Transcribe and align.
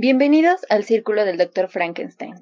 Bienvenidos 0.00 0.60
al 0.68 0.84
Círculo 0.84 1.24
del 1.24 1.38
Dr. 1.38 1.68
Frankenstein. 1.68 2.36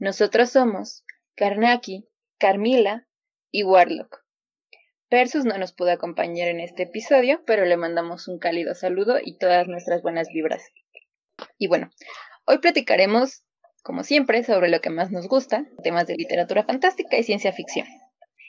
Nosotros 0.00 0.50
somos 0.50 1.04
Karnaki, 1.36 2.08
Carmila 2.40 3.06
y 3.52 3.62
Warlock. 3.62 4.24
Persus 5.08 5.44
no 5.44 5.56
nos 5.58 5.72
pudo 5.72 5.92
acompañar 5.92 6.48
en 6.48 6.58
este 6.58 6.82
episodio, 6.82 7.44
pero 7.46 7.64
le 7.66 7.76
mandamos 7.76 8.26
un 8.26 8.40
cálido 8.40 8.74
saludo 8.74 9.18
y 9.22 9.38
todas 9.38 9.68
nuestras 9.68 10.02
buenas 10.02 10.26
vibras. 10.34 10.64
Y 11.56 11.68
bueno, 11.68 11.88
hoy 12.46 12.58
platicaremos, 12.58 13.44
como 13.84 14.02
siempre, 14.02 14.42
sobre 14.42 14.68
lo 14.68 14.80
que 14.80 14.90
más 14.90 15.12
nos 15.12 15.28
gusta, 15.28 15.68
temas 15.84 16.08
de 16.08 16.16
literatura 16.16 16.64
fantástica 16.64 17.16
y 17.16 17.22
ciencia 17.22 17.52
ficción. 17.52 17.86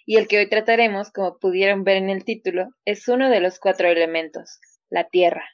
Y 0.08 0.18
el 0.18 0.28
que 0.28 0.40
hoy 0.40 0.50
trataremos, 0.50 1.12
como 1.12 1.38
pudieron 1.38 1.84
ver 1.84 1.98
en 1.98 2.10
el 2.10 2.26
título, 2.26 2.70
es 2.84 3.08
uno 3.10 3.30
de 3.30 3.42
los 3.42 3.60
cuatro 3.60 3.90
elementos, 3.90 4.60
la 4.90 5.08
Tierra. 5.08 5.46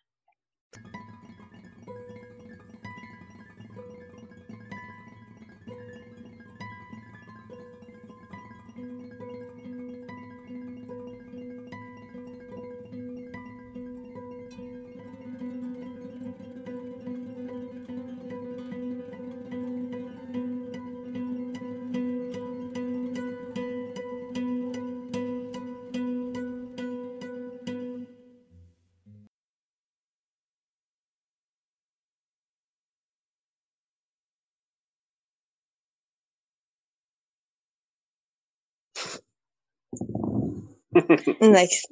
Nice. 41.39 41.87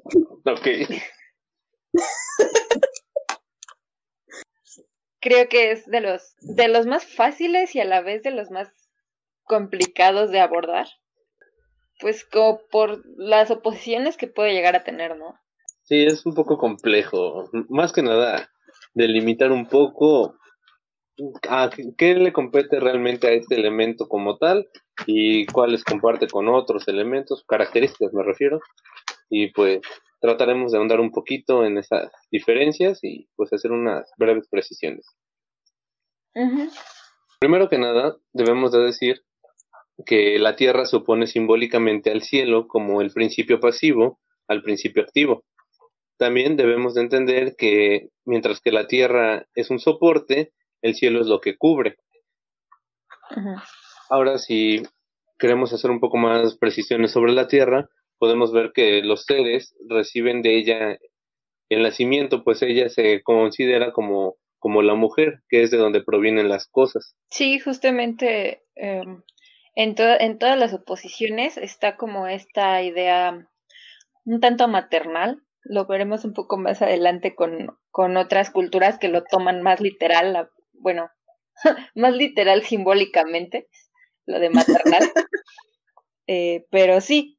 Ok. 0.46 0.68
Creo 5.20 5.48
que 5.48 5.72
es 5.72 5.86
de 5.86 6.02
los, 6.02 6.36
de 6.42 6.68
los 6.68 6.86
más 6.86 7.06
fáciles 7.06 7.76
y 7.76 7.80
a 7.80 7.86
la 7.86 8.02
vez 8.02 8.24
de 8.24 8.32
los 8.32 8.52
más 8.52 8.70
complicados 9.44 10.32
de 10.32 10.42
abordar. 10.42 10.88
Pues 12.00 12.26
como 12.26 12.60
por 12.70 13.02
las 13.18 13.50
oposiciones 13.52 14.18
que 14.18 14.28
puede 14.28 14.54
llegar 14.54 14.76
a 14.76 14.84
tener, 14.84 15.18
¿no? 15.18 15.40
Sí, 15.84 16.04
es 16.04 16.26
un 16.26 16.34
poco 16.34 16.58
complejo. 16.58 17.50
Más 17.70 17.94
que 17.94 18.02
nada, 18.02 18.50
delimitar 18.94 19.52
un 19.52 19.68
poco 19.68 20.36
a 21.48 21.70
qué 21.98 22.16
le 22.16 22.34
compete 22.34 22.80
realmente 22.80 23.28
a 23.28 23.32
este 23.32 23.56
elemento 23.56 24.08
como 24.08 24.38
tal 24.38 24.68
y 25.06 25.46
cuáles 25.48 25.84
comparte 25.84 26.28
con 26.28 26.50
otros 26.50 26.88
elementos, 26.88 27.44
características 27.48 28.14
me 28.14 28.24
refiero, 28.24 28.60
y 29.30 29.52
pues 29.52 29.82
trataremos 30.20 30.72
de 30.72 30.78
ahondar 30.78 31.00
un 31.00 31.12
poquito 31.12 31.66
en 31.66 31.78
esas 31.78 32.12
diferencias 32.32 33.00
y 33.04 33.28
pues 33.36 33.52
hacer 33.54 33.72
unas 33.72 34.12
breves 34.18 34.48
precisiones. 34.50 35.06
Primero 37.40 37.70
que 37.70 37.78
nada, 37.78 38.16
debemos 38.32 38.72
de 38.72 38.80
decir 38.80 39.22
que 40.06 40.40
la 40.40 40.56
Tierra 40.56 40.86
se 40.86 40.96
opone 40.96 41.28
simbólicamente 41.28 42.10
al 42.12 42.24
cielo 42.24 42.68
como 42.68 43.02
el 43.02 43.12
principio 43.12 43.60
pasivo 43.60 44.20
al 44.48 44.62
principio 44.62 45.04
activo. 45.04 45.46
También 46.18 46.56
debemos 46.56 46.94
de 46.94 47.02
entender 47.02 47.56
que 47.58 48.10
mientras 48.26 48.62
que 48.62 48.72
la 48.72 48.88
Tierra 48.88 49.48
es 49.56 49.70
un 49.70 49.80
soporte, 49.80 50.54
el 50.82 50.96
cielo 50.96 51.22
es 51.22 51.28
lo 51.28 51.40
que 51.42 51.58
cubre. 51.58 51.98
Ahora, 54.10 54.38
si 54.38 54.84
queremos 55.40 55.74
hacer 55.74 55.90
un 55.92 56.00
poco 56.00 56.18
más 56.18 56.56
precisiones 56.58 57.12
sobre 57.12 57.34
la 57.34 57.48
Tierra, 57.48 57.90
podemos 58.24 58.54
ver 58.54 58.72
que 58.74 59.02
los 59.02 59.26
seres 59.26 59.76
reciben 59.90 60.42
de 60.42 60.58
ella 60.58 60.98
el 61.68 61.84
nacimiento, 61.84 62.46
pues 62.46 62.62
ella 62.62 62.88
se 62.88 63.22
considera 63.22 63.92
como, 63.92 64.38
como 64.60 64.82
la 64.82 64.94
mujer, 64.96 65.42
que 65.50 65.62
es 65.62 65.72
de 65.72 65.78
donde 65.78 66.02
provienen 66.02 66.48
las 66.48 66.66
cosas. 66.66 67.18
Sí, 67.30 67.60
justamente 67.60 68.64
em, 68.76 69.24
en, 69.76 69.96
en 69.98 70.40
todas 70.40 70.58
las 70.58 70.74
oposiciones 70.74 71.58
está 71.58 71.98
como 71.98 72.28
esta 72.28 72.82
idea 72.82 73.46
un 74.24 74.40
tanto 74.40 74.70
maternal, 74.70 75.44
lo 75.66 75.86
veremos 75.86 76.24
un 76.24 76.32
poco 76.32 76.56
más 76.56 76.82
adelante 76.82 77.36
con, 77.36 77.78
con 77.92 78.16
otras 78.16 78.52
culturas 78.52 79.00
que 79.00 79.10
lo 79.10 79.26
toman 79.26 79.62
más 79.64 79.82
literal, 79.82 80.50
bueno, 80.72 81.10
más 81.94 82.16
literal 82.16 82.64
simbólicamente, 82.64 83.68
lo 84.26 84.40
de 84.40 84.50
maternal. 84.50 85.12
eh, 86.28 86.66
pero 86.70 87.02
sí, 87.02 87.33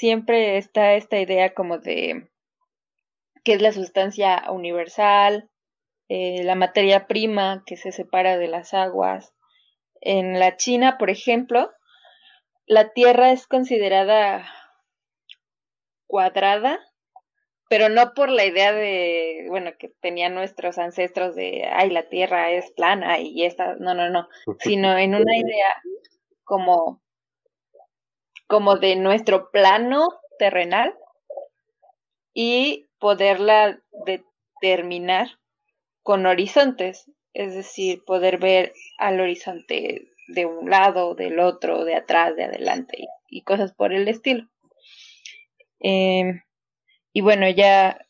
siempre 0.00 0.56
está 0.56 0.94
esta 0.94 1.20
idea 1.20 1.52
como 1.52 1.76
de 1.76 2.30
que 3.44 3.52
es 3.52 3.60
la 3.60 3.70
sustancia 3.70 4.44
universal, 4.50 5.50
eh, 6.08 6.42
la 6.42 6.54
materia 6.54 7.06
prima 7.06 7.62
que 7.66 7.76
se 7.76 7.92
separa 7.92 8.38
de 8.38 8.48
las 8.48 8.72
aguas. 8.72 9.34
En 10.00 10.38
la 10.38 10.56
China, 10.56 10.96
por 10.96 11.10
ejemplo, 11.10 11.70
la 12.66 12.94
Tierra 12.94 13.30
es 13.30 13.46
considerada 13.46 14.50
cuadrada, 16.06 16.80
pero 17.68 17.90
no 17.90 18.14
por 18.14 18.30
la 18.30 18.46
idea 18.46 18.72
de, 18.72 19.44
bueno, 19.50 19.72
que 19.78 19.90
tenían 20.00 20.34
nuestros 20.34 20.78
ancestros 20.78 21.34
de, 21.34 21.68
ay, 21.70 21.90
la 21.90 22.08
Tierra 22.08 22.50
es 22.52 22.70
plana 22.70 23.18
y 23.18 23.44
esta, 23.44 23.74
no, 23.74 23.92
no, 23.92 24.08
no, 24.08 24.28
sino 24.60 24.96
en 24.96 25.14
una 25.14 25.36
idea 25.36 25.82
como 26.44 27.02
como 28.50 28.78
de 28.78 28.96
nuestro 28.96 29.48
plano 29.52 30.08
terrenal 30.40 30.92
y 32.34 32.88
poderla 32.98 33.80
determinar 34.04 35.28
con 36.02 36.26
horizontes, 36.26 37.08
es 37.32 37.54
decir, 37.54 38.02
poder 38.04 38.38
ver 38.38 38.72
al 38.98 39.20
horizonte 39.20 40.08
de 40.26 40.46
un 40.46 40.68
lado, 40.68 41.14
del 41.14 41.38
otro, 41.38 41.84
de 41.84 41.94
atrás, 41.94 42.34
de 42.34 42.42
adelante 42.42 42.98
y, 43.28 43.42
cosas 43.42 43.72
por 43.72 43.92
el 43.92 44.08
estilo. 44.08 44.48
Em, 45.78 46.42
y 47.12 47.20
bueno, 47.20 47.48
ya, 47.48 48.04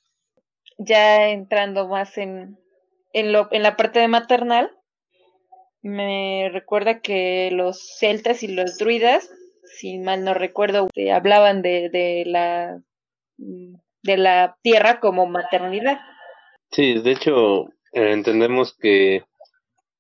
ya 0.79 1.29
entrando 1.29 1.87
más 1.87 2.17
en, 2.17 2.59
en, 3.13 3.33
lo, 3.33 3.49
en 3.53 3.63
la 3.63 3.77
parte 3.77 3.99
de 3.99 4.09
maternal, 4.09 4.71
me 5.83 6.49
recuerda 6.51 7.01
que 7.03 7.51
los 7.53 7.99
celtas 7.99 8.43
y 8.43 8.49
los 8.49 8.79
druidas 8.79 9.31
si 9.79 9.99
mal 9.99 10.25
no 10.25 10.35
recuerdo, 10.35 10.89
hablaban 11.13 11.63
de, 11.63 11.89
de, 11.91 12.25
la, 12.27 12.83
de 13.37 14.17
la 14.17 14.57
tierra 14.63 15.01
como 15.01 15.27
maternidad. 15.27 16.01
Sí, 16.71 17.01
de 17.01 17.13
hecho, 17.13 17.69
eh, 17.93 18.13
entendemos 18.13 18.77
que, 18.77 19.25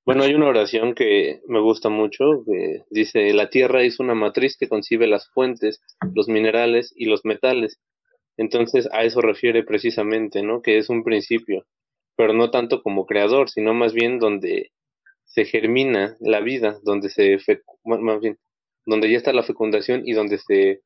bueno, 0.04 0.22
hay 0.22 0.34
una 0.34 0.46
oración 0.48 0.94
que 0.94 1.40
me 1.48 1.60
gusta 1.60 1.88
mucho, 1.88 2.44
que 2.46 2.82
dice, 2.90 3.32
la 3.32 3.50
tierra 3.50 3.82
es 3.82 4.00
una 4.00 4.14
matriz 4.14 4.56
que 4.56 4.68
concibe 4.68 5.06
las 5.06 5.28
fuentes, 5.30 5.82
los 6.14 6.28
minerales 6.28 6.92
y 6.94 7.06
los 7.06 7.24
metales. 7.24 7.80
Entonces, 8.36 8.88
a 8.92 9.02
eso 9.02 9.20
refiere 9.20 9.64
precisamente, 9.64 10.42
¿no? 10.42 10.62
Que 10.62 10.78
es 10.78 10.88
un 10.88 11.02
principio, 11.04 11.66
pero 12.16 12.32
no 12.32 12.50
tanto 12.50 12.82
como 12.82 13.04
creador, 13.04 13.50
sino 13.50 13.74
más 13.74 13.92
bien 13.92 14.18
donde 14.18 14.70
se 15.24 15.44
germina 15.44 16.16
la 16.20 16.40
vida, 16.40 16.78
donde 16.82 17.08
se, 17.08 17.38
más 17.84 18.20
bien, 18.20 18.38
donde 18.86 19.10
ya 19.10 19.16
está 19.16 19.32
la 19.32 19.42
fecundación 19.42 20.02
y 20.04 20.12
donde 20.12 20.38
se 20.38 20.80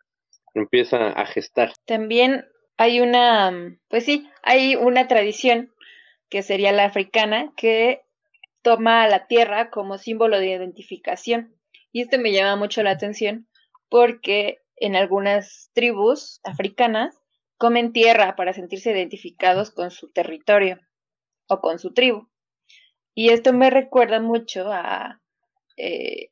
empieza 0.55 1.09
a 1.09 1.27
gestar. 1.27 1.72
También 1.87 2.44
hay 2.77 3.00
una, 3.00 3.78
pues 3.88 4.05
sí, 4.05 4.28
hay 4.43 4.77
una 4.77 5.09
tradición 5.09 5.72
que 6.28 6.43
sería 6.43 6.72
la 6.72 6.84
africana 6.84 7.53
que 7.56 8.03
toma 8.62 9.03
a 9.03 9.09
la 9.09 9.26
tierra 9.26 9.70
como 9.70 9.99
símbolo 9.99 10.38
de 10.38 10.49
identificación. 10.49 11.55
Y 11.93 12.02
esto 12.02 12.19
me 12.19 12.32
llama 12.32 12.56
mucho 12.56 12.82
la 12.82 12.91
atención 12.91 13.46
porque 13.88 14.58
en 14.76 14.97
algunas 14.97 15.70
tribus 15.75 16.40
africanas 16.43 17.17
comen 17.56 17.93
tierra 17.93 18.35
para 18.37 18.52
sentirse 18.52 18.90
identificados 18.90 19.70
con 19.70 19.90
su 19.90 20.11
territorio 20.11 20.81
o 21.49 21.61
con 21.61 21.79
su 21.79 21.93
tribu. 21.93 22.29
Y 23.14 23.29
esto 23.31 23.52
me 23.52 23.70
recuerda 23.70 24.20
mucho 24.20 24.73
a 24.73 25.20
eh, 25.76 26.31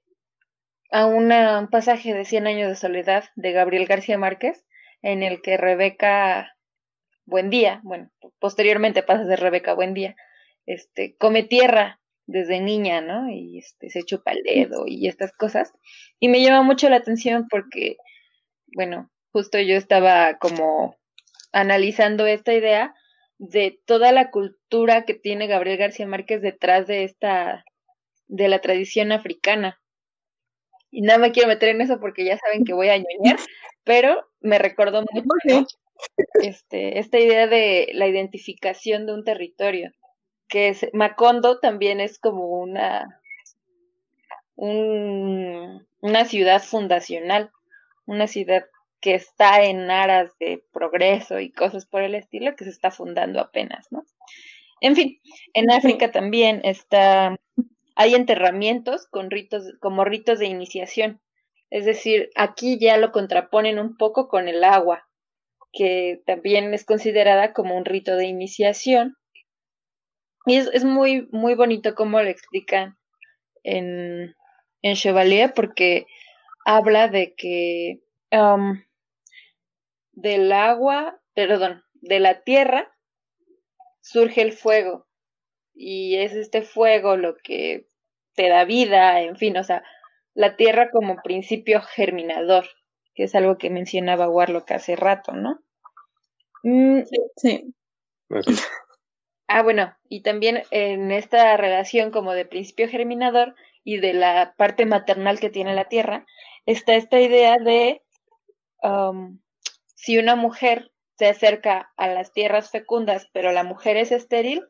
a 0.93 1.07
un 1.07 1.69
pasaje 1.69 2.15
de 2.15 2.25
Cien 2.25 2.47
años 2.47 2.69
de 2.69 2.77
soledad 2.77 3.25
de 3.35 3.53
Gabriel 3.53 3.87
García 3.87 4.19
Márquez, 4.19 4.65
en 5.01 5.23
el 5.23 5.41
que 5.43 5.57
Rebeca 5.57 6.55
Buendía, 7.25 7.81
bueno, 7.83 8.11
posteriormente 8.39 9.03
pasa 9.03 9.25
de 9.25 9.37
Rebeca 9.37 9.75
Buendía, 9.75 10.15
este, 10.67 11.17
come 11.17 11.43
tierra 11.45 12.01
desde 12.27 12.61
niña, 12.61 13.01
¿no? 13.01 13.31
Y 13.31 13.59
este, 13.59 13.91
se 13.91 14.05
chupa 14.05 14.33
el 14.33 14.43
dedo 14.43 14.85
y 14.87 15.09
estas 15.09 15.33
cosas. 15.33 15.73
Y 16.21 16.29
me 16.29 16.43
llama 16.43 16.63
mucho 16.63 16.89
la 16.89 16.97
atención 16.97 17.47
porque, 17.49 17.97
bueno, 18.77 19.11
justo 19.33 19.59
yo 19.59 19.77
estaba 19.77 20.39
como 20.39 20.97
analizando 21.53 22.27
esta 22.27 22.53
idea 22.53 22.95
de 23.39 23.81
toda 23.87 24.13
la 24.13 24.31
cultura 24.31 25.05
que 25.05 25.15
tiene 25.15 25.47
Gabriel 25.47 25.79
García 25.79 26.07
Márquez 26.07 26.43
detrás 26.43 26.87
de 26.87 27.05
esta 27.05 27.65
de 28.29 28.49
la 28.49 28.61
tradición 28.61 29.11
africana. 29.11 29.82
Y 30.93 31.01
no 31.01 31.19
me 31.19 31.33
quiero 31.33 31.49
meter 31.49 31.71
en 31.71 31.81
eso 31.81 31.99
porque 31.99 32.25
ya 32.25 32.39
saben 32.39 32.65
que 32.65 32.75
voy 32.75 32.89
a 32.91 32.97
ñoñar, 32.97 33.39
pero 33.83 34.29
me 34.41 34.59
recordó 34.59 35.03
mucho 35.13 35.67
este, 36.35 36.99
esta 36.99 37.19
idea 37.19 37.49
de 37.49 37.91
la 37.95 38.07
identificación 38.07 39.07
de 39.07 39.15
un 39.15 39.25
territorio, 39.25 39.93
que 40.49 40.69
es, 40.69 40.87
Macondo 40.93 41.59
también 41.59 42.01
es 42.01 42.19
como 42.19 42.47
una, 42.61 43.21
una 44.55 46.25
ciudad 46.27 46.63
fundacional, 46.63 47.51
una 48.07 48.27
ciudad 48.27 48.67
que 49.01 49.15
está 49.15 49.65
en 49.65 49.91
aras 49.91 50.31
de 50.39 50.63
progreso 50.73 51.41
y 51.41 51.51
cosas 51.51 51.87
por 51.87 52.03
el 52.03 52.15
estilo, 52.15 52.55
que 52.55 52.65
se 52.65 52.71
está 52.71 52.91
fundando 52.91 53.41
apenas, 53.41 53.91
¿no? 53.91 54.05
En 54.81 54.97
fin, 54.97 55.21
en 55.55 55.71
África 55.71 56.11
también 56.11 56.61
está, 56.65 57.37
hay 57.95 58.15
enterramientos 58.15 59.07
con 59.07 59.31
ritos, 59.31 59.65
como 59.81 60.05
ritos 60.05 60.39
de 60.39 60.47
iniciación. 60.47 61.21
Es 61.71 61.85
decir, 61.85 62.31
aquí 62.35 62.79
ya 62.79 62.97
lo 62.97 63.13
contraponen 63.13 63.79
un 63.79 63.97
poco 63.97 64.29
con 64.29 64.49
el 64.49 64.65
agua, 64.65 65.09
que 65.73 66.23
también 66.27 66.73
es 66.75 66.85
considerada 66.85 67.53
como 67.53 67.77
un 67.77 67.85
rito 67.85 68.17
de 68.17 68.27
iniciación. 68.27 69.17
Y 70.45 70.57
es, 70.57 70.85
muy, 70.85 71.29
muy 71.31 71.55
bonito 71.55 71.95
cómo 71.95 72.21
lo 72.21 72.29
explican 72.29 72.99
en, 73.63 74.35
en 74.83 74.95
Chevalier, 74.97 75.55
porque 75.55 76.07
habla 76.65 77.09
de 77.09 77.35
que 77.35 78.01
um, 78.33 78.83
del 80.13 80.53
agua, 80.53 81.21
perdón, 81.35 81.85
de 81.95 82.21
la 82.21 82.43
tierra 82.43 82.93
surge 84.01 84.43
el 84.43 84.53
fuego 84.53 85.07
y 85.85 86.17
es 86.19 86.33
este 86.35 86.63
fuego 86.63 87.17
lo 87.17 87.37
que 87.37 87.89
te 88.35 88.49
da 88.49 88.65
vida, 88.65 89.21
en 89.21 89.37
fin, 89.37 89.57
o 89.57 89.65
sea, 89.65 89.83
la 90.33 90.55
tierra 90.55 90.91
como 90.93 91.17
principio 91.23 91.83
germinador, 91.83 92.67
que 93.15 93.25
es 93.25 93.35
algo 93.35 93.59
que 93.59 93.69
mencionaba 93.69 94.29
Warlock 94.29 94.71
hace 94.71 94.95
rato, 94.95 95.33
¿no? 95.33 95.59
Mm, 96.63 97.01
sí. 97.37 97.75
Ah, 99.49 99.63
bueno, 99.65 99.93
y 100.09 100.23
también 100.23 100.63
en 100.71 101.11
esta 101.11 101.57
relación 101.57 102.13
como 102.13 102.33
de 102.33 102.47
principio 102.47 102.89
germinador 102.89 103.57
y 103.83 103.99
de 103.99 104.15
la 104.15 104.55
parte 104.57 104.87
maternal 104.87 105.41
que 105.41 105.51
tiene 105.51 105.75
la 105.75 105.89
tierra, 105.89 106.25
está 106.65 106.95
esta 106.95 107.21
idea 107.21 107.59
de 107.59 108.03
um, 108.85 109.41
si 109.97 110.17
una 110.17 110.37
mujer 110.37 110.93
se 111.19 111.27
acerca 111.27 111.93
a 111.97 112.07
las 112.07 112.33
tierras 112.33 112.71
fecundas, 112.71 113.29
pero 113.33 113.51
la 113.51 113.65
mujer 113.65 113.97
es 113.97 114.13
estéril, 114.13 114.65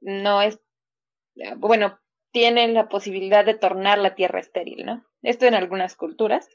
no 0.00 0.42
es, 0.42 0.60
bueno, 1.56 1.98
tienen 2.32 2.74
la 2.74 2.88
posibilidad 2.88 3.44
de 3.44 3.54
tornar 3.54 3.98
la 3.98 4.14
tierra 4.14 4.40
estéril, 4.40 4.84
¿no? 4.84 5.04
Esto 5.22 5.46
en 5.46 5.54
algunas 5.54 5.96
culturas. 5.96 6.48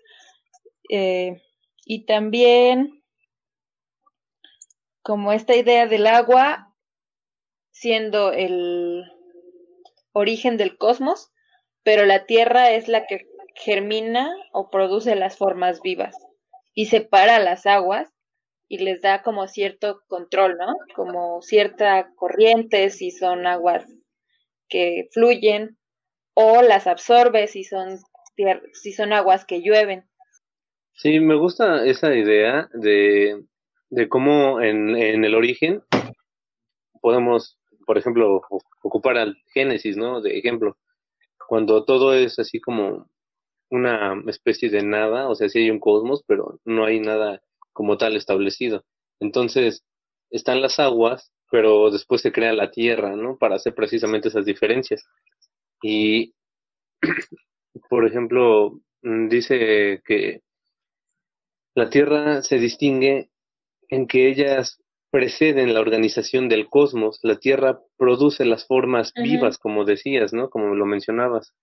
Eh, 0.89 1.41
y 1.85 2.05
también 2.05 3.03
como 5.01 5.31
esta 5.33 5.55
idea 5.55 5.85
del 5.85 6.07
agua 6.07 6.73
siendo 7.71 8.31
el 8.31 9.03
origen 10.13 10.57
del 10.57 10.77
cosmos, 10.77 11.31
pero 11.83 12.05
la 12.05 12.25
tierra 12.25 12.71
es 12.71 12.87
la 12.87 13.05
que 13.05 13.27
germina 13.53 14.33
o 14.51 14.69
produce 14.69 15.15
las 15.15 15.37
formas 15.37 15.81
vivas 15.81 16.15
y 16.73 16.87
separa 16.87 17.39
las 17.39 17.65
aguas 17.65 18.14
y 18.67 18.79
les 18.79 19.01
da 19.01 19.21
como 19.21 19.47
cierto 19.47 20.01
control, 20.07 20.57
¿no? 20.57 20.75
Como 20.95 21.41
cierta 21.41 22.09
corriente 22.15 22.89
si 22.89 23.11
son 23.11 23.45
aguas 23.45 23.85
que 24.67 25.07
fluyen 25.11 25.77
o 26.33 26.61
las 26.61 26.87
absorbe 26.87 27.47
si 27.47 27.63
son 27.63 27.99
si 28.73 28.91
son 28.91 29.13
aguas 29.13 29.45
que 29.45 29.61
llueven. 29.61 30.03
Sí, 30.93 31.19
me 31.19 31.35
gusta 31.35 31.85
esa 31.85 32.13
idea 32.13 32.69
de, 32.73 33.43
de 33.89 34.09
cómo 34.09 34.61
en, 34.61 34.95
en 34.95 35.23
el 35.23 35.35
origen 35.35 35.83
podemos, 37.01 37.59
por 37.85 37.97
ejemplo, 37.97 38.41
ocupar 38.81 39.17
al 39.17 39.37
Génesis, 39.53 39.95
¿no? 39.95 40.21
De 40.21 40.37
ejemplo, 40.37 40.77
cuando 41.47 41.85
todo 41.85 42.13
es 42.13 42.39
así 42.39 42.59
como 42.59 43.09
una 43.69 44.21
especie 44.27 44.69
de 44.69 44.83
nada, 44.83 45.29
o 45.29 45.35
sea, 45.35 45.49
sí 45.49 45.59
hay 45.59 45.69
un 45.69 45.79
cosmos, 45.79 46.23
pero 46.27 46.59
no 46.65 46.85
hay 46.85 46.99
nada 46.99 47.41
como 47.75 47.97
tal 47.97 48.15
establecido. 48.15 48.85
Entonces, 49.19 49.83
están 50.31 50.61
las 50.61 50.79
aguas, 50.79 51.31
pero 51.51 51.91
después 51.91 52.21
se 52.21 52.31
crea 52.31 52.53
la 52.53 52.71
tierra, 52.71 53.15
¿no? 53.15 53.37
Para 53.37 53.55
hacer 53.55 53.75
precisamente 53.75 54.29
esas 54.29 54.45
diferencias. 54.45 55.03
Y, 55.83 56.33
por 57.89 58.07
ejemplo, 58.07 58.79
mm, 59.03 59.27
dice 59.27 60.01
que 60.05 60.41
la 61.75 61.89
tierra 61.89 62.41
se 62.41 62.59
distingue 62.59 63.29
en 63.89 64.07
que 64.07 64.29
ellas 64.29 64.81
preceden 65.11 65.73
la 65.73 65.81
organización 65.81 66.47
del 66.47 66.69
cosmos. 66.69 67.19
La 67.23 67.37
tierra 67.37 67.81
produce 67.97 68.45
las 68.45 68.65
formas 68.65 69.11
vivas, 69.21 69.57
como 69.57 69.83
decías, 69.83 70.31
¿no? 70.31 70.49
Como 70.49 70.75
lo 70.75 70.85
mencionabas. 70.85 71.53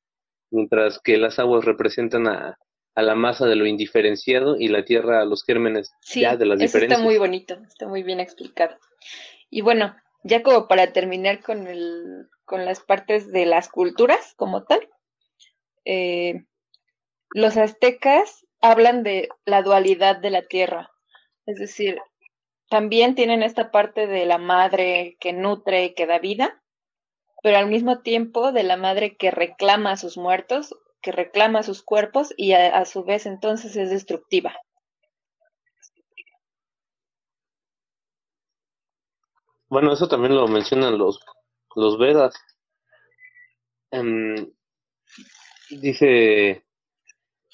Mientras 0.50 1.00
que 1.00 1.16
las 1.16 1.38
aguas 1.38 1.64
representan 1.64 2.28
a, 2.28 2.58
a 2.94 3.02
la 3.02 3.14
masa 3.14 3.46
de 3.46 3.56
lo 3.56 3.66
indiferenciado 3.66 4.56
y 4.58 4.68
la 4.68 4.84
tierra 4.84 5.22
a 5.22 5.24
los 5.24 5.44
gérmenes 5.44 5.92
ya 6.14 6.36
de 6.36 6.46
las 6.46 6.60
eso 6.60 6.78
Está 6.78 6.98
muy 6.98 7.18
bonito, 7.18 7.58
está 7.66 7.88
muy 7.88 8.02
bien 8.02 8.20
explicado. 8.20 8.76
Y 9.50 9.62
bueno, 9.62 9.94
ya 10.24 10.42
como 10.42 10.68
para 10.68 10.92
terminar 10.92 11.42
con, 11.42 11.66
el, 11.66 12.28
con 12.44 12.64
las 12.64 12.80
partes 12.80 13.32
de 13.32 13.46
las 13.46 13.68
culturas 13.68 14.34
como 14.36 14.64
tal, 14.64 14.88
eh, 15.84 16.44
los 17.34 17.56
aztecas 17.56 18.46
hablan 18.60 19.02
de 19.02 19.28
la 19.44 19.62
dualidad 19.62 20.16
de 20.18 20.30
la 20.30 20.42
tierra, 20.42 20.90
es 21.46 21.58
decir, 21.58 21.98
también 22.68 23.14
tienen 23.14 23.42
esta 23.42 23.70
parte 23.70 24.06
de 24.06 24.24
la 24.24 24.38
madre 24.38 25.16
que 25.20 25.32
nutre 25.32 25.84
y 25.86 25.94
que 25.94 26.06
da 26.06 26.18
vida, 26.18 26.62
pero 27.42 27.58
al 27.58 27.66
mismo 27.66 28.00
tiempo 28.00 28.52
de 28.52 28.62
la 28.62 28.76
madre 28.76 29.16
que 29.16 29.30
reclama 29.30 29.92
a 29.92 29.96
sus 29.96 30.16
muertos 30.16 30.74
que 31.02 31.12
reclama 31.12 31.62
sus 31.62 31.82
cuerpos 31.82 32.32
y 32.36 32.52
a, 32.52 32.84
su 32.84 33.04
vez 33.04 33.26
entonces 33.26 33.76
es 33.76 33.90
destructiva. 33.90 34.54
Bueno, 39.68 39.92
eso 39.92 40.08
también 40.08 40.34
lo 40.34 40.46
mencionan 40.48 40.98
los, 40.98 41.20
los 41.74 41.98
Vedas. 41.98 42.34
Em, 43.90 44.52
dice 45.70 46.64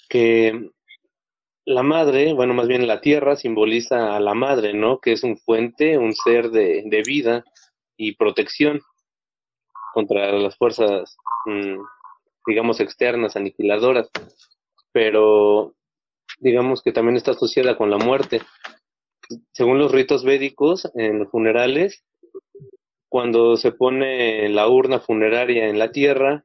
que 0.08 0.70
la 1.64 1.82
madre, 1.82 2.32
bueno, 2.34 2.54
más 2.54 2.66
bien 2.66 2.86
la 2.86 3.00
tierra 3.00 3.36
simboliza 3.36 4.16
a 4.16 4.20
la 4.20 4.34
madre, 4.34 4.74
¿no? 4.74 5.00
Que 5.00 5.12
es 5.12 5.22
un 5.22 5.38
fuente, 5.38 5.96
un 5.96 6.14
ser 6.14 6.50
de, 6.50 6.82
de 6.86 7.02
vida 7.02 7.44
y 7.96 8.16
protección 8.16 8.80
contra 9.92 10.32
las 10.32 10.56
fuerzas 10.56 11.16
mm, 11.46 11.80
digamos, 12.48 12.80
externas, 12.80 13.36
aniquiladoras, 13.36 14.10
pero 14.92 15.74
digamos 16.40 16.82
que 16.82 16.92
también 16.92 17.16
está 17.16 17.32
asociada 17.32 17.76
con 17.76 17.90
la 17.90 17.98
muerte. 17.98 18.40
Según 19.52 19.78
los 19.78 19.92
ritos 19.92 20.24
védicos, 20.24 20.90
en 20.94 21.20
los 21.20 21.30
funerales, 21.30 22.04
cuando 23.08 23.56
se 23.56 23.72
pone 23.72 24.48
la 24.48 24.68
urna 24.68 25.00
funeraria 25.00 25.68
en 25.68 25.78
la 25.78 25.92
tierra, 25.92 26.44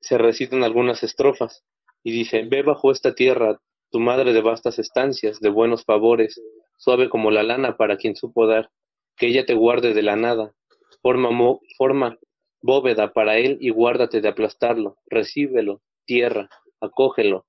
se 0.00 0.18
recitan 0.18 0.64
algunas 0.64 1.02
estrofas 1.02 1.64
y 2.02 2.12
dice, 2.12 2.44
ve 2.48 2.62
bajo 2.62 2.90
esta 2.90 3.14
tierra, 3.14 3.60
tu 3.90 4.00
madre 4.00 4.32
de 4.32 4.40
vastas 4.40 4.78
estancias, 4.78 5.40
de 5.40 5.48
buenos 5.48 5.84
favores, 5.84 6.40
suave 6.78 7.08
como 7.08 7.30
la 7.30 7.42
lana 7.42 7.76
para 7.76 7.96
quien 7.96 8.16
supo 8.16 8.46
dar, 8.46 8.70
que 9.16 9.28
ella 9.28 9.46
te 9.46 9.54
guarde 9.54 9.94
de 9.94 10.02
la 10.02 10.16
nada, 10.16 10.52
forma, 11.02 11.28
forma 11.76 12.18
bóveda 12.62 13.12
para 13.12 13.36
él 13.36 13.58
y 13.60 13.70
guárdate 13.70 14.20
de 14.20 14.28
aplastarlo, 14.28 14.96
recíbelo, 15.06 15.82
tierra, 16.04 16.48
acógelo, 16.80 17.46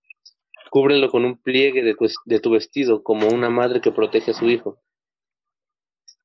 cúbrelo 0.69 1.09
con 1.09 1.23
un 1.23 1.37
pliegue 1.37 1.83
de 1.83 1.93
tu, 1.93 2.07
de 2.25 2.39
tu 2.39 2.51
vestido 2.51 3.03
como 3.03 3.27
una 3.27 3.49
madre 3.49 3.79
que 3.79 3.91
protege 3.91 4.31
a 4.31 4.33
su 4.33 4.49
hijo. 4.49 4.79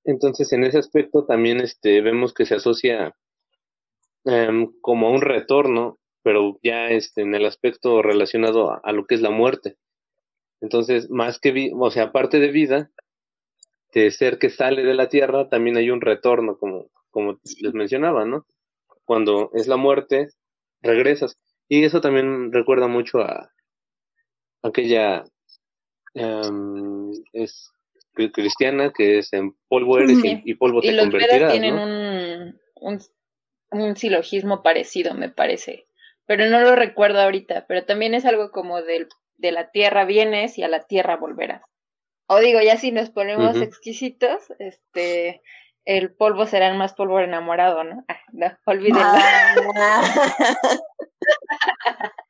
Entonces, 0.04 0.52
en 0.52 0.64
ese 0.64 0.78
aspecto 0.78 1.26
también 1.26 1.60
este, 1.60 2.00
vemos 2.00 2.32
que 2.32 2.46
se 2.46 2.54
asocia 2.54 3.14
um, 4.24 4.72
como 4.80 5.10
un 5.10 5.20
retorno, 5.20 5.98
pero 6.22 6.58
ya 6.62 6.88
este, 6.88 7.22
en 7.22 7.34
el 7.34 7.44
aspecto 7.44 8.00
relacionado 8.00 8.70
a, 8.70 8.80
a, 8.82 8.92
lo 8.92 9.04
que 9.04 9.16
es 9.16 9.20
la 9.20 9.30
muerte. 9.30 9.76
Entonces, 10.62 11.10
más 11.10 11.38
que, 11.38 11.70
o 11.74 11.90
sea, 11.90 12.04
aparte 12.04 12.40
de 12.40 12.48
vida, 12.48 12.90
de 13.92 14.10
ser 14.10 14.38
que 14.38 14.50
sale 14.50 14.82
de 14.82 14.94
la 14.94 15.08
tierra, 15.08 15.48
también 15.48 15.76
hay 15.76 15.90
un 15.90 16.00
retorno, 16.00 16.56
como, 16.56 16.90
como 17.10 17.38
les 17.60 17.74
mencionaba, 17.74 18.24
¿no? 18.24 18.46
Cuando 19.08 19.50
es 19.54 19.66
la 19.66 19.78
muerte, 19.78 20.28
regresas. 20.82 21.38
Y 21.66 21.82
eso 21.82 22.02
también 22.02 22.52
recuerda 22.52 22.88
mucho 22.88 23.20
a 23.20 23.50
aquella 24.62 25.24
um, 26.14 27.10
es 27.32 27.72
cristiana 28.12 28.92
que 28.94 29.18
es 29.18 29.32
en 29.32 29.56
polvo 29.68 29.98
eres 29.98 30.18
y, 30.22 30.54
polvo 30.56 30.82
te 30.82 30.88
y 30.88 30.90
los 30.92 31.06
convertirás. 31.06 31.52
tienen 31.52 31.74
un, 32.74 33.00
un 33.70 33.96
silogismo 33.96 34.62
parecido, 34.62 35.14
me 35.14 35.30
parece, 35.30 35.86
pero 36.26 36.46
no 36.50 36.60
lo 36.60 36.76
recuerdo 36.76 37.22
ahorita, 37.22 37.64
pero 37.66 37.86
también 37.86 38.12
es 38.12 38.26
algo 38.26 38.50
como 38.50 38.82
del, 38.82 39.08
de 39.38 39.52
la 39.52 39.70
tierra 39.70 40.04
vienes 40.04 40.58
y 40.58 40.64
a 40.64 40.68
la 40.68 40.80
tierra 40.80 41.16
volverás. 41.16 41.62
O 42.26 42.40
digo, 42.40 42.60
ya 42.60 42.76
si 42.76 42.92
nos 42.92 43.08
ponemos 43.08 43.56
exquisitos, 43.62 44.52
este, 44.58 45.40
el 45.88 46.14
polvo 46.14 46.44
será 46.44 46.68
el 46.68 46.76
más 46.76 46.92
polvo 46.92 47.18
enamorado, 47.18 47.82
¿no? 47.82 48.04
Ah, 48.08 48.20
no, 48.32 48.46
olvídenlo. 48.66 49.00
Ah. 49.00 49.54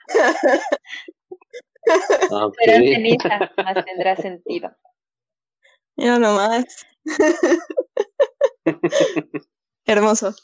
Será 2.61 2.77
ceniza, 2.77 3.51
más 3.57 3.85
tendrá 3.85 4.15
sentido. 4.15 4.71
Ya 5.97 6.21
nomás. 6.21 6.87
Hermoso. 9.87 10.35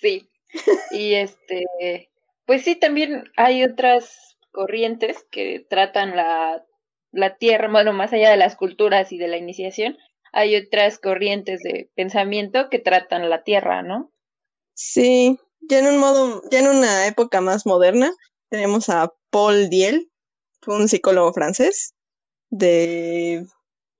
Sí. 0.00 0.28
Y 0.90 1.14
este, 1.14 2.10
pues 2.46 2.64
sí, 2.64 2.74
también 2.74 3.30
hay 3.36 3.62
otras 3.62 4.36
corrientes 4.50 5.24
que 5.30 5.64
tratan 5.70 6.16
la, 6.16 6.64
la 7.12 7.36
tierra, 7.36 7.70
bueno, 7.70 7.92
más 7.92 8.12
allá 8.12 8.30
de 8.30 8.38
las 8.38 8.56
culturas 8.56 9.12
y 9.12 9.18
de 9.18 9.28
la 9.28 9.36
iniciación, 9.36 9.96
hay 10.32 10.56
otras 10.56 10.98
corrientes 10.98 11.60
de 11.62 11.90
pensamiento 11.94 12.68
que 12.70 12.78
tratan 12.78 13.30
la 13.30 13.42
tierra, 13.42 13.82
¿no? 13.82 14.12
Sí, 14.74 15.38
ya 15.60 15.78
en 15.78 15.86
un 15.86 15.98
modo, 15.98 16.42
ya 16.50 16.60
en 16.60 16.68
una 16.68 17.06
época 17.06 17.40
más 17.40 17.66
moderna, 17.66 18.10
tenemos 18.48 18.88
a 18.88 19.12
Paul 19.30 19.68
Diel, 19.68 20.10
fue 20.60 20.76
un 20.76 20.88
psicólogo 20.88 21.32
francés 21.32 21.94
de 22.50 23.46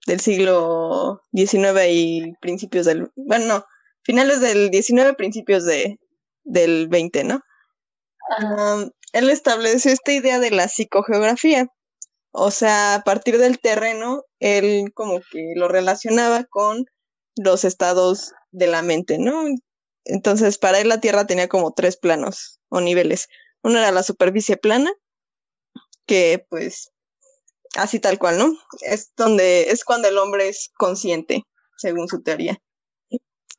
del 0.07 0.21
siglo 0.21 1.23
XIX 1.33 1.87
y 1.89 2.35
principios 2.41 2.87
del, 2.87 3.11
bueno, 3.15 3.47
no, 3.47 3.65
finales 4.03 4.41
del 4.41 4.71
XIX, 4.73 5.15
principios 5.17 5.65
de, 5.65 5.99
del 6.45 6.89
XX, 6.91 7.25
¿no? 7.25 7.41
él 9.13 9.31
estableció 9.31 9.93
esta 9.93 10.13
idea 10.13 10.39
de 10.39 10.51
la 10.51 10.69
psicogeografía, 10.69 11.69
o 12.33 12.51
sea, 12.51 12.95
a 12.97 13.05
partir 13.05 13.39
del 13.39 13.61
terreno, 13.61 14.25
él 14.41 14.93
como 14.95 15.21
que 15.31 15.53
lo 15.55 15.69
relacionaba 15.69 16.45
con 16.45 16.87
los 17.37 17.65
estados 17.65 18.33
de 18.51 18.67
la 18.67 18.83
mente, 18.83 19.19
¿no? 19.19 19.45
Entonces, 20.05 20.59
para 20.59 20.81
él 20.81 20.89
la 20.89 21.01
Tierra 21.01 21.27
tenía 21.27 21.49
como 21.49 21.73
tres 21.73 21.97
planos 21.97 22.61
o 22.69 22.81
niveles. 22.81 23.29
Uno 23.63 23.79
era 23.79 23.93
la 23.93 24.03
superficie 24.03 24.57
plana, 24.57 24.91
que 26.07 26.45
pues 26.49 26.91
así 27.77 28.01
tal 28.01 28.19
cual, 28.19 28.39
¿no? 28.39 28.59
Es 28.81 29.13
donde 29.17 29.71
es 29.71 29.85
cuando 29.85 30.09
el 30.09 30.19
hombre 30.19 30.49
es 30.49 30.71
consciente, 30.77 31.45
según 31.77 32.09
su 32.09 32.23
teoría. 32.23 32.59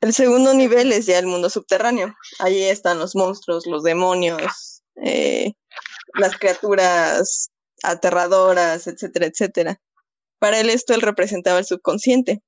El 0.00 0.12
segundo 0.12 0.52
nivel 0.52 0.92
es 0.92 1.06
ya 1.06 1.18
el 1.18 1.26
mundo 1.26 1.48
subterráneo. 1.48 2.14
Allí 2.40 2.64
están 2.64 2.98
los 2.98 3.14
monstruos, 3.14 3.66
los 3.66 3.82
demonios, 3.84 4.82
eh, 5.02 5.52
las 6.14 6.36
criaturas 6.36 7.50
aterradoras, 7.84 8.86
etcétera, 8.86 9.26
etcétera. 9.26 9.80
Para 10.38 10.60
él 10.60 10.70
esto 10.70 10.94
él 10.94 11.00
representaba 11.00 11.58
el 11.58 11.64
subconsciente. 11.64 12.42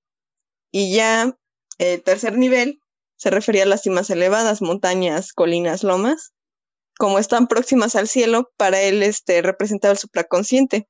Y 0.73 0.95
ya 0.95 1.37
el 1.79 2.03
tercer 2.03 2.37
nivel 2.37 2.81
se 3.17 3.31
refería 3.31 3.63
a 3.63 3.67
las 3.67 3.83
cimas 3.83 4.11
elevadas, 4.11 4.63
montañas, 4.63 5.33
colinas, 5.33 5.83
lomas. 5.83 6.33
Como 6.99 7.19
están 7.19 7.47
próximas 7.47 7.95
al 7.95 8.09
cielo, 8.09 8.51
para 8.57 8.81
él 8.81 9.03
este 9.03 9.43
representaba 9.43 9.93
el 9.93 9.99
supraconsciente, 9.99 10.89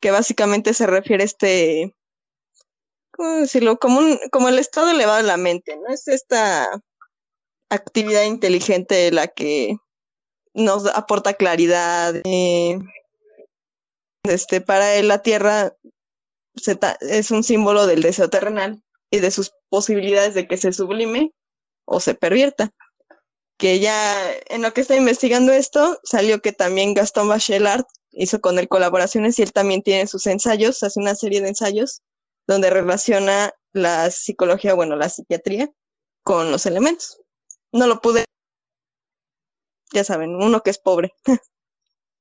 que 0.00 0.10
básicamente 0.10 0.74
se 0.74 0.86
refiere 0.86 1.22
a 1.22 1.26
este, 1.26 1.94
¿cómo 3.12 3.36
decirlo? 3.36 3.78
Como, 3.78 3.98
un, 3.98 4.18
como 4.30 4.48
el 4.48 4.58
estado 4.58 4.90
elevado 4.90 5.18
de 5.18 5.24
la 5.24 5.36
mente, 5.36 5.76
¿no? 5.76 5.92
Es 5.92 6.08
esta 6.08 6.82
actividad 7.70 8.24
inteligente 8.24 9.10
la 9.10 9.28
que 9.28 9.76
nos 10.54 10.86
aporta 10.86 11.34
claridad, 11.34 12.14
eh, 12.24 12.78
este, 14.28 14.60
para 14.60 14.94
él 14.94 15.08
la 15.08 15.22
Tierra 15.22 15.74
es 17.00 17.30
un 17.30 17.44
símbolo 17.44 17.86
del 17.86 18.02
deseo 18.02 18.28
terrenal 18.28 18.82
y 19.10 19.18
de 19.18 19.30
sus 19.30 19.52
posibilidades 19.68 20.34
de 20.34 20.46
que 20.46 20.56
se 20.56 20.72
sublime 20.72 21.32
o 21.84 22.00
se 22.00 22.14
pervierta. 22.14 22.72
Que 23.56 23.80
ya 23.80 24.16
en 24.48 24.62
lo 24.62 24.72
que 24.72 24.82
está 24.82 24.96
investigando 24.96 25.52
esto, 25.52 25.98
salió 26.04 26.40
que 26.40 26.52
también 26.52 26.94
Gastón 26.94 27.28
Bachelard 27.28 27.84
hizo 28.10 28.40
con 28.40 28.58
él 28.58 28.68
colaboraciones 28.68 29.38
y 29.38 29.42
él 29.42 29.52
también 29.52 29.82
tiene 29.82 30.06
sus 30.06 30.26
ensayos, 30.26 30.82
hace 30.82 31.00
una 31.00 31.14
serie 31.14 31.40
de 31.40 31.48
ensayos 31.48 32.02
donde 32.46 32.70
relaciona 32.70 33.52
la 33.72 34.10
psicología, 34.10 34.74
bueno, 34.74 34.96
la 34.96 35.08
psiquiatría 35.08 35.70
con 36.22 36.50
los 36.50 36.66
elementos. 36.66 37.20
No 37.72 37.86
lo 37.86 38.00
pude, 38.00 38.24
ya 39.92 40.04
saben, 40.04 40.34
uno 40.34 40.62
que 40.62 40.70
es 40.70 40.78
pobre. 40.78 41.14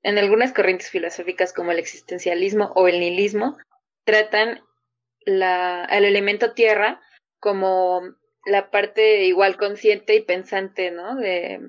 En 0.08 0.18
algunas 0.18 0.54
corrientes 0.54 0.90
filosóficas 0.90 1.52
como 1.52 1.74
el 1.74 1.80
existencialismo 1.80 2.72
o 2.76 2.88
el 2.88 3.02
nihilismo, 3.02 3.58
tratan 4.06 4.62
la, 5.26 5.84
el 5.84 6.06
elemento 6.06 6.54
tierra 6.54 7.02
como 7.42 8.02
la 8.46 8.72
parte 8.72 9.26
igual 9.26 9.58
consciente 9.58 10.16
y 10.16 10.22
pensante, 10.22 10.92
¿no? 10.92 11.18
De, 11.18 11.60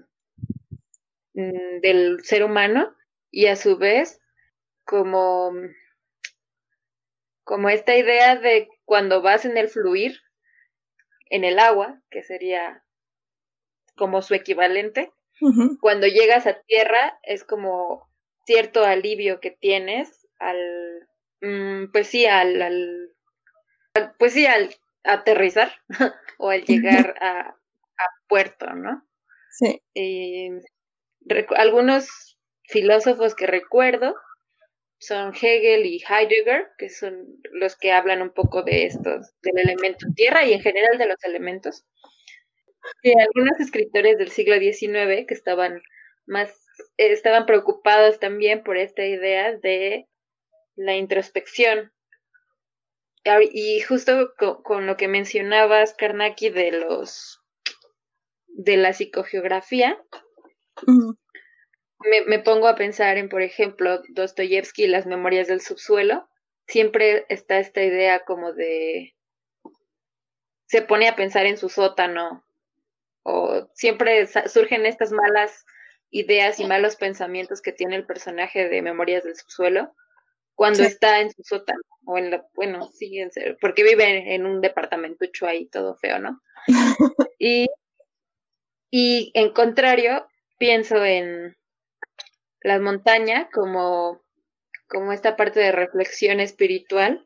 mm, 1.35 1.81
del 1.83 2.21
ser 2.23 2.45
humano 2.45 2.95
y 3.33 3.47
a 3.47 3.57
su 3.57 3.77
vez 3.77 4.21
como, 4.85 5.51
como 7.43 7.71
esta 7.71 7.97
idea 7.97 8.37
de 8.37 8.69
cuando 8.85 9.21
vas 9.21 9.47
en 9.47 9.57
el 9.57 9.69
fluir, 9.69 10.21
en 11.29 11.43
el 11.43 11.59
agua, 11.59 12.01
que 12.09 12.23
sería 12.23 12.85
como 13.97 14.23
su 14.23 14.35
equivalente, 14.35 15.11
cuando 15.81 16.07
llegas 16.07 16.47
a 16.47 16.61
tierra 16.63 17.19
es 17.25 17.43
como 17.43 18.08
cierto 18.49 18.83
alivio 18.83 19.41
que 19.41 19.51
tienes 19.51 20.27
al, 20.39 21.07
mm, 21.43 21.93
pues 21.93 22.07
sí, 22.07 22.25
al, 22.25 22.63
al, 22.63 23.13
pues 24.19 24.33
sí, 24.33 24.47
al 24.47 24.75
aterrizar 25.05 25.71
o 26.39 26.49
al 26.49 26.65
llegar 26.65 27.15
a, 27.21 27.41
a 27.41 28.07
puerto, 28.27 28.73
¿no? 28.75 29.07
Sí. 29.51 29.83
algunos 31.57 32.39
filósofos 32.63 33.35
que 33.35 33.47
recuerdo 33.47 34.15
son 34.99 35.35
Hegel 35.35 35.85
y 35.85 36.03
Heidegger, 36.09 36.69
que 36.79 36.89
son 36.89 37.27
los 37.53 37.77
que 37.77 37.93
hablan 37.93 38.23
un 38.23 38.31
poco 38.33 38.63
de 38.63 38.87
estos, 38.87 39.35
del 39.43 39.59
elemento 39.59 40.07
tierra 40.17 40.47
y 40.47 40.55
en 40.55 40.63
general 40.63 40.97
de 40.97 41.07
los 41.07 41.23
elementos. 41.23 41.85
Y 43.03 43.13
algunos 43.21 43.61
escritores 43.61 44.17
del 44.17 44.31
siglo 44.31 44.59
XIX 44.59 45.27
que 45.27 45.35
estaban 45.35 45.83
más 46.27 46.68
estaban 46.97 47.47
preocupados 47.47 48.19
también 48.19 48.63
por 48.63 48.77
esta 48.77 49.05
idea 49.05 49.57
de 49.57 50.09
la 50.77 50.97
introspección. 50.97 51.93
Y 53.53 53.81
justo 53.81 54.33
con, 54.63 54.87
lo 54.87 54.97
que 54.97 55.07
mencionabas, 55.07 55.95
Karnaki, 55.95 56.51
de 56.51 56.73
los 56.73 57.43
de 58.47 58.77
la 58.77 58.93
psicogeografía, 58.93 60.03
me, 60.87 62.23
me, 62.27 62.39
pongo 62.39 62.69
a 62.69 62.75
pensar 62.75 63.19
en, 63.19 63.29
por 63.29 63.43
ejemplo, 63.43 64.03
Dostoyevsky 64.09 64.85
y 64.85 64.89
las 64.89 65.07
memorias 65.07 65.47
del 65.47 65.61
subsuelo. 65.61 66.29
Siempre 66.67 67.27
está 67.29 67.59
esta 67.59 67.83
idea 67.83 68.25
como 68.25 68.53
de 68.53 69.15
se 70.69 70.83
pone 70.83 71.09
a 71.09 71.17
pensar 71.17 71.47
en 71.47 71.57
su 71.57 71.69
sótano 71.69 72.45
o 73.23 73.69
siempre 73.75 74.27
surgen 74.27 74.87
estas 74.87 75.13
malas 75.13 75.65
ideas 76.11 76.59
y 76.61 76.67
malos 76.67 76.97
pensamientos 76.97 77.61
que 77.61 77.73
tiene 77.73 77.97
el 77.97 78.07
personaje 78.07 78.69
de 78.69 78.83
Memorias 78.83 79.25
del 79.25 79.37
Subsuelo 79.37 79.95
cuando 80.55 80.83
está 80.83 81.21
en 81.21 81.31
su 81.31 81.43
sótano 81.45 81.81
o 82.05 82.19
en 82.19 82.33
la, 82.33 82.45
bueno, 82.55 82.89
sí, 82.93 83.21
porque 83.61 83.85
vive 83.85 84.35
en 84.35 84.45
un 84.45 84.61
departamento 84.61 85.25
ahí 85.43 85.69
todo 85.69 85.97
feo, 85.97 86.19
¿no? 86.19 86.41
y, 87.39 87.69
y 88.91 89.31
en 89.35 89.53
contrario, 89.53 90.27
pienso 90.59 91.05
en 91.05 91.57
las 92.61 92.81
montañas 92.81 93.49
como, 93.53 94.21
como 94.89 95.13
esta 95.13 95.37
parte 95.37 95.61
de 95.61 95.71
reflexión 95.71 96.41
espiritual. 96.41 97.25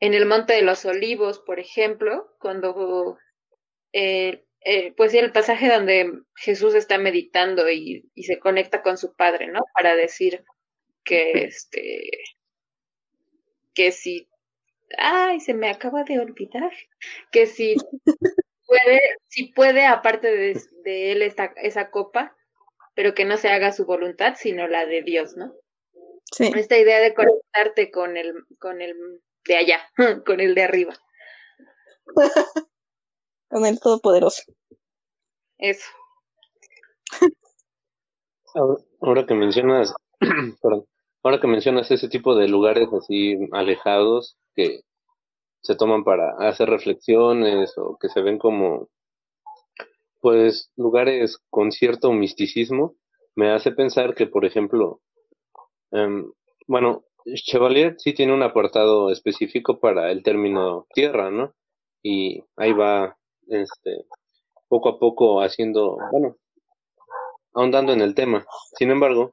En 0.00 0.14
el 0.14 0.24
Monte 0.24 0.54
de 0.54 0.62
los 0.62 0.86
Olivos, 0.86 1.40
por 1.40 1.60
ejemplo, 1.60 2.34
cuando 2.40 3.18
eh, 3.92 4.46
eh, 4.62 4.92
pues 4.96 5.12
sí, 5.12 5.18
el 5.18 5.32
pasaje 5.32 5.68
donde 5.68 6.12
Jesús 6.36 6.74
está 6.74 6.98
meditando 6.98 7.70
y, 7.70 8.10
y, 8.14 8.24
se 8.24 8.38
conecta 8.38 8.82
con 8.82 8.98
su 8.98 9.14
padre, 9.14 9.48
¿no? 9.48 9.60
Para 9.74 9.96
decir 9.96 10.44
que 11.04 11.44
este, 11.44 12.10
que 13.74 13.92
si, 13.92 14.28
ay, 14.98 15.40
se 15.40 15.54
me 15.54 15.70
acaba 15.70 16.04
de 16.04 16.18
olvidar, 16.18 16.72
que 17.32 17.46
si 17.46 17.74
puede, 18.66 19.00
si 19.28 19.44
puede, 19.52 19.86
aparte 19.86 20.30
de, 20.30 20.60
de 20.84 21.12
él 21.12 21.22
esta, 21.22 21.54
esa 21.56 21.90
copa, 21.90 22.36
pero 22.94 23.14
que 23.14 23.24
no 23.24 23.38
se 23.38 23.48
haga 23.48 23.72
su 23.72 23.86
voluntad, 23.86 24.34
sino 24.36 24.68
la 24.68 24.84
de 24.84 25.02
Dios, 25.02 25.36
¿no? 25.36 25.54
Sí. 26.32 26.52
Esta 26.54 26.76
idea 26.76 27.00
de 27.00 27.14
conectarte 27.14 27.90
con 27.90 28.16
el, 28.16 28.34
con 28.58 28.82
el 28.82 28.94
de 29.46 29.56
allá, 29.56 29.80
con 30.26 30.40
el 30.40 30.54
de 30.54 30.62
arriba. 30.62 30.94
con 33.50 33.66
el 33.66 33.80
Todopoderoso. 33.80 34.42
Eso. 35.58 35.90
Ahora 39.00 39.26
que 39.26 39.34
mencionas, 39.34 39.94
perdón, 40.62 40.86
ahora 41.22 41.40
que 41.40 41.46
mencionas 41.46 41.90
ese 41.90 42.08
tipo 42.08 42.34
de 42.34 42.48
lugares 42.48 42.88
así 42.92 43.36
alejados 43.52 44.36
que 44.54 44.80
se 45.62 45.76
toman 45.76 46.04
para 46.04 46.32
hacer 46.48 46.68
reflexiones 46.68 47.76
o 47.76 47.98
que 48.00 48.08
se 48.08 48.22
ven 48.22 48.38
como 48.38 48.88
pues 50.20 50.70
lugares 50.76 51.38
con 51.48 51.72
cierto 51.72 52.12
misticismo, 52.12 52.94
me 53.34 53.50
hace 53.50 53.72
pensar 53.72 54.14
que, 54.14 54.26
por 54.26 54.44
ejemplo, 54.44 55.00
em, 55.92 56.30
bueno, 56.66 57.04
Chevalier 57.34 57.96
sí 57.98 58.12
tiene 58.12 58.34
un 58.34 58.42
apartado 58.42 59.10
específico 59.10 59.78
para 59.80 60.10
el 60.10 60.22
término 60.22 60.86
tierra, 60.92 61.30
¿no? 61.30 61.54
Y 62.02 62.42
ahí 62.56 62.72
va, 62.72 63.16
este, 63.50 64.04
poco 64.68 64.88
a 64.88 64.98
poco 64.98 65.42
haciendo, 65.42 65.98
bueno, 66.12 66.36
ahondando 67.54 67.92
en 67.92 68.00
el 68.00 68.14
tema. 68.14 68.46
Sin 68.78 68.90
embargo, 68.90 69.32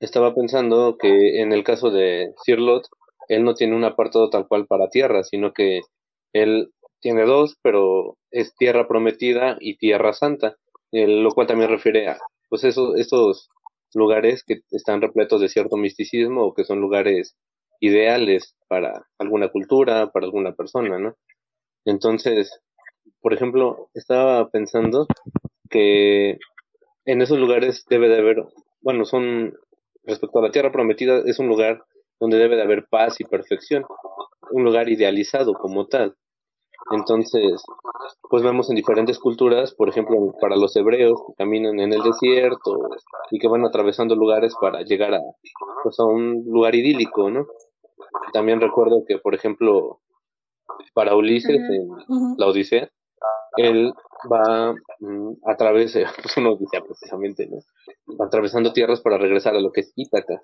estaba 0.00 0.34
pensando 0.34 0.96
que 0.98 1.40
en 1.40 1.52
el 1.52 1.64
caso 1.64 1.90
de 1.90 2.34
Sir 2.44 2.58
Lot, 2.58 2.86
él 3.28 3.44
no 3.44 3.54
tiene 3.54 3.76
un 3.76 3.84
apartado 3.84 4.30
tal 4.30 4.46
cual 4.46 4.66
para 4.66 4.88
tierra, 4.88 5.24
sino 5.24 5.52
que 5.52 5.80
él 6.32 6.72
tiene 7.00 7.24
dos, 7.24 7.56
pero 7.62 8.16
es 8.30 8.54
tierra 8.56 8.86
prometida 8.88 9.56
y 9.60 9.76
tierra 9.76 10.12
santa, 10.12 10.56
lo 10.92 11.30
cual 11.30 11.46
también 11.46 11.70
refiere 11.70 12.08
a, 12.08 12.18
pues 12.48 12.64
eso, 12.64 12.94
estos 12.96 13.48
lugares 13.94 14.44
que 14.44 14.60
están 14.70 15.00
repletos 15.00 15.40
de 15.40 15.48
cierto 15.48 15.76
misticismo 15.76 16.44
o 16.44 16.54
que 16.54 16.64
son 16.64 16.80
lugares 16.80 17.36
ideales 17.80 18.54
para 18.68 19.06
alguna 19.18 19.48
cultura, 19.48 20.10
para 20.10 20.26
alguna 20.26 20.52
persona, 20.52 20.98
¿no? 20.98 21.16
Entonces, 21.84 22.60
por 23.20 23.32
ejemplo, 23.32 23.88
estaba 23.94 24.48
pensando 24.50 25.06
que 25.70 26.38
en 27.04 27.22
esos 27.22 27.38
lugares 27.38 27.84
debe 27.88 28.08
de 28.08 28.18
haber, 28.18 28.44
bueno, 28.80 29.04
son, 29.04 29.54
respecto 30.04 30.38
a 30.38 30.42
la 30.42 30.50
tierra 30.50 30.72
prometida, 30.72 31.22
es 31.24 31.38
un 31.38 31.48
lugar 31.48 31.84
donde 32.20 32.38
debe 32.38 32.56
de 32.56 32.62
haber 32.62 32.86
paz 32.88 33.20
y 33.20 33.24
perfección, 33.24 33.84
un 34.50 34.64
lugar 34.64 34.88
idealizado 34.88 35.54
como 35.54 35.86
tal. 35.86 36.14
Entonces, 36.90 37.62
pues 38.28 38.42
vemos 38.42 38.68
en 38.68 38.76
diferentes 38.76 39.18
culturas, 39.18 39.72
por 39.74 39.88
ejemplo, 39.88 40.16
para 40.40 40.56
los 40.56 40.74
hebreos 40.76 41.20
que 41.26 41.34
caminan 41.34 41.78
en 41.78 41.92
el 41.92 42.02
desierto 42.02 42.76
y 43.30 43.38
que 43.38 43.48
van 43.48 43.64
atravesando 43.64 44.16
lugares 44.16 44.54
para 44.60 44.82
llegar 44.82 45.14
a, 45.14 45.20
pues, 45.82 45.98
a 46.00 46.04
un 46.04 46.44
lugar 46.44 46.74
idílico, 46.74 47.30
¿no? 47.30 47.46
También 48.32 48.60
recuerdo 48.60 49.04
que, 49.06 49.18
por 49.18 49.34
ejemplo, 49.34 50.00
para 50.94 51.16
Ulises 51.16 51.60
en 51.60 51.88
la 52.38 52.46
Odisea, 52.46 52.88
él 53.56 53.92
va 54.30 54.74
mm, 55.00 55.32
a 55.44 55.56
través, 55.56 55.94
de, 55.94 56.06
pues 56.22 56.36
una 56.36 56.50
odisea 56.50 56.82
precisamente, 56.82 57.48
¿no? 57.48 57.58
Atravesando 58.24 58.72
tierras 58.72 59.00
para 59.00 59.18
regresar 59.18 59.54
a 59.56 59.60
lo 59.60 59.72
que 59.72 59.82
es 59.82 59.92
Ítaca. 59.96 60.42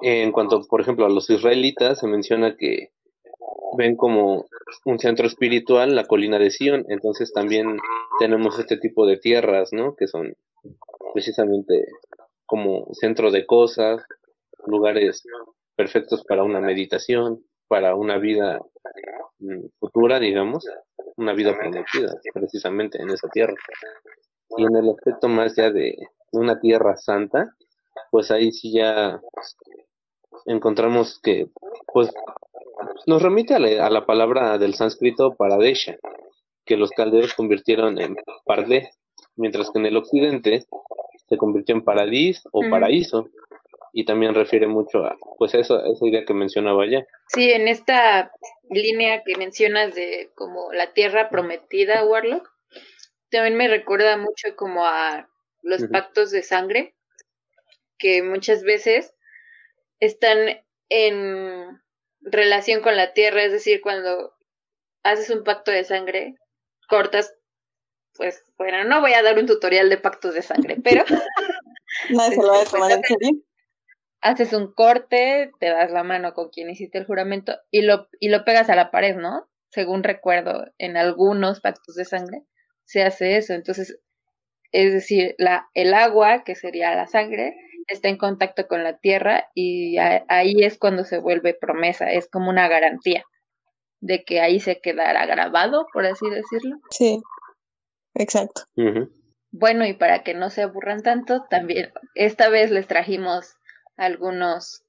En 0.00 0.32
cuanto, 0.32 0.62
por 0.68 0.80
ejemplo, 0.80 1.06
a 1.06 1.10
los 1.10 1.30
israelitas, 1.30 2.00
se 2.00 2.06
menciona 2.06 2.56
que 2.56 2.90
ven 3.76 3.96
como 3.96 4.46
un 4.84 4.98
centro 4.98 5.26
espiritual 5.26 5.94
la 5.94 6.06
colina 6.06 6.38
de 6.38 6.50
Sion, 6.50 6.84
entonces 6.88 7.32
también 7.32 7.78
tenemos 8.18 8.58
este 8.58 8.76
tipo 8.76 9.06
de 9.06 9.16
tierras, 9.16 9.72
¿no? 9.72 9.94
Que 9.94 10.06
son 10.06 10.34
precisamente 11.14 11.86
como 12.46 12.88
centro 12.94 13.30
de 13.30 13.46
cosas, 13.46 14.02
lugares 14.66 15.22
perfectos 15.76 16.24
para 16.24 16.42
una 16.42 16.60
meditación, 16.60 17.44
para 17.72 17.94
una 17.94 18.18
vida 18.18 18.60
mm, 19.38 19.64
futura, 19.80 20.20
digamos, 20.20 20.68
una 21.16 21.32
vida 21.32 21.56
prometida, 21.56 22.20
precisamente 22.34 23.00
en 23.00 23.08
esa 23.08 23.28
tierra. 23.28 23.54
Y 24.58 24.64
en 24.64 24.76
el 24.76 24.90
aspecto 24.90 25.26
más 25.26 25.56
ya 25.56 25.70
de 25.70 25.96
una 26.32 26.60
tierra 26.60 26.98
santa, 26.98 27.56
pues 28.10 28.30
ahí 28.30 28.52
sí 28.52 28.74
ya 28.74 29.22
encontramos 30.44 31.18
que, 31.22 31.48
pues, 31.94 32.10
nos 33.06 33.22
remite 33.22 33.54
a 33.54 33.88
la, 33.88 34.04
palabra 34.04 34.58
del 34.58 34.74
sánscrito 34.74 35.34
paradesha, 35.34 35.96
que 36.66 36.76
los 36.76 36.90
caldeos 36.90 37.32
convirtieron 37.32 37.98
en 37.98 38.16
pardé, 38.44 38.90
mientras 39.34 39.70
que 39.70 39.78
en 39.78 39.86
el 39.86 39.96
occidente 39.96 40.66
se 41.26 41.38
convirtió 41.38 41.74
en 41.74 41.84
paradis 41.84 42.42
o 42.52 42.60
paraíso, 42.68 43.30
y 43.92 44.06
también 44.06 44.34
refiere 44.34 44.66
mucho 44.66 45.04
a, 45.04 45.16
pues, 45.36 45.54
eso, 45.54 45.84
esa 45.84 46.06
idea 46.06 46.24
que 46.24 46.32
mencionaba 46.32 46.86
ya. 46.90 47.04
Sí, 47.28 47.50
en 47.50 47.68
esta 47.68 48.32
línea 48.70 49.22
que 49.24 49.36
mencionas 49.36 49.94
de 49.94 50.30
como 50.34 50.72
la 50.72 50.92
tierra 50.94 51.28
prometida, 51.28 52.04
Warlock, 52.04 52.50
también 53.30 53.56
me 53.56 53.68
recuerda 53.68 54.16
mucho 54.16 54.56
como 54.56 54.86
a 54.86 55.28
los 55.62 55.84
pactos 55.84 56.30
de 56.30 56.42
sangre, 56.42 56.94
que 57.98 58.22
muchas 58.22 58.62
veces 58.64 59.14
están 60.00 60.60
en 60.88 61.80
relación 62.20 62.80
con 62.80 62.96
la 62.96 63.12
tierra, 63.12 63.44
es 63.44 63.52
decir, 63.52 63.80
cuando 63.80 64.34
haces 65.02 65.30
un 65.30 65.44
pacto 65.44 65.70
de 65.70 65.84
sangre, 65.84 66.34
cortas, 66.88 67.34
pues, 68.14 68.42
bueno, 68.58 68.84
no 68.84 69.00
voy 69.00 69.12
a 69.12 69.22
dar 69.22 69.38
un 69.38 69.46
tutorial 69.46 69.88
de 69.88 69.98
pactos 69.98 70.34
de 70.34 70.42
sangre, 70.42 70.76
pero... 70.82 71.04
Nadie 72.10 72.36
se 72.36 72.42
lo 72.42 72.48
va 72.48 72.62
a 72.62 72.64
tomar 72.64 72.92
en 72.92 73.02
serio. 73.04 73.42
Haces 74.22 74.52
un 74.52 74.72
corte, 74.72 75.50
te 75.58 75.66
das 75.66 75.90
la 75.90 76.04
mano 76.04 76.32
con 76.32 76.48
quien 76.50 76.70
hiciste 76.70 76.98
el 76.98 77.06
juramento 77.06 77.56
y 77.70 77.82
lo, 77.82 78.08
y 78.20 78.28
lo 78.28 78.44
pegas 78.44 78.70
a 78.70 78.76
la 78.76 78.90
pared, 78.90 79.16
¿no? 79.16 79.48
Según 79.68 80.02
recuerdo, 80.02 80.66
en 80.78 80.96
algunos 80.96 81.60
pactos 81.60 81.96
de 81.96 82.04
sangre 82.04 82.44
se 82.84 83.02
hace 83.02 83.36
eso. 83.36 83.54
Entonces, 83.54 83.98
es 84.70 84.92
decir, 84.92 85.34
la, 85.38 85.68
el 85.74 85.92
agua, 85.92 86.44
que 86.44 86.54
sería 86.54 86.94
la 86.94 87.06
sangre, 87.06 87.56
está 87.88 88.08
en 88.08 88.16
contacto 88.16 88.68
con 88.68 88.84
la 88.84 88.98
tierra 88.98 89.48
y 89.54 89.98
ahí 89.98 90.62
es 90.62 90.78
cuando 90.78 91.04
se 91.04 91.18
vuelve 91.18 91.54
promesa, 91.54 92.10
es 92.10 92.28
como 92.28 92.48
una 92.50 92.68
garantía 92.68 93.24
de 94.00 94.24
que 94.24 94.40
ahí 94.40 94.60
se 94.60 94.80
quedará 94.80 95.26
grabado, 95.26 95.86
por 95.92 96.06
así 96.06 96.28
decirlo. 96.28 96.76
Sí, 96.90 97.20
exacto. 98.14 98.62
Bueno, 99.52 99.86
y 99.86 99.92
para 99.92 100.22
que 100.22 100.34
no 100.34 100.50
se 100.50 100.62
aburran 100.62 101.02
tanto, 101.02 101.44
también 101.48 101.92
esta 102.14 102.48
vez 102.48 102.70
les 102.70 102.86
trajimos 102.86 103.54
algunos, 103.96 104.84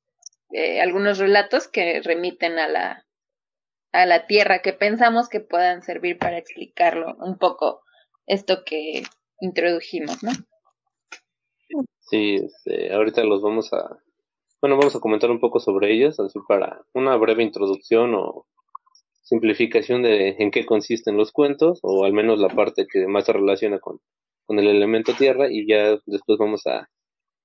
eh, 0.51 0.81
algunos 0.81 1.17
relatos 1.17 1.67
que 1.67 2.01
remiten 2.01 2.59
a 2.59 2.67
la, 2.67 3.05
a 3.91 4.05
la 4.05 4.27
tierra, 4.27 4.61
que 4.61 4.73
pensamos 4.73 5.29
que 5.29 5.39
puedan 5.39 5.83
servir 5.83 6.17
para 6.17 6.37
explicarlo 6.37 7.15
un 7.19 7.37
poco 7.37 7.81
esto 8.25 8.63
que 8.65 9.03
introdujimos, 9.39 10.23
¿no? 10.23 10.31
Sí, 11.99 12.35
este, 12.35 12.93
ahorita 12.93 13.23
los 13.23 13.41
vamos 13.41 13.71
a, 13.73 13.97
bueno, 14.61 14.77
vamos 14.77 14.95
a 14.95 14.99
comentar 14.99 15.31
un 15.31 15.39
poco 15.39 15.59
sobre 15.59 15.93
ellos, 15.93 16.19
así 16.19 16.39
para 16.47 16.81
una 16.93 17.15
breve 17.17 17.43
introducción 17.43 18.13
o 18.15 18.47
simplificación 19.23 20.03
de 20.03 20.35
en 20.39 20.51
qué 20.51 20.65
consisten 20.65 21.17
los 21.17 21.31
cuentos, 21.31 21.79
o 21.81 22.05
al 22.05 22.13
menos 22.13 22.39
la 22.39 22.49
parte 22.49 22.85
que 22.91 23.07
más 23.07 23.25
se 23.25 23.33
relaciona 23.33 23.79
con, 23.79 23.99
con 24.45 24.59
el 24.59 24.67
elemento 24.67 25.13
tierra, 25.13 25.47
y 25.49 25.67
ya 25.67 25.97
después 26.05 26.37
vamos 26.37 26.67
a 26.67 26.89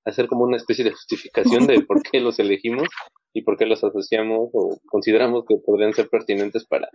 hacer 0.05 0.27
como 0.27 0.43
una 0.43 0.57
especie 0.57 0.83
de 0.83 0.91
justificación 0.91 1.67
de 1.67 1.81
por 1.81 2.01
qué 2.01 2.19
los 2.19 2.39
elegimos 2.39 2.87
y 3.33 3.43
por 3.43 3.57
qué 3.57 3.65
los 3.65 3.83
asociamos 3.83 4.49
o 4.53 4.79
consideramos 4.87 5.45
que 5.47 5.55
podrían 5.63 5.93
ser 5.93 6.09
pertinentes 6.09 6.65
para, 6.65 6.89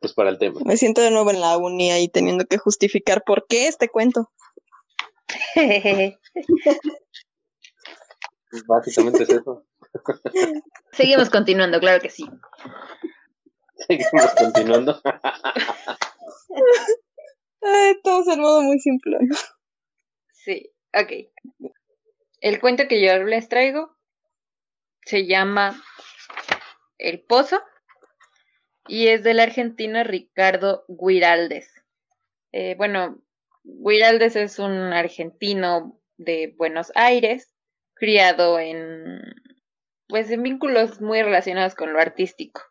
pues 0.00 0.14
para 0.14 0.30
el 0.30 0.38
tema. 0.38 0.60
Me 0.64 0.76
siento 0.76 1.00
de 1.00 1.10
nuevo 1.10 1.30
en 1.30 1.40
la 1.40 1.56
uni 1.58 1.90
ahí 1.90 2.08
teniendo 2.08 2.44
que 2.46 2.58
justificar 2.58 3.22
por 3.24 3.46
qué 3.48 3.68
este 3.68 3.88
cuento. 3.88 4.30
Básicamente 8.66 9.24
es 9.24 9.30
eso. 9.30 9.64
Seguimos 10.92 11.28
continuando, 11.30 11.80
claro 11.80 12.00
que 12.00 12.10
sí. 12.10 12.24
Seguimos 13.86 14.34
continuando. 14.38 15.00
todo 18.02 18.22
es 18.22 18.28
en 18.28 18.40
modo 18.40 18.62
muy 18.62 18.78
simple. 18.78 19.18
Sí, 20.32 20.70
ok. 20.94 21.12
El 22.40 22.60
cuento 22.60 22.86
que 22.86 23.04
yo 23.04 23.18
les 23.24 23.48
traigo 23.48 23.96
se 25.04 25.26
llama 25.26 25.82
El 26.96 27.20
Pozo 27.22 27.60
y 28.86 29.08
es 29.08 29.24
del 29.24 29.40
argentino 29.40 30.04
Ricardo 30.04 30.84
Guiraldes. 30.88 31.68
Eh, 32.52 32.76
bueno, 32.76 33.20
Guiraldes 33.64 34.36
es 34.36 34.60
un 34.60 34.70
argentino 34.70 36.00
de 36.16 36.54
Buenos 36.56 36.92
Aires, 36.94 37.54
criado 37.94 38.58
en 38.60 39.20
pues 40.06 40.30
en 40.30 40.42
vínculos 40.42 41.00
muy 41.00 41.22
relacionados 41.22 41.74
con 41.74 41.92
lo 41.92 42.00
artístico. 42.00 42.62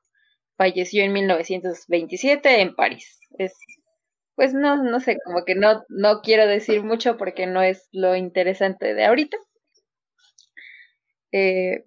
Falleció 0.58 1.03
en 1.03 1.13
1927 1.13 2.62
en 2.62 2.73
París. 2.73 3.19
Es 3.38 3.53
pues 4.36 4.53
no 4.53 4.82
no 4.82 5.01
sé, 5.01 5.17
como 5.25 5.43
que 5.43 5.56
no 5.56 5.84
no 5.89 6.21
quiero 6.21 6.47
decir 6.47 6.84
mucho 6.84 7.17
porque 7.17 7.47
no 7.47 7.62
es 7.62 7.89
lo 7.91 8.15
interesante 8.15 8.93
de 8.93 9.06
ahorita. 9.06 9.38
Eh, 11.31 11.85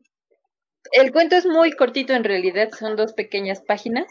el 0.92 1.12
cuento 1.12 1.36
es 1.36 1.46
muy 1.46 1.72
cortito 1.72 2.14
en 2.14 2.24
realidad, 2.24 2.70
son 2.78 2.96
dos 2.96 3.12
pequeñas 3.14 3.62
páginas 3.62 4.06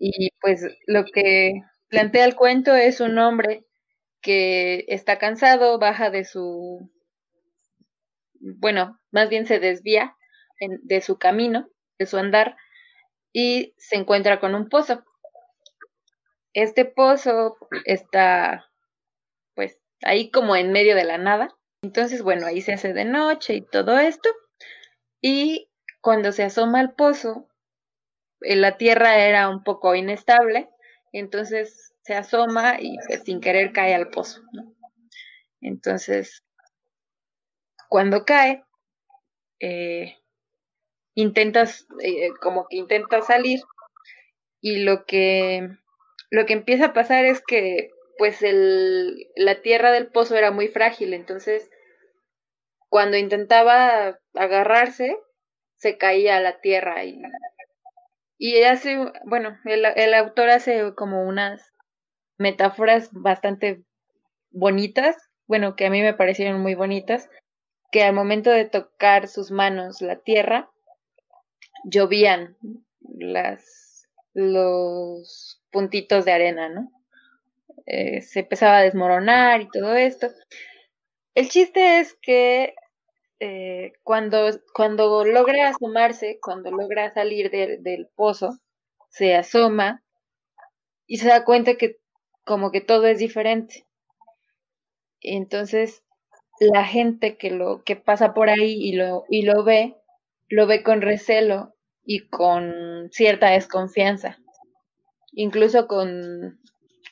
y 0.00 0.30
pues 0.40 0.62
lo 0.86 1.04
que 1.04 1.54
plantea 1.88 2.24
el 2.26 2.36
cuento 2.36 2.74
es 2.74 3.00
un 3.00 3.18
hombre 3.18 3.64
que 4.22 4.84
está 4.88 5.18
cansado, 5.18 5.78
baja 5.78 6.10
de 6.10 6.24
su 6.24 6.90
bueno, 8.40 8.98
más 9.10 9.28
bien 9.28 9.46
se 9.46 9.58
desvía 9.58 10.16
de 10.60 11.00
su 11.00 11.18
camino, 11.18 11.68
de 11.98 12.06
su 12.06 12.16
andar, 12.16 12.56
y 13.32 13.74
se 13.78 13.96
encuentra 13.96 14.40
con 14.40 14.54
un 14.54 14.68
pozo. 14.68 15.04
Este 16.54 16.84
pozo 16.84 17.56
está, 17.84 18.66
pues, 19.54 19.78
ahí 20.02 20.30
como 20.30 20.56
en 20.56 20.72
medio 20.72 20.96
de 20.96 21.04
la 21.04 21.18
nada. 21.18 21.48
Entonces, 21.82 22.22
bueno, 22.22 22.46
ahí 22.46 22.62
se 22.62 22.74
hace 22.74 22.92
de 22.92 23.04
noche 23.04 23.54
y 23.54 23.62
todo 23.62 23.98
esto. 23.98 24.28
Y 25.28 25.68
cuando 26.02 26.30
se 26.30 26.44
asoma 26.44 26.78
al 26.78 26.94
pozo, 26.94 27.48
eh, 28.42 28.54
la 28.54 28.76
tierra 28.76 29.26
era 29.26 29.48
un 29.48 29.64
poco 29.64 29.92
inestable, 29.96 30.68
entonces 31.12 31.96
se 32.02 32.14
asoma 32.14 32.76
y 32.78 32.96
pues, 33.08 33.24
sin 33.24 33.40
querer 33.40 33.72
cae 33.72 33.92
al 33.92 34.08
pozo. 34.10 34.42
Entonces, 35.60 36.44
cuando 37.88 38.24
cae, 38.24 38.62
eh, 39.58 40.16
intentas, 41.16 41.88
eh, 42.04 42.30
como 42.40 42.68
que 42.68 42.76
intenta 42.76 43.20
salir 43.20 43.58
y 44.60 44.84
lo 44.84 45.06
que, 45.06 45.70
lo 46.30 46.46
que 46.46 46.52
empieza 46.52 46.84
a 46.84 46.92
pasar 46.92 47.24
es 47.24 47.42
que 47.44 47.90
pues 48.16 48.42
el, 48.42 49.26
la 49.34 49.60
tierra 49.60 49.90
del 49.90 50.06
pozo 50.06 50.36
era 50.36 50.52
muy 50.52 50.68
frágil, 50.68 51.14
entonces 51.14 51.68
cuando 52.88 53.16
intentaba 53.16 54.18
agarrarse, 54.34 55.16
se 55.76 55.98
caía 55.98 56.36
a 56.36 56.40
la 56.40 56.60
tierra 56.60 57.04
y, 57.04 57.20
y 58.38 58.62
hace, 58.62 58.98
bueno, 59.24 59.58
el, 59.64 59.84
el 59.84 60.14
autor 60.14 60.50
hace 60.50 60.94
como 60.94 61.26
unas 61.26 61.72
metáforas 62.38 63.10
bastante 63.12 63.84
bonitas, 64.50 65.16
bueno, 65.46 65.76
que 65.76 65.86
a 65.86 65.90
mí 65.90 66.02
me 66.02 66.14
parecieron 66.14 66.60
muy 66.60 66.74
bonitas, 66.74 67.28
que 67.90 68.02
al 68.02 68.14
momento 68.14 68.50
de 68.50 68.64
tocar 68.64 69.28
sus 69.28 69.50
manos 69.50 70.00
la 70.00 70.16
tierra, 70.16 70.70
llovían 71.84 72.56
las, 73.00 74.08
los 74.34 75.62
puntitos 75.70 76.24
de 76.24 76.32
arena, 76.32 76.68
¿no? 76.68 76.90
Eh, 77.86 78.20
se 78.22 78.40
empezaba 78.40 78.78
a 78.78 78.82
desmoronar 78.82 79.60
y 79.60 79.68
todo 79.70 79.94
esto. 79.94 80.28
El 81.36 81.50
chiste 81.50 82.00
es 82.00 82.16
que 82.22 82.74
eh, 83.40 83.92
cuando, 84.02 84.48
cuando 84.74 85.22
logra 85.22 85.68
asomarse, 85.68 86.38
cuando 86.40 86.70
logra 86.70 87.12
salir 87.12 87.50
del 87.50 88.08
pozo, 88.16 88.58
se 89.10 89.34
asoma 89.34 90.02
y 91.06 91.18
se 91.18 91.28
da 91.28 91.44
cuenta 91.44 91.74
que 91.74 91.98
como 92.46 92.72
que 92.72 92.80
todo 92.80 93.04
es 93.06 93.18
diferente. 93.18 93.86
Entonces, 95.20 96.02
la 96.58 96.86
gente 96.86 97.36
que 97.36 97.50
lo 97.50 97.82
que 97.84 97.96
pasa 97.96 98.32
por 98.32 98.48
ahí 98.48 98.72
y 98.72 98.92
lo 98.92 99.24
y 99.28 99.42
lo 99.42 99.62
ve, 99.62 99.94
lo 100.48 100.66
ve 100.66 100.82
con 100.82 101.02
recelo 101.02 101.74
y 102.02 102.28
con 102.28 103.10
cierta 103.12 103.50
desconfianza. 103.50 104.38
Incluso 105.32 105.86
con 105.86 106.62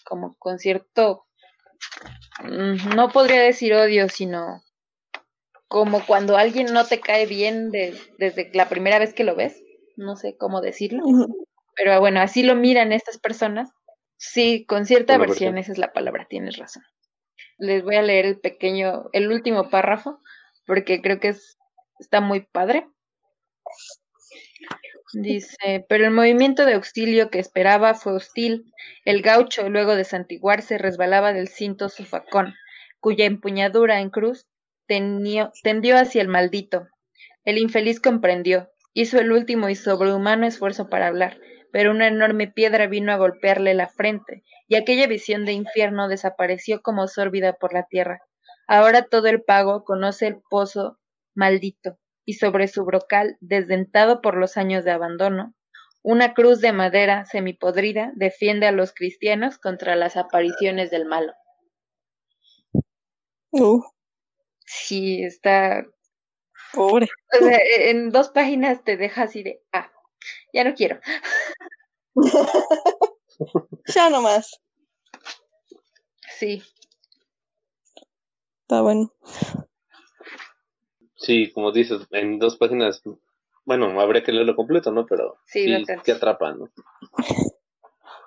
como 0.03 0.35
con 0.39 0.59
cierto 0.59 1.27
no 2.95 3.09
podría 3.11 3.43
decir 3.43 3.75
odio, 3.75 4.09
sino 4.09 4.63
como 5.69 6.05
cuando 6.05 6.37
alguien 6.37 6.67
no 6.73 6.85
te 6.85 7.01
cae 7.01 7.27
bien 7.27 7.71
desde 7.71 8.51
la 8.55 8.69
primera 8.69 8.99
vez 8.99 9.15
que 9.15 9.25
lo 9.25 9.35
ves, 9.35 9.63
no 9.97 10.17
sé 10.17 10.37
cómo 10.37 10.61
decirlo, 10.61 11.03
pero 11.75 11.99
bueno, 12.01 12.21
así 12.21 12.43
lo 12.43 12.55
miran 12.55 12.93
estas 12.93 13.19
personas. 13.19 13.71
Sí, 14.17 14.65
con 14.67 14.87
cierta 14.87 15.19
versión, 15.19 15.59
esa 15.59 15.73
es 15.73 15.79
la 15.79 15.93
palabra, 15.93 16.27
tienes 16.29 16.57
razón. 16.57 16.85
Les 17.59 17.83
voy 17.83 17.97
a 17.97 18.03
leer 18.03 18.27
el 18.27 18.41
pequeño, 18.41 19.11
el 19.13 19.31
último 19.31 19.69
párrafo, 19.71 20.21
porque 20.67 21.03
creo 21.03 21.21
que 21.21 21.29
es, 21.29 21.59
está 21.99 22.21
muy 22.21 22.41
padre. 22.41 22.89
Dice, 25.17 25.87
pero 25.89 26.05
el 26.05 26.11
movimiento 26.11 26.67
de 26.67 26.75
auxilio 26.75 27.31
que 27.31 27.39
esperaba 27.39 27.95
fue 27.95 28.15
hostil. 28.15 28.73
El 29.05 29.23
gaucho, 29.23 29.71
luego 29.71 29.95
de 29.95 30.03
santiguarse, 30.03 30.77
resbalaba 30.77 31.33
del 31.33 31.47
cinto 31.47 31.89
su 31.89 32.05
facón, 32.05 32.55
cuya 32.99 33.25
empuñadura 33.25 34.01
en 34.01 34.11
cruz 34.11 34.49
tendió 34.87 35.53
hacia 35.97 36.21
el 36.21 36.27
maldito. 36.27 36.89
El 37.45 37.59
infeliz 37.59 38.01
comprendió, 38.01 38.71
hizo 38.93 39.21
el 39.21 39.31
último 39.31 39.69
y 39.69 39.77
sobrehumano 39.77 40.47
esfuerzo 40.47 40.89
para 40.89 41.07
hablar, 41.07 41.39
pero 41.71 41.93
una 41.93 42.09
enorme 42.09 42.49
piedra 42.49 42.89
vino 42.89 43.13
a 43.13 43.17
golpearle 43.17 43.75
la 43.75 43.89
frente, 43.89 44.43
y 44.67 44.75
aquella 44.75 45.07
visión 45.07 45.45
de 45.45 45.53
infierno 45.53 46.09
desapareció 46.09 46.83
como 46.83 47.07
sórbida 47.07 47.53
por 47.53 47.73
la 47.73 47.85
tierra. 47.85 48.21
Ahora 48.67 49.03
todo 49.03 49.29
el 49.29 49.43
pago 49.43 49.85
conoce 49.85 50.27
el 50.27 50.41
pozo 50.51 50.99
maldito, 51.35 51.99
y 52.25 52.35
sobre 52.35 52.69
su 52.69 52.85
brocal, 52.85 53.37
desdentado 53.41 54.21
por 54.21 54.37
los 54.37 54.57
años 54.57 54.85
de 54.85 54.91
abandono, 54.91 55.55
una 56.03 56.35
cruz 56.35 56.61
de 56.61 56.73
madera 56.73 57.25
semipodrida 57.25 58.13
defiende 58.15 58.67
a 58.67 58.73
los 58.73 58.93
cristianos 58.93 59.59
contra 59.59 59.97
las 59.97 60.17
apariciones 60.17 60.91
del 60.91 61.07
malo. 61.07 61.33
Uh. 63.51 63.83
Sí, 64.67 65.23
está. 65.23 65.87
Pobre. 66.73 67.09
O 67.33 67.45
sea, 67.45 67.57
e, 67.57 67.91
en 67.91 68.11
dos 68.11 68.29
páginas 68.31 68.85
te 68.85 68.97
deja 68.97 69.23
así 69.23 69.43
de, 69.43 69.63
ah, 69.73 69.91
ya 70.53 70.65
no 70.65 70.75
quiero. 70.75 71.01
ya 73.87 74.11
nomás. 74.11 74.61
Sí. 76.39 76.63
Está 78.63 78.83
bueno. 78.83 79.13
Sí, 81.25 81.51
como 81.53 81.73
dices, 81.73 82.07
en 82.11 82.39
dos 82.39 82.57
páginas, 82.59 83.03
bueno, 83.65 83.99
habría 84.01 84.23
que 84.23 84.33
leerlo 84.33 84.55
completo, 84.55 84.93
¿no? 84.93 85.07
Pero 85.07 85.39
sí, 85.47 85.75
te 86.05 86.13
atrapa, 86.13 86.53
¿no? 86.53 86.71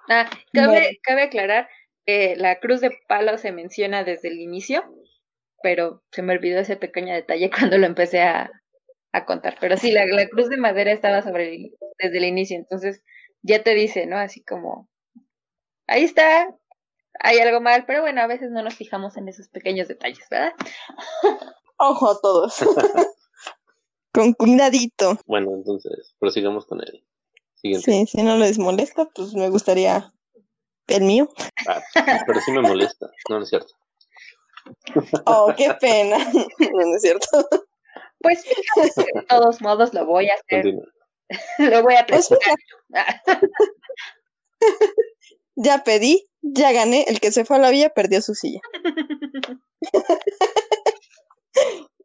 Ah, 0.10 0.29
cabe, 0.53 1.01
cabe 1.03 1.23
aclarar 1.23 1.67
que 2.05 2.38
la 2.38 2.62
cruz 2.62 2.79
de 2.79 2.97
palo 3.10 3.38
se 3.38 3.51
menciona 3.51 4.05
desde 4.05 4.29
el 4.29 4.39
inicio, 4.39 4.86
pero 5.62 6.01
se 6.12 6.21
me 6.21 6.31
olvidó 6.31 6.62
ese 6.62 6.77
pequeño 6.77 7.13
detalle 7.13 7.49
cuando 7.73 7.77
lo 7.77 7.86
empecé 7.88 8.21
a, 8.21 8.49
a 9.12 9.25
contar. 9.25 9.57
Pero 9.60 9.75
sí, 9.75 9.91
la, 9.91 10.05
la, 10.05 10.29
cruz 10.29 10.47
de 10.47 10.55
madera 10.55 10.93
estaba 10.93 11.21
sobre 11.23 11.73
desde 11.99 12.17
el 12.19 12.23
inicio, 12.23 12.55
entonces 12.55 13.03
ya 13.41 13.63
te 13.63 13.73
dice, 13.73 14.05
¿no? 14.05 14.17
Así 14.17 14.41
como, 14.45 14.88
ahí 15.88 16.05
está, 16.05 16.55
hay 17.19 17.39
algo 17.39 17.60
mal, 17.60 17.83
pero 17.86 18.01
bueno, 18.01 18.21
a 18.21 18.27
veces 18.27 18.49
no 18.49 18.63
nos 18.63 18.75
fijamos 18.75 19.17
en 19.17 19.27
esos 19.27 19.49
pequeños 19.49 19.89
detalles, 19.89 20.25
¿verdad? 20.31 20.53
Ojo 21.78 22.12
a 22.12 22.20
todos. 22.20 22.56
con 24.12 24.34
cuidadito. 24.34 25.18
Bueno, 25.26 25.52
entonces, 25.54 26.16
prosigamos 26.20 26.66
con 26.66 26.82
el 26.82 27.04
siguiente. 27.56 27.92
Sí, 27.92 28.06
si 28.08 28.24
no 28.24 28.38
les 28.38 28.58
molesta, 28.58 29.08
pues 29.13 29.34
me 29.34 29.50
gustaría 29.50 30.12
el 30.88 31.04
mío. 31.04 31.30
Ah, 31.68 31.82
pero 32.26 32.42
sí 32.42 32.52
me 32.52 32.62
molesta, 32.62 33.12
no, 33.30 33.38
no 33.38 33.44
es 33.44 33.50
cierto. 33.50 33.74
Oh, 35.26 35.54
qué 35.56 35.74
pena. 35.80 36.18
No, 36.60 36.96
es 36.96 37.02
cierto. 37.02 37.48
Pues 38.20 38.44
de 38.44 39.22
todos 39.30 39.62
modos 39.62 39.94
lo 39.94 40.06
voy 40.06 40.30
a 40.30 40.34
hacer. 40.34 40.74
Lo 41.60 41.84
voy 41.84 41.96
a 41.96 42.06
pues 42.08 42.30
presentar. 42.30 42.56
ya 45.56 45.84
pedí, 45.84 46.26
ya 46.42 46.72
gané. 46.72 47.04
El 47.10 47.20
que 47.20 47.34
se 47.34 47.44
fue 47.44 47.58
a 47.58 47.60
la 47.60 47.70
vía 47.70 47.90
perdió 47.90 48.22
su 48.22 48.34
silla. 48.34 48.62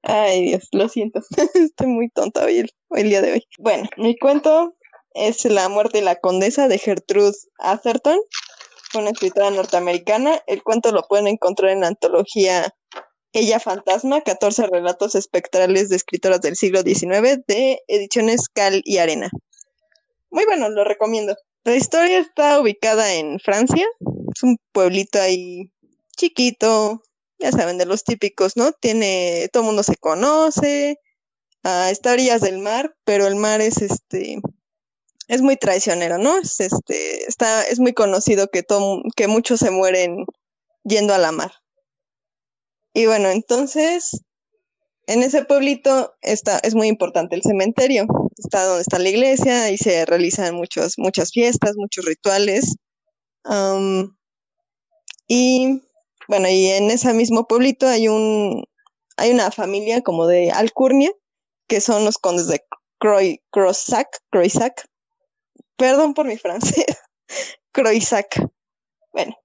Ay, 0.03 0.45
Dios, 0.47 0.69
lo 0.73 0.89
siento. 0.89 1.21
Estoy 1.55 1.87
muy 1.87 2.09
tonta 2.09 2.45
hoy 2.45 2.67
el, 2.91 3.09
día 3.09 3.23
de 3.23 3.33
hoy. 3.33 3.47
Bueno, 3.59 3.89
mi 3.97 4.19
cuento 4.19 4.75
es 5.15 5.45
La 5.45 5.69
muerte 5.69 5.99
de 5.99 6.05
la 6.05 6.17
condesa 6.17 6.69
de 6.69 6.79
Gertrude 6.79 7.37
Atherton, 7.59 8.19
una 8.95 9.11
escritora 9.11 9.51
norteamericana. 9.51 10.41
El 10.47 10.63
cuento 10.63 10.91
lo 10.91 11.03
pueden 11.03 11.29
encontrar 11.29 11.71
en 11.71 11.83
la 11.83 11.89
antología 11.89 12.75
Ella 13.33 13.61
Fantasma, 13.61 14.23
14 14.23 14.67
relatos 14.67 15.15
espectrales 15.15 15.89
de 15.89 15.97
escritoras 15.97 16.41
del 16.41 16.57
siglo 16.57 16.83
XIX 16.83 17.45
de 17.47 17.81
ediciones 17.87 18.49
Cal 18.49 18.83
y 18.85 18.99
Arena. 18.99 19.31
Muy 20.31 20.45
bueno, 20.47 20.69
lo 20.69 20.83
recomiendo. 20.83 21.37
La 21.65 21.77
historia 21.77 22.19
está 22.19 22.59
ubicada 22.59 23.15
en 23.15 23.39
Francia. 23.39 23.87
Es 24.35 24.43
un 24.43 24.57
pueblito 24.73 25.21
ahí 25.21 25.71
chiquito, 26.17 27.03
ya 27.43 27.53
saben, 27.53 27.79
de 27.79 27.87
los 27.87 28.05
típicos, 28.05 28.57
¿no? 28.57 28.73
Tiene, 28.73 29.49
todo 29.53 29.65
el 29.65 29.67
mundo 29.67 29.83
se 29.83 29.97
conoce, 29.97 30.99
uh, 31.65 31.91
está 31.91 32.11
a 32.11 32.13
orillas 32.15 32.41
del 32.41 32.59
mar, 32.59 32.95
pero 33.05 33.27
el 33.27 33.37
mar 33.37 33.61
es 33.61 33.83
este, 33.83 34.41
es 35.29 35.43
muy 35.43 35.57
traicionero, 35.57 36.19
¿no? 36.19 36.39
Es 36.39 36.61
este, 36.61 37.25
está, 37.27 37.63
es 37.65 37.81
muy 37.81 37.93
conocido 37.93 38.49
que 38.49 38.63
todo, 38.63 39.03
que 39.17 39.27
muchos 39.27 39.61
se 39.61 39.71
mueren 39.71 40.25
yendo 40.85 41.15
a 41.15 41.19
la 41.19 41.33
mar. 41.33 41.53
Y 42.95 43.07
bueno, 43.07 43.29
entonces, 43.31 44.23
en 45.07 45.23
ese 45.23 45.45
pueblito 45.45 46.15
está, 46.21 46.59
es 46.59 46.75
muy 46.75 46.89
importante 46.89 47.35
el 47.35 47.43
cementerio, 47.43 48.07
está 48.37 48.65
donde 48.65 48.83
está 48.83 48.99
la 48.99 49.09
iglesia 49.09 49.71
y 49.71 49.79
se 49.79 50.05
realizan 50.07 50.55
muchos, 50.55 50.95
muchas 50.99 51.33
fiestas, 51.33 51.73
muchos 51.77 52.05
rituales. 52.05 52.77
y 55.27 55.83
bueno, 56.33 56.49
y 56.49 56.69
en 56.69 56.91
ese 56.91 57.13
mismo 57.13 57.47
pueblito 57.47 57.87
hay 57.87 58.09
un, 58.09 58.65
hay 59.19 59.33
una 59.33 59.51
familia 59.51 60.01
como 60.01 60.27
de 60.27 60.51
Alcurnia, 60.51 61.13
que 61.69 61.83
son 61.83 62.07
los 62.07 62.17
condes 62.17 62.47
de 62.47 62.65
Croy, 62.99 63.43
Croisac, 63.51 64.09
Perdón 65.77 66.15
por 66.15 66.25
mi 66.25 66.39
francés. 66.39 66.87
Croisac. 67.73 68.49
Bueno. 69.13 69.37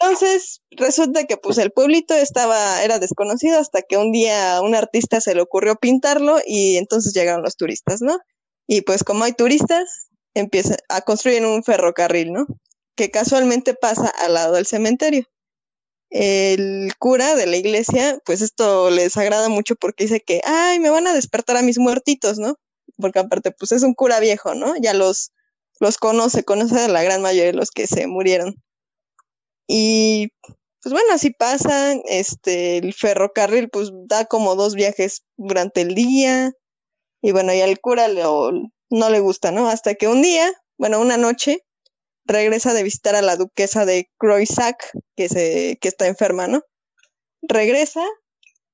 Entonces, 0.00 0.62
resulta 0.72 1.22
que 1.26 1.36
pues 1.36 1.58
el 1.58 1.70
pueblito 1.70 2.12
estaba, 2.12 2.82
era 2.82 2.98
desconocido 2.98 3.60
hasta 3.60 3.82
que 3.82 3.98
un 3.98 4.10
día 4.10 4.60
un 4.60 4.74
artista 4.74 5.20
se 5.20 5.36
le 5.36 5.42
ocurrió 5.42 5.76
pintarlo 5.76 6.38
y 6.44 6.76
entonces 6.76 7.12
llegaron 7.14 7.44
los 7.44 7.56
turistas, 7.56 8.02
¿no? 8.02 8.18
Y 8.66 8.80
pues 8.80 9.04
como 9.04 9.22
hay 9.22 9.32
turistas, 9.32 10.08
empiezan 10.34 10.78
a 10.88 11.02
construir 11.02 11.46
un 11.46 11.62
ferrocarril, 11.62 12.32
¿no? 12.32 12.46
Que 12.96 13.12
casualmente 13.12 13.74
pasa 13.74 14.08
al 14.08 14.34
lado 14.34 14.54
del 14.54 14.66
cementerio 14.66 15.28
el 16.10 16.92
cura 16.98 17.34
de 17.34 17.46
la 17.46 17.56
iglesia, 17.56 18.18
pues 18.24 18.40
esto 18.40 18.90
les 18.90 19.16
agrada 19.16 19.48
mucho 19.48 19.76
porque 19.76 20.04
dice 20.04 20.20
que, 20.20 20.40
ay, 20.44 20.78
me 20.80 20.90
van 20.90 21.06
a 21.06 21.14
despertar 21.14 21.56
a 21.56 21.62
mis 21.62 21.78
muertitos, 21.78 22.38
¿no? 22.38 22.56
Porque 22.96 23.18
aparte, 23.18 23.50
pues 23.52 23.72
es 23.72 23.82
un 23.82 23.94
cura 23.94 24.20
viejo, 24.20 24.54
¿no? 24.54 24.74
Ya 24.80 24.94
los, 24.94 25.32
los 25.80 25.98
conoce, 25.98 26.44
conoce 26.44 26.80
a 26.80 26.88
la 26.88 27.02
gran 27.02 27.22
mayoría 27.22 27.52
de 27.52 27.58
los 27.58 27.70
que 27.70 27.86
se 27.86 28.06
murieron. 28.06 28.56
Y 29.66 30.28
pues 30.82 30.92
bueno, 30.92 31.12
así 31.12 31.30
pasa, 31.30 31.92
este, 32.08 32.78
el 32.78 32.94
ferrocarril 32.94 33.68
pues 33.68 33.90
da 34.06 34.24
como 34.24 34.54
dos 34.54 34.74
viajes 34.74 35.24
durante 35.36 35.82
el 35.82 35.94
día, 35.94 36.52
y 37.20 37.32
bueno, 37.32 37.52
y 37.52 37.60
al 37.60 37.80
cura 37.80 38.06
no 38.08 39.10
le 39.10 39.20
gusta, 39.20 39.50
¿no? 39.50 39.68
Hasta 39.68 39.94
que 39.94 40.08
un 40.08 40.22
día, 40.22 40.50
bueno, 40.78 41.00
una 41.00 41.16
noche, 41.16 41.64
regresa 42.28 42.74
de 42.74 42.82
visitar 42.82 43.16
a 43.16 43.22
la 43.22 43.36
duquesa 43.36 43.84
de 43.86 44.10
Croisac, 44.18 44.92
que, 45.16 45.28
se, 45.28 45.78
que 45.80 45.88
está 45.88 46.06
enferma, 46.06 46.46
¿no? 46.46 46.62
Regresa 47.42 48.04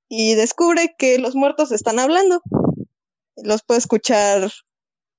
y 0.08 0.34
descubre 0.34 0.94
que 0.98 1.18
los 1.18 1.34
muertos 1.36 1.72
están 1.72 1.98
hablando. 1.98 2.42
Los 3.36 3.62
puede 3.62 3.78
escuchar 3.78 4.50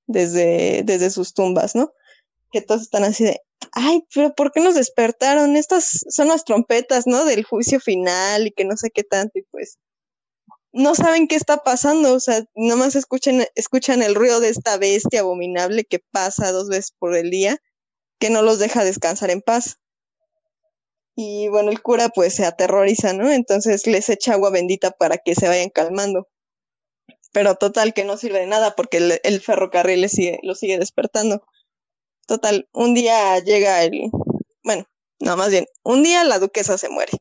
desde, 0.05 0.83
desde 0.83 1.09
sus 1.09 1.33
tumbas, 1.33 1.75
¿no? 1.75 1.93
Que 2.51 2.61
todos 2.61 2.81
están 2.81 3.05
así 3.05 3.23
de, 3.23 3.39
ay, 3.71 4.05
pero 4.13 4.35
¿por 4.35 4.51
qué 4.51 4.59
nos 4.59 4.75
despertaron? 4.75 5.55
Estas 5.55 6.01
son 6.09 6.27
las 6.27 6.43
trompetas, 6.43 7.07
¿no? 7.07 7.23
Del 7.23 7.45
juicio 7.45 7.79
final 7.79 8.47
y 8.47 8.51
que 8.51 8.65
no 8.65 8.75
sé 8.75 8.91
qué 8.93 9.03
tanto, 9.03 9.39
y 9.39 9.43
pues 9.43 9.79
no 10.73 10.93
saben 10.93 11.29
qué 11.29 11.37
está 11.37 11.63
pasando, 11.63 12.13
o 12.13 12.19
sea, 12.19 12.43
nomás 12.53 12.97
escuchan, 12.97 13.45
escuchan 13.55 14.03
el 14.03 14.13
ruido 14.13 14.41
de 14.41 14.49
esta 14.49 14.77
bestia 14.77 15.21
abominable 15.21 15.85
que 15.85 15.99
pasa 16.11 16.51
dos 16.51 16.67
veces 16.67 16.91
por 16.99 17.15
el 17.15 17.29
día 17.29 17.61
que 18.19 18.29
no 18.29 18.41
los 18.41 18.59
deja 18.59 18.83
descansar 18.83 19.29
en 19.29 19.41
paz. 19.41 19.79
Y 21.15 21.47
bueno, 21.47 21.71
el 21.71 21.81
cura 21.81 22.09
pues 22.09 22.35
se 22.35 22.45
aterroriza, 22.45 23.13
¿no? 23.13 23.31
Entonces 23.31 23.87
les 23.87 24.09
echa 24.09 24.33
agua 24.33 24.49
bendita 24.49 24.91
para 24.91 25.17
que 25.17 25.35
se 25.35 25.47
vayan 25.47 25.69
calmando. 25.69 26.27
Pero 27.31 27.55
total 27.55 27.93
que 27.93 28.03
no 28.03 28.17
sirve 28.17 28.39
de 28.39 28.47
nada 28.47 28.75
porque 28.75 29.19
el, 29.23 29.41
ferrocarril 29.41 30.01
le 30.01 30.09
sigue, 30.09 30.39
lo 30.43 30.55
sigue 30.55 30.77
despertando. 30.77 31.45
Total, 32.27 32.67
un 32.73 32.93
día 32.93 33.39
llega 33.39 33.83
el, 33.83 34.09
bueno, 34.63 34.85
no 35.19 35.37
más 35.37 35.51
bien, 35.51 35.65
un 35.83 36.03
día 36.03 36.23
la 36.23 36.39
duquesa 36.39 36.77
se 36.77 36.89
muere, 36.89 37.11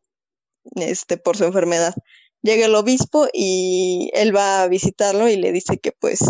este, 0.76 1.16
por 1.16 1.36
su 1.36 1.44
enfermedad. 1.44 1.94
Llega 2.42 2.66
el 2.66 2.74
obispo 2.74 3.26
y 3.32 4.10
él 4.14 4.34
va 4.34 4.62
a 4.62 4.68
visitarlo 4.68 5.28
y 5.28 5.36
le 5.36 5.52
dice 5.52 5.78
que 5.78 5.92
pues 5.92 6.20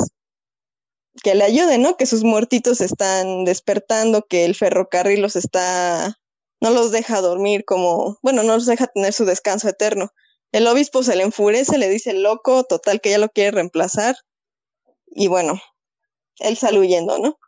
que 1.22 1.34
le 1.34 1.44
ayude, 1.44 1.78
¿no? 1.78 1.96
Que 1.96 2.06
sus 2.06 2.24
muertitos 2.24 2.80
están 2.80 3.44
despertando, 3.44 4.26
que 4.28 4.44
el 4.44 4.54
ferrocarril 4.54 5.22
los 5.22 5.36
está, 5.36 6.18
no 6.60 6.70
los 6.70 6.90
deja 6.90 7.20
dormir 7.20 7.64
como, 7.64 8.18
bueno, 8.22 8.42
no 8.42 8.54
los 8.54 8.66
deja 8.66 8.86
tener 8.88 9.12
su 9.12 9.24
descanso 9.24 9.68
eterno. 9.68 10.10
El 10.52 10.66
obispo 10.66 11.02
se 11.02 11.16
le 11.16 11.24
enfurece, 11.24 11.78
le 11.78 11.88
dice 11.88 12.12
loco, 12.12 12.64
total 12.64 13.00
que 13.00 13.10
ya 13.10 13.18
lo 13.18 13.28
quiere 13.28 13.52
reemplazar. 13.52 14.16
Y 15.06 15.28
bueno, 15.28 15.60
él 16.38 16.56
sale 16.56 16.78
huyendo, 16.78 17.18
¿no? 17.18 17.38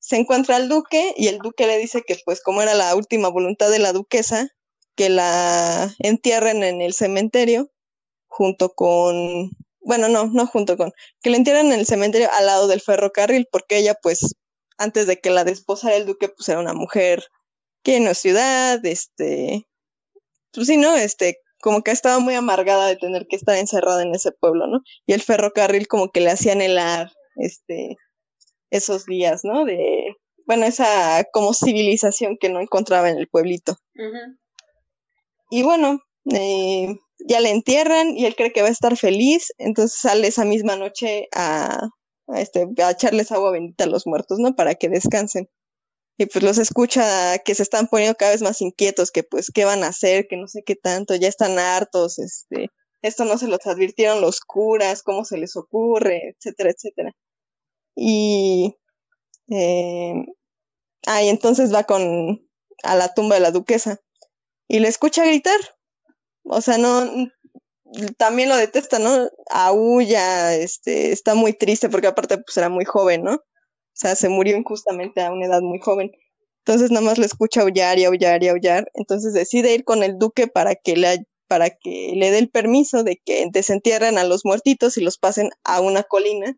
Se 0.00 0.16
encuentra 0.16 0.56
al 0.56 0.68
duque 0.68 1.14
y 1.16 1.28
el 1.28 1.38
duque 1.38 1.66
le 1.66 1.78
dice 1.78 2.02
que 2.06 2.16
pues 2.24 2.40
como 2.42 2.62
era 2.62 2.74
la 2.74 2.94
última 2.94 3.28
voluntad 3.28 3.70
de 3.70 3.78
la 3.78 3.92
duquesa, 3.92 4.48
que 4.94 5.08
la 5.08 5.94
entierren 5.98 6.62
en 6.62 6.80
el 6.80 6.92
cementerio 6.92 7.70
junto 8.26 8.74
con 8.74 9.50
bueno, 9.88 10.10
no, 10.10 10.26
no 10.26 10.46
junto 10.46 10.76
con, 10.76 10.92
que 11.22 11.30
la 11.30 11.38
entierran 11.38 11.72
en 11.72 11.78
el 11.78 11.86
cementerio 11.86 12.28
al 12.30 12.44
lado 12.44 12.68
del 12.68 12.82
ferrocarril, 12.82 13.48
porque 13.50 13.78
ella, 13.78 13.94
pues, 13.94 14.34
antes 14.76 15.06
de 15.06 15.18
que 15.18 15.30
la 15.30 15.44
desposara 15.44 15.96
el 15.96 16.04
duque, 16.04 16.28
pues 16.28 16.46
era 16.50 16.60
una 16.60 16.74
mujer 16.74 17.24
que 17.82 17.98
no 17.98 18.10
es 18.10 18.18
ciudad, 18.18 18.84
este, 18.84 19.66
pues 20.52 20.66
sí, 20.66 20.76
¿no? 20.76 20.94
Este, 20.94 21.38
como 21.62 21.80
que 21.82 21.90
estaba 21.90 22.18
muy 22.18 22.34
amargada 22.34 22.86
de 22.86 22.96
tener 22.96 23.26
que 23.28 23.36
estar 23.36 23.56
encerrada 23.56 24.02
en 24.02 24.14
ese 24.14 24.30
pueblo, 24.30 24.66
¿no? 24.66 24.82
Y 25.06 25.14
el 25.14 25.22
ferrocarril 25.22 25.88
como 25.88 26.10
que 26.10 26.20
le 26.20 26.32
hacía 26.32 26.52
anhelar, 26.52 27.10
este, 27.36 27.96
esos 28.68 29.06
días, 29.06 29.40
¿no? 29.42 29.64
De, 29.64 30.16
bueno, 30.44 30.66
esa 30.66 31.24
como 31.32 31.54
civilización 31.54 32.36
que 32.38 32.50
no 32.50 32.60
encontraba 32.60 33.08
en 33.08 33.16
el 33.16 33.26
pueblito. 33.26 33.78
Y 35.48 35.62
bueno, 35.62 36.00
eh, 36.34 36.94
ya 37.26 37.40
le 37.40 37.50
entierran 37.50 38.16
y 38.16 38.26
él 38.26 38.36
cree 38.36 38.52
que 38.52 38.62
va 38.62 38.68
a 38.68 38.72
estar 38.72 38.96
feliz, 38.96 39.52
entonces 39.58 39.98
sale 39.98 40.28
esa 40.28 40.44
misma 40.44 40.76
noche 40.76 41.28
a, 41.34 41.88
este, 42.34 42.66
a 42.82 42.90
echarles 42.90 43.32
agua 43.32 43.52
bendita 43.52 43.84
a 43.84 43.88
los 43.88 44.06
muertos, 44.06 44.38
¿no? 44.38 44.54
Para 44.54 44.74
que 44.74 44.88
descansen. 44.88 45.48
Y 46.18 46.26
pues 46.26 46.44
los 46.44 46.58
escucha 46.58 47.38
que 47.38 47.54
se 47.54 47.62
están 47.62 47.86
poniendo 47.88 48.16
cada 48.16 48.32
vez 48.32 48.42
más 48.42 48.60
inquietos, 48.60 49.12
que 49.12 49.22
pues 49.22 49.50
qué 49.54 49.64
van 49.64 49.84
a 49.84 49.88
hacer, 49.88 50.26
que 50.28 50.36
no 50.36 50.48
sé 50.48 50.62
qué 50.64 50.74
tanto, 50.74 51.14
ya 51.14 51.28
están 51.28 51.58
hartos, 51.58 52.18
este, 52.18 52.70
esto 53.02 53.24
no 53.24 53.38
se 53.38 53.48
los 53.48 53.64
advirtieron 53.66 54.20
los 54.20 54.40
curas, 54.40 55.02
cómo 55.02 55.24
se 55.24 55.38
les 55.38 55.56
ocurre, 55.56 56.34
etcétera, 56.36 56.70
etcétera. 56.70 57.12
Y, 57.96 58.76
eh, 59.50 60.14
ah, 61.06 61.22
entonces 61.22 61.72
va 61.74 61.84
con, 61.84 62.48
a 62.82 62.96
la 62.96 63.14
tumba 63.14 63.36
de 63.36 63.40
la 63.40 63.50
duquesa 63.52 64.00
y 64.68 64.80
le 64.80 64.88
escucha 64.88 65.24
gritar, 65.24 65.58
o 66.48 66.60
sea, 66.60 66.78
no, 66.78 67.30
también 68.16 68.48
lo 68.48 68.56
detesta, 68.56 68.98
¿no? 68.98 69.28
Aúlla, 69.50 70.54
este, 70.54 71.12
está 71.12 71.34
muy 71.34 71.52
triste 71.52 71.88
porque 71.88 72.08
aparte 72.08 72.38
pues 72.38 72.56
era 72.56 72.68
muy 72.68 72.84
joven, 72.84 73.24
¿no? 73.24 73.34
O 73.34 73.40
sea, 73.94 74.14
se 74.16 74.28
murió 74.28 74.56
injustamente 74.56 75.22
a 75.22 75.32
una 75.32 75.46
edad 75.46 75.60
muy 75.62 75.78
joven. 75.80 76.10
Entonces 76.64 76.90
nada 76.90 77.04
más 77.06 77.18
le 77.18 77.26
escucha 77.26 77.62
aullar 77.62 77.98
y 77.98 78.04
aullar 78.04 78.42
y 78.42 78.48
aullar. 78.48 78.90
Entonces 78.94 79.32
decide 79.32 79.74
ir 79.74 79.84
con 79.84 80.02
el 80.02 80.18
duque 80.18 80.48
para 80.48 80.74
que 80.74 80.96
le, 80.96 81.18
para 81.48 81.70
que 81.70 82.12
le 82.14 82.30
dé 82.30 82.38
el 82.38 82.50
permiso 82.50 83.04
de 83.04 83.20
que 83.24 83.46
desentierren 83.52 84.18
a 84.18 84.24
los 84.24 84.44
muertitos 84.44 84.98
y 84.98 85.02
los 85.02 85.18
pasen 85.18 85.50
a 85.64 85.80
una 85.80 86.02
colina 86.02 86.54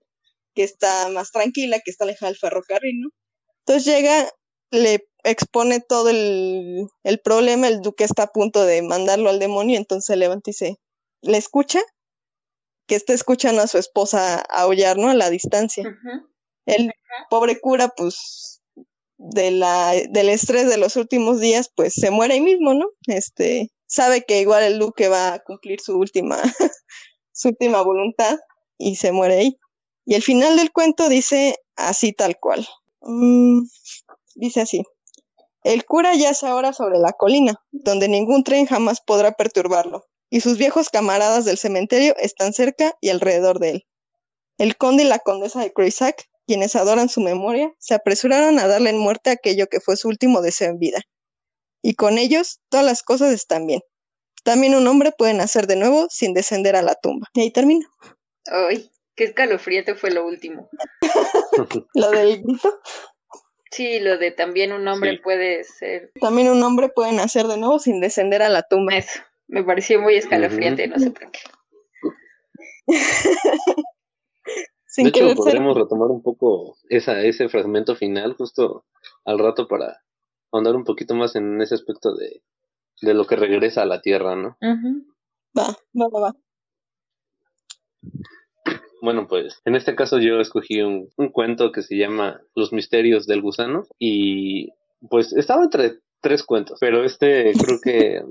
que 0.55 0.65
está 0.65 1.09
más 1.11 1.31
tranquila, 1.31 1.81
que 1.85 1.91
está 1.91 2.05
alejada 2.05 2.31
del 2.31 2.39
ferrocarril, 2.39 3.01
¿no? 3.01 3.11
Entonces 3.67 3.85
llega, 3.87 4.29
le 4.71 5.07
expone 5.25 5.81
todo 5.81 6.09
el, 6.11 6.89
problema, 7.23 7.69
el 7.69 7.81
duque 7.81 8.05
está 8.05 8.25
a 8.25 8.33
punto 8.33 8.65
de 8.65 8.83
mandarlo 8.83 9.31
al 9.31 9.39
demonio, 9.39 9.77
entonces 9.77 10.07
se 10.07 10.17
levanta 10.17 10.51
y 10.51 10.55
se 10.55 10.77
le 11.23 11.37
escucha, 11.37 11.81
que 12.87 12.95
está 12.95 13.13
escuchando 13.13 13.63
a 13.63 13.67
su 13.67 13.79
esposa 13.79 14.37
aullar, 14.49 14.97
¿no? 14.97 15.11
A 15.11 15.15
la 15.15 15.31
distancia. 15.31 15.85
El 16.67 16.93
pobre 17.29 17.61
cura, 17.61 17.89
pues, 17.89 18.61
de 19.17 19.51
la, 19.51 19.93
del 20.09 20.31
estrés 20.31 20.69
de 20.69 20.79
los 20.79 20.97
últimos 20.97 21.41
días, 21.41 21.71
pues 21.75 21.93
se 21.95 22.11
muere 22.11 22.35
ahí 22.35 22.41
mismo, 22.41 22.73
¿no? 22.75 22.87
Este, 23.07 23.71
sabe 23.87 24.25
que 24.25 24.41
igual 24.41 24.63
el 24.63 24.79
duque 24.79 25.09
va 25.09 25.35
a 25.35 25.39
cumplir 25.41 25.81
su 25.81 25.99
última, 25.99 26.41
su 27.33 27.49
última 27.49 27.83
voluntad 27.83 28.39
y 28.79 28.97
se 28.97 29.13
muere 29.13 29.39
ahí. 29.39 29.59
Y 30.07 30.15
el 30.15 30.23
final 30.23 30.57
del 30.57 30.73
cuento 30.73 31.09
dice 31.09 31.57
así 31.77 32.13
tal 32.13 32.39
cual. 32.41 32.67
Mm, 33.03 33.61
dice 34.37 34.63
así. 34.63 34.83
El 35.63 35.85
cura 35.85 36.15
yace 36.15 36.47
ahora 36.47 36.73
sobre 36.73 36.99
la 36.99 37.13
colina, 37.13 37.63
donde 37.71 38.09
ningún 38.09 38.45
tren 38.45 38.67
jamás 38.67 39.01
podrá 39.01 39.33
perturbarlo, 39.33 40.07
y 40.31 40.41
sus 40.41 40.57
viejos 40.57 40.89
camaradas 40.89 41.45
del 41.45 41.59
cementerio 41.59 42.15
están 42.17 42.53
cerca 42.53 42.97
y 43.01 43.11
alrededor 43.11 43.59
de 43.59 43.71
él. 43.71 43.87
El 44.59 44.77
conde 44.77 45.03
y 45.05 45.07
la 45.07 45.19
condesa 45.19 45.61
de 45.61 45.73
Croisac, 45.73 46.29
quienes 46.47 46.77
adoran 46.77 47.09
su 47.09 47.21
memoria, 47.21 47.75
se 47.79 47.95
apresuraron 47.95 48.59
a 48.59 48.67
darle 48.67 48.91
en 48.91 48.99
muerte 48.99 49.31
aquello 49.31 49.67
que 49.67 49.81
fue 49.81 49.97
su 49.97 50.09
último 50.09 50.41
deseo 50.43 50.71
en 50.71 50.79
vida. 50.79 51.01
Y 51.83 51.95
con 51.95 52.19
ellos 52.19 52.61
todas 52.69 52.85
las 52.85 53.03
cosas 53.03 53.33
están 53.33 53.67
bien. 53.67 53.81
También 54.45 54.75
un 54.75 54.87
hombre 54.87 55.13
puede 55.17 55.35
nacer 55.35 55.67
de 55.67 55.77
nuevo 55.77 56.09
sin 56.11 56.35
descender 56.35 56.77
a 56.77 56.83
la 56.83 56.95
tumba. 56.95 57.29
Y 57.35 57.43
ahí 57.43 57.51
termino. 57.53 57.87
Ay, 58.47 58.91
qué 59.15 59.25
escalofriante 59.25 59.95
fue 59.95 60.11
lo 60.11 60.27
último. 60.27 60.69
¿Lo 61.95 62.11
del 62.11 62.43
grito? 62.43 62.81
Sí, 63.71 64.01
lo 64.01 64.19
de 64.19 64.33
también 64.33 64.73
un 64.73 64.87
hombre 64.89 65.21
puede 65.23 65.63
ser. 65.65 66.11
También 66.21 66.49
un 66.49 66.63
hombre 66.63 66.89
puede 66.89 67.13
nacer 67.13 67.47
de 67.47 67.57
nuevo 67.57 67.79
sin 67.79 68.01
descender 68.01 68.43
a 68.43 68.49
la 68.49 68.63
tumba. 68.63 68.97
Eso, 68.97 69.21
me 69.47 69.63
pareció 69.63 70.01
muy 70.01 70.17
escalofriante, 70.17 70.89
no 70.89 70.99
sé 70.99 71.11
por 71.11 71.31
qué. 71.31 71.41
de 74.97 75.09
hecho, 75.09 75.35
podríamos 75.37 75.77
retomar 75.77 76.09
un 76.11 76.23
poco 76.23 76.77
esa, 76.89 77.23
ese 77.23 77.49
fragmento 77.49 77.95
final 77.95 78.35
justo 78.35 78.85
al 79.25 79.39
rato 79.39 79.69
para 79.69 80.03
ahondar 80.51 80.75
un 80.75 80.85
poquito 80.85 81.15
más 81.15 81.37
en 81.37 81.61
ese 81.61 81.77
aspecto 81.77 82.17
de, 82.17 82.43
de 83.01 83.15
lo 83.15 83.27
que 83.27 83.37
regresa 83.37 83.83
a 83.83 83.87
la 83.87 84.01
tierra, 84.01 84.35
¿no? 84.35 84.57
Va, 85.57 85.77
va, 85.95 86.09
va, 86.09 86.21
va. 86.21 86.37
Bueno, 89.03 89.27
pues 89.29 89.61
en 89.65 89.77
este 89.77 89.95
caso 89.95 90.19
yo 90.19 90.41
escogí 90.41 90.83
un, 90.83 91.09
un 91.17 91.29
cuento 91.31 91.73
que 91.73 91.83
se 91.83 91.97
llama 91.97 92.41
Los 92.55 92.73
misterios 92.73 93.27
del 93.27 93.43
gusano 93.43 93.85
y 93.99 94.71
pues 95.09 95.33
estaba 95.33 95.65
entre 95.65 96.01
tres 96.21 96.45
cuentos, 96.45 96.79
pero 96.81 97.05
este 97.05 97.53
creo 97.53 97.79
que 97.83 98.23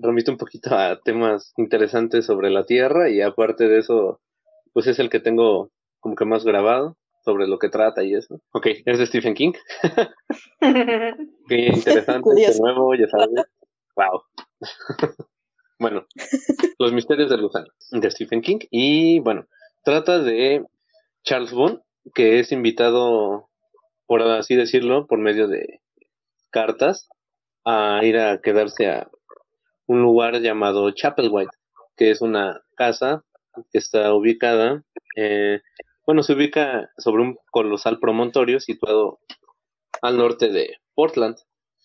remite 0.00 0.30
un 0.30 0.36
poquito 0.36 0.74
a 0.74 1.00
temas 1.00 1.52
interesantes 1.56 2.26
sobre 2.26 2.50
la 2.50 2.64
Tierra 2.64 3.10
y 3.10 3.20
aparte 3.20 3.68
de 3.68 3.78
eso, 3.78 4.20
pues 4.72 4.86
es 4.86 4.98
el 4.98 5.10
que 5.10 5.20
tengo 5.20 5.70
como 6.00 6.14
que 6.14 6.24
más 6.24 6.44
grabado 6.44 6.96
sobre 7.24 7.46
lo 7.46 7.58
que 7.58 7.68
trata 7.68 8.02
y 8.04 8.14
eso. 8.14 8.40
Ok, 8.52 8.68
es 8.84 8.98
de 8.98 9.06
Stephen 9.06 9.34
King. 9.34 9.52
Qué 11.48 11.66
interesante, 11.66 12.30
de 12.34 12.58
nuevo, 12.60 12.94
ya 12.94 13.08
sabes. 13.08 13.44
Wow. 13.96 14.22
bueno, 15.78 16.06
Los 16.78 16.92
misterios 16.92 17.30
del 17.30 17.42
gusano 17.42 17.66
de 17.90 18.10
Stephen 18.10 18.40
King 18.40 18.60
y 18.70 19.20
bueno, 19.20 19.46
trata 19.88 20.18
de 20.18 20.66
Charles 21.24 21.50
Boone, 21.50 21.80
que 22.14 22.40
es 22.40 22.52
invitado, 22.52 23.48
por 24.04 24.20
así 24.20 24.54
decirlo, 24.54 25.06
por 25.06 25.18
medio 25.18 25.48
de 25.48 25.80
cartas, 26.50 27.08
a 27.64 27.98
ir 28.02 28.18
a 28.18 28.42
quedarse 28.42 28.90
a 28.90 29.08
un 29.86 30.02
lugar 30.02 30.42
llamado 30.42 30.90
Chapel 30.90 31.30
White, 31.32 31.56
que 31.96 32.10
es 32.10 32.20
una 32.20 32.60
casa 32.76 33.24
que 33.72 33.78
está 33.78 34.12
ubicada, 34.12 34.84
eh, 35.16 35.62
bueno, 36.04 36.22
se 36.22 36.34
ubica 36.34 36.90
sobre 36.98 37.22
un 37.22 37.38
colosal 37.50 37.98
promontorio 37.98 38.60
situado 38.60 39.20
al 40.02 40.18
norte 40.18 40.50
de 40.50 40.76
Portland. 40.94 41.36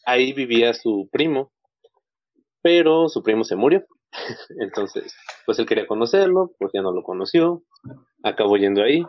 Ahí 0.05 0.33
vivía 0.33 0.73
su 0.73 1.07
primo, 1.09 1.53
pero 2.61 3.07
su 3.07 3.23
primo 3.23 3.45
se 3.45 3.55
murió. 3.55 3.85
Entonces, 4.59 5.15
pues 5.45 5.59
él 5.59 5.65
quería 5.65 5.87
conocerlo, 5.87 6.51
pues 6.59 6.71
ya 6.73 6.81
no 6.81 6.91
lo 6.91 7.03
conoció, 7.03 7.63
acabó 8.23 8.57
yendo 8.57 8.83
ahí 8.83 9.03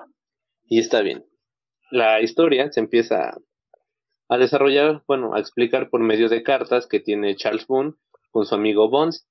y 0.67 0.81
está 0.81 1.01
bien. 1.03 1.25
La 1.91 2.21
historia 2.21 2.73
se 2.73 2.81
empieza 2.81 3.37
a 4.29 4.39
desarrollar, 4.39 5.03
bueno, 5.07 5.35
a 5.35 5.41
explicar 5.41 5.91
por 5.91 6.01
medio 6.01 6.29
de 6.29 6.43
cartas 6.43 6.87
que 6.87 7.01
tiene 7.01 7.37
Charles 7.37 7.67
Boone 7.67 7.95
con 8.31 8.47
su 8.47 8.55
amigo 8.55 8.89
Bonds. 8.89 9.27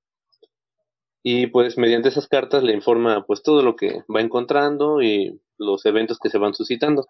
Y 1.24 1.48
pues 1.48 1.78
mediante 1.78 2.10
esas 2.10 2.28
cartas 2.28 2.64
le 2.64 2.74
informa 2.74 3.26
pues 3.26 3.44
todo 3.44 3.64
lo 3.64 3.76
que 3.76 4.04
va 4.14 4.22
encontrando 4.22 5.02
y 5.02 5.42
los 5.58 5.86
eventos 5.86 6.20
que 6.20 6.30
se 6.30 6.38
van 6.38 6.54
suscitando. 6.54 7.08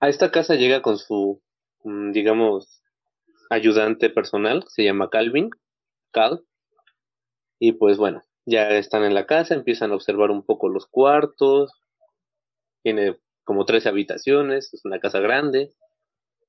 A 0.00 0.08
esta 0.08 0.30
casa 0.30 0.54
llega 0.54 0.82
con 0.82 0.98
su, 0.98 1.40
mm, 1.84 2.12
digamos, 2.12 2.82
ayudante 3.50 4.10
personal, 4.10 4.64
se 4.68 4.84
llama 4.84 5.10
Calvin, 5.10 5.50
Cal. 6.12 6.44
Y 7.58 7.72
pues 7.72 7.98
bueno, 7.98 8.22
ya 8.46 8.70
están 8.70 9.04
en 9.04 9.14
la 9.14 9.26
casa, 9.26 9.54
empiezan 9.54 9.92
a 9.92 9.94
observar 9.94 10.30
un 10.30 10.44
poco 10.44 10.68
los 10.68 10.86
cuartos. 10.86 11.72
Tiene 12.82 13.18
como 13.44 13.64
tres 13.64 13.86
habitaciones, 13.86 14.72
es 14.74 14.84
una 14.84 15.00
casa 15.00 15.20
grande 15.20 15.72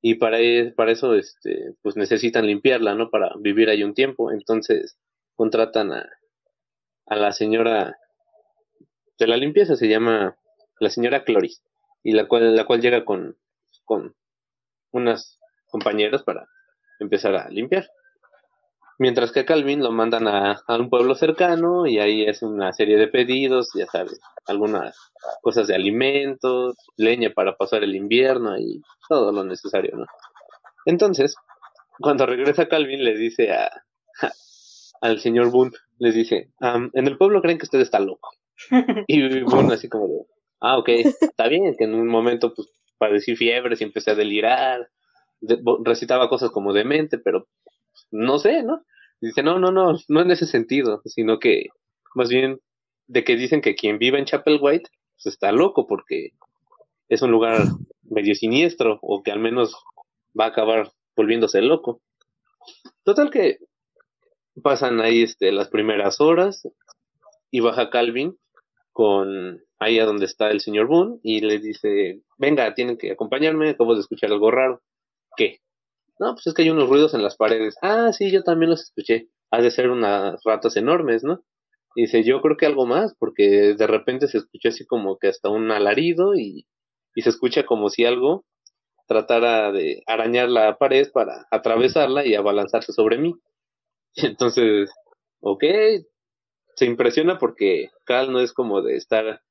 y 0.02 0.16
para, 0.16 0.40
e, 0.40 0.72
para 0.72 0.92
eso 0.92 1.14
este, 1.16 1.74
pues 1.82 1.96
necesitan 1.98 2.46
limpiarla, 2.48 2.96
¿no? 2.96 3.10
Para 3.10 3.32
vivir 3.40 3.70
ahí 3.70 3.84
un 3.84 3.94
tiempo. 3.94 4.32
Entonces 4.32 4.98
contratan 5.36 5.92
a, 5.92 6.10
a 7.08 7.16
la 7.16 7.32
señora 7.32 7.98
de 9.18 9.28
la 9.28 9.38
limpieza, 9.38 9.76
se 9.76 9.90
llama 9.90 10.38
la 10.80 10.90
señora 10.90 11.26
Cloris, 11.26 11.62
y 12.04 12.14
la 12.14 12.28
cual, 12.28 12.56
la 12.56 12.66
cual 12.66 12.82
llega 12.82 13.04
con, 13.04 13.38
con 13.84 14.16
unas 14.92 15.40
compañeras 15.68 16.24
para 16.24 16.48
empezar 17.00 17.36
a 17.36 17.50
limpiar. 17.50 17.90
Mientras 19.00 19.32
que 19.32 19.40
a 19.40 19.46
Calvin 19.46 19.82
lo 19.82 19.92
mandan 19.92 20.28
a, 20.28 20.62
a, 20.68 20.76
un 20.76 20.90
pueblo 20.90 21.16
cercano 21.16 21.88
y 21.88 22.00
ahí 22.00 22.24
es 22.24 22.42
una 22.42 22.74
serie 22.74 22.98
de 22.98 23.08
pedidos, 23.08 23.70
ya 23.74 23.86
sabes, 23.86 24.20
algunas 24.46 25.12
cosas 25.42 25.68
de 25.68 25.76
alimentos, 25.76 26.76
leña 26.98 27.32
para 27.34 27.56
pasar 27.56 27.84
el 27.84 27.96
invierno 27.96 28.58
y 28.58 28.82
todo 29.08 29.32
lo 29.32 29.46
necesario, 29.46 29.96
¿no? 29.96 30.06
Entonces, 30.86 31.36
cuando 32.00 32.26
regresa 32.26 32.68
Calvin 32.68 33.04
le 33.04 33.18
dice 33.18 33.54
a, 33.54 33.70
al 35.02 35.20
señor 35.20 35.52
Boone, 35.52 35.72
les 35.98 36.16
dice, 36.16 36.52
en 36.60 37.08
el 37.08 37.18
pueblo 37.18 37.42
creen 37.42 37.58
que 37.58 37.66
usted 37.66 37.80
está 37.80 38.00
loco. 38.00 38.32
Y 39.08 39.42
Boone 39.44 39.74
así 39.74 39.88
como 39.88 40.08
de, 40.08 40.26
ah, 40.60 40.78
ok, 40.78 40.90
está 41.22 41.48
bien, 41.48 41.76
que 41.78 41.86
en 41.86 41.96
un 41.96 42.08
momento 42.08 42.54
pues 42.54 42.70
padecí 42.98 43.36
fiebre 43.36 43.78
y 43.80 43.84
empecé 43.84 44.12
a 44.12 44.16
delirar, 44.16 44.90
recitaba 45.86 46.30
cosas 46.30 46.52
como 46.52 46.74
demente, 46.74 47.18
pero 47.18 47.48
no 48.12 48.40
sé, 48.40 48.64
¿no? 48.64 48.84
Dice, 49.22 49.44
no, 49.44 49.60
no, 49.60 49.72
no, 49.72 49.98
no 50.08 50.22
en 50.22 50.32
ese 50.32 50.46
sentido, 50.46 51.02
sino 51.06 51.40
que 51.40 51.68
más 52.16 52.30
bien 52.30 52.60
de 53.08 53.24
que 53.24 53.36
dicen 53.36 53.62
que 53.62 53.76
quien 53.76 53.98
vive 53.98 54.20
en 54.20 54.26
Chapel 54.26 54.60
White 54.62 54.90
pues 55.16 55.34
está 55.34 55.52
loco 55.52 55.88
porque 55.88 56.32
es 57.10 57.22
un 57.22 57.32
lugar 57.32 57.64
medio 58.04 58.36
siniestro 58.36 59.00
o 59.02 59.24
que 59.24 59.32
al 59.32 59.40
menos 59.40 59.76
va 60.40 60.46
a 60.46 60.50
acabar 60.50 60.92
volviéndose 61.16 61.62
loco. 61.62 62.02
Total 63.04 63.30
que 63.30 63.58
pasan 64.62 65.02
ahí 65.02 65.24
este, 65.24 65.52
las 65.52 65.70
primeras 65.70 66.22
horas 66.22 66.68
y 67.52 67.60
baja 67.60 67.90
Calvin 67.90 68.38
con 68.92 69.62
ahí 69.80 70.00
a 70.00 70.06
donde 70.06 70.26
está 70.26 70.52
el 70.52 70.60
señor 70.60 70.88
Boone 70.88 71.20
y 71.24 71.42
le 71.42 71.60
dice, 71.60 72.22
venga, 72.38 72.74
tienen 72.74 72.98
que 72.98 73.12
acompañarme, 73.12 73.70
acabo 73.70 73.96
de 73.96 74.02
escuchar 74.02 74.32
algo 74.32 74.52
raro. 74.52 74.82
¿Qué? 75.36 75.62
No, 76.20 76.34
pues 76.34 76.48
es 76.48 76.54
que 76.54 76.64
hay 76.64 76.70
unos 76.70 76.90
ruidos 76.90 77.14
en 77.14 77.24
las 77.24 77.38
paredes. 77.38 77.76
Ah, 77.82 78.12
sí, 78.14 78.32
yo 78.32 78.44
también 78.44 78.70
los 78.72 78.82
escuché. 78.82 79.30
Ha 79.52 79.62
de 79.62 79.72
ser 79.72 79.90
unas 79.90 80.42
ratas 80.44 80.76
enormes, 80.78 81.24
¿no? 81.24 81.44
Y 81.96 82.04
dice, 82.04 82.24
yo 82.24 82.42
creo 82.42 82.58
que 82.58 82.66
algo 82.66 82.86
más, 82.86 83.16
porque 83.18 83.74
de 83.76 83.88
repente 83.88 84.28
se 84.28 84.38
escuchó 84.40 84.70
así 84.70 84.86
como 84.86 85.18
que 85.18 85.30
hasta 85.30 85.50
un 85.50 85.72
alarido 85.72 86.36
y, 86.36 86.68
y 87.16 87.22
se 87.22 87.30
escucha 87.30 87.66
como 87.66 87.90
si 87.90 88.06
algo 88.06 88.46
tratara 89.08 89.72
de 89.72 90.04
arañar 90.08 90.50
la 90.50 90.78
pared 90.78 91.10
para 91.12 91.48
atravesarla 91.52 92.26
y 92.26 92.36
abalanzarse 92.36 92.94
sobre 92.94 93.18
mí. 93.18 93.36
Entonces, 94.16 94.92
ok, 95.42 95.64
se 96.76 96.86
impresiona 96.86 97.38
porque 97.38 97.90
Cal 98.06 98.32
no 98.32 98.40
es 98.40 98.54
como 98.54 98.82
de 98.82 98.96
estar 98.96 99.42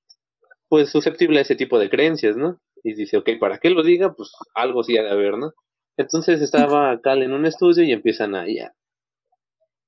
pues 0.68 0.90
susceptible 0.90 1.38
a 1.38 1.42
ese 1.42 1.56
tipo 1.56 1.78
de 1.78 1.90
creencias, 1.90 2.36
¿no? 2.36 2.60
Y 2.84 2.94
dice, 2.94 3.18
ok, 3.18 3.30
para 3.40 3.58
qué 3.58 3.70
lo 3.70 3.82
diga, 3.82 4.14
pues 4.14 4.32
algo 4.54 4.82
sí 4.84 4.98
ha 4.98 5.02
de 5.02 5.10
haber, 5.10 5.38
¿no? 5.38 5.52
Entonces 5.98 6.40
estaba 6.40 7.00
Cal 7.00 7.24
en 7.24 7.32
un 7.32 7.44
estudio 7.44 7.82
y 7.82 7.90
empiezan 7.90 8.36
a, 8.36 8.44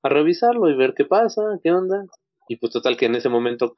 a 0.03 0.09
revisarlo 0.09 0.69
y 0.69 0.75
ver 0.75 0.93
qué 0.93 1.05
pasa, 1.05 1.41
qué 1.63 1.71
onda. 1.71 2.03
Y 2.49 2.57
pues 2.57 2.73
total 2.73 2.97
que 2.97 3.05
en 3.05 3.15
ese 3.15 3.29
momento 3.29 3.73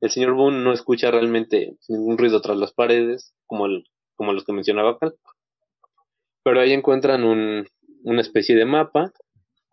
el 0.00 0.10
señor 0.10 0.34
Boone 0.34 0.62
no 0.62 0.72
escucha 0.72 1.10
realmente 1.10 1.76
ningún 1.88 2.16
ruido 2.16 2.40
tras 2.40 2.56
las 2.56 2.72
paredes, 2.72 3.34
como, 3.46 3.66
el, 3.66 3.84
como 4.14 4.32
los 4.32 4.44
que 4.44 4.52
mencionaba 4.52 4.98
Cal. 5.00 5.16
Pero 6.44 6.60
ahí 6.60 6.72
encuentran 6.72 7.24
un, 7.24 7.66
una 8.04 8.20
especie 8.20 8.54
de 8.54 8.66
mapa 8.66 9.12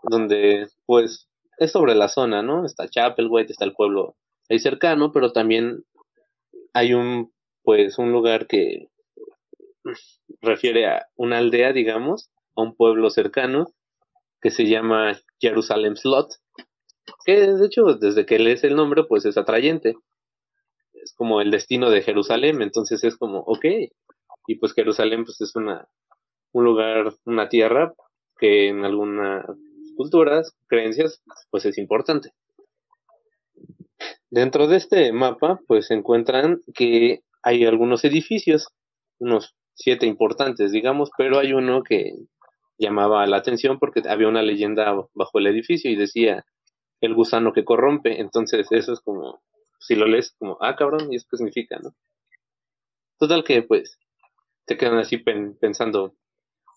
donde 0.02 0.68
pues 0.88 1.30
es 1.60 1.72
sobre 1.72 1.94
la 1.94 2.08
zona, 2.08 2.42
¿no? 2.42 2.66
Está 2.66 2.90
Chapelwhite, 2.90 3.52
está 3.52 3.66
el 3.66 3.74
pueblo 3.74 4.16
ahí 4.50 4.58
cercano, 4.58 5.12
pero 5.12 5.32
también 5.34 5.84
hay 6.74 6.96
un 6.96 7.32
pues 7.62 8.00
un 8.00 8.12
lugar 8.12 8.48
que 8.48 8.88
refiere 10.42 10.88
a 10.88 11.08
una 11.16 11.38
aldea, 11.38 11.74
digamos, 11.74 12.30
a 12.56 12.62
un 12.62 12.76
pueblo 12.76 13.10
cercano 13.10 13.68
que 14.42 14.50
se 14.50 14.66
llama 14.66 15.20
Jerusalem 15.40 15.96
Slot, 15.96 16.34
que 17.26 17.48
de 17.48 17.66
hecho 17.66 17.84
desde 18.00 18.26
que 18.26 18.40
lees 18.40 18.64
el 18.64 18.76
nombre 18.76 19.04
pues 19.04 19.26
es 19.26 19.38
atrayente. 19.38 19.96
Es 20.94 21.14
como 21.14 21.42
el 21.42 21.52
destino 21.52 21.90
de 21.90 22.02
Jerusalén, 22.02 22.62
entonces 22.62 23.04
es 23.04 23.18
como, 23.18 23.40
ok, 23.40 23.66
y 24.48 24.56
pues 24.56 24.74
Jerusalén 24.74 25.26
pues 25.26 25.42
es 25.42 25.56
una 25.56 25.88
un 26.54 26.66
lugar, 26.66 27.14
una 27.26 27.50
tierra 27.50 27.94
que 28.38 28.70
en 28.70 28.84
algunas 28.84 29.46
culturas, 29.96 30.54
creencias, 30.68 31.22
pues 31.50 31.66
es 31.66 31.78
importante. 31.78 32.32
Dentro 34.30 34.68
de 34.68 34.78
este 34.78 35.12
mapa, 35.12 35.60
pues 35.68 35.88
se 35.88 35.94
encuentran 35.94 36.62
que 36.74 37.22
hay 37.44 37.66
algunos 37.66 38.04
edificios, 38.04 38.68
unos 39.20 39.56
siete 39.74 40.06
importantes, 40.06 40.72
digamos, 40.72 41.12
pero 41.18 41.40
hay 41.40 41.54
uno 41.54 41.84
que 41.84 42.14
llamaba 42.78 43.26
la 43.28 43.38
atención 43.38 43.80
porque 43.80 44.02
había 44.08 44.28
una 44.28 44.42
leyenda 44.42 44.94
bajo 45.14 45.40
el 45.40 45.48
edificio 45.48 45.92
y 45.92 45.96
decía 45.96 46.46
el 47.00 47.14
gusano 47.14 47.54
que 47.54 47.66
corrompe, 47.66 48.20
entonces 48.20 48.68
eso 48.72 48.94
es 48.94 49.00
como, 49.02 49.42
si 49.80 49.96
lo 49.96 50.06
lees 50.06 50.36
como, 50.38 50.58
ah, 50.62 50.76
cabrón, 50.76 51.12
¿y 51.12 51.16
eso 51.16 51.28
qué 51.30 51.38
significa, 51.38 51.80
no? 51.80 51.96
Total 53.18 53.44
que, 53.44 53.64
pues, 53.64 53.98
te 54.66 54.78
quedan 54.78 54.98
así 54.98 55.18
pensando, 55.18 56.16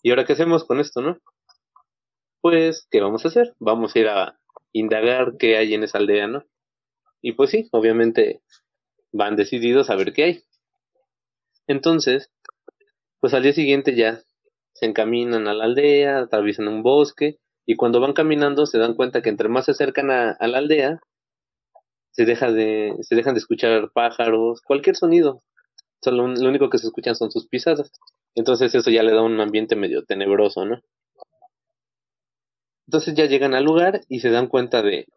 ¿y 0.03 0.09
ahora 0.09 0.25
qué 0.25 0.33
hacemos 0.33 0.63
con 0.63 0.79
esto, 0.79 1.01
no? 1.01 1.19
Pues, 2.41 2.87
¿qué 2.91 3.01
vamos 3.01 3.25
a 3.25 3.29
hacer? 3.29 3.55
Vamos 3.59 3.95
a 3.95 3.99
ir 3.99 4.07
a 4.07 4.39
indagar 4.71 5.37
qué 5.37 5.57
hay 5.57 5.73
en 5.73 5.83
esa 5.83 5.99
aldea, 5.99 6.27
¿no? 6.27 6.45
Y 7.21 7.31
pues 7.31 7.49
sí, 7.49 7.67
obviamente 7.71 8.41
van 9.11 9.35
decididos 9.35 9.89
a 9.89 9.95
ver 9.95 10.13
qué 10.13 10.23
hay. 10.23 10.43
Entonces, 11.65 12.29
pues 13.25 13.33
al 13.33 13.41
día 13.41 13.53
siguiente 13.53 13.95
ya 13.95 14.21
se 14.73 14.85
encaminan 14.85 15.47
a 15.47 15.55
la 15.55 15.63
aldea, 15.63 16.19
atraviesan 16.19 16.67
un 16.67 16.83
bosque 16.83 17.39
Y 17.65 17.75
cuando 17.75 17.99
van 17.99 18.13
caminando 18.13 18.67
se 18.67 18.77
dan 18.77 18.93
cuenta 18.93 19.23
que 19.23 19.29
entre 19.29 19.49
más 19.49 19.65
se 19.65 19.71
acercan 19.71 20.11
a, 20.11 20.37
la 20.39 20.59
aldea, 20.59 20.99
se, 22.11 22.25
deja 22.25 22.51
de, 22.51 22.95
se 23.01 23.15
dejan 23.15 23.33
de 23.33 23.39
escuchar 23.39 23.89
pájaros, 23.91 24.61
cualquier 24.61 24.95
sonido. 24.95 25.41
Solo 26.03 26.27
lo 26.27 26.49
único 26.49 26.69
que 26.69 26.77
se 26.77 26.85
escuchan 26.85 27.15
son 27.15 27.31
sus 27.31 27.47
pisadas. 27.47 27.91
Entonces 28.35 28.75
eso 28.75 28.91
ya 28.91 29.01
le 29.01 29.11
da 29.11 29.23
un 29.23 29.41
ambiente 29.41 29.75
medio 29.75 30.05
tenebroso, 30.05 30.63
¿no? 30.63 30.81
Entonces 32.85 33.15
ya 33.15 33.25
llegan 33.25 33.55
al 33.55 33.63
lugar 33.63 34.01
y 34.07 34.19
se 34.19 34.29
dan 34.29 34.45
cuenta 34.45 34.83
de 34.83 35.07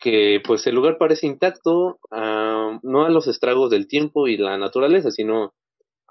que 0.00 0.42
pues 0.44 0.66
el 0.66 0.74
lugar 0.74 0.98
parece 0.98 1.28
intacto, 1.28 2.00
ah, 2.10 2.80
no 2.82 3.04
a 3.04 3.08
los 3.10 3.28
estragos 3.28 3.70
del 3.70 3.86
tiempo 3.86 4.26
y 4.26 4.36
la 4.36 4.58
naturaleza, 4.58 5.12
sino 5.12 5.54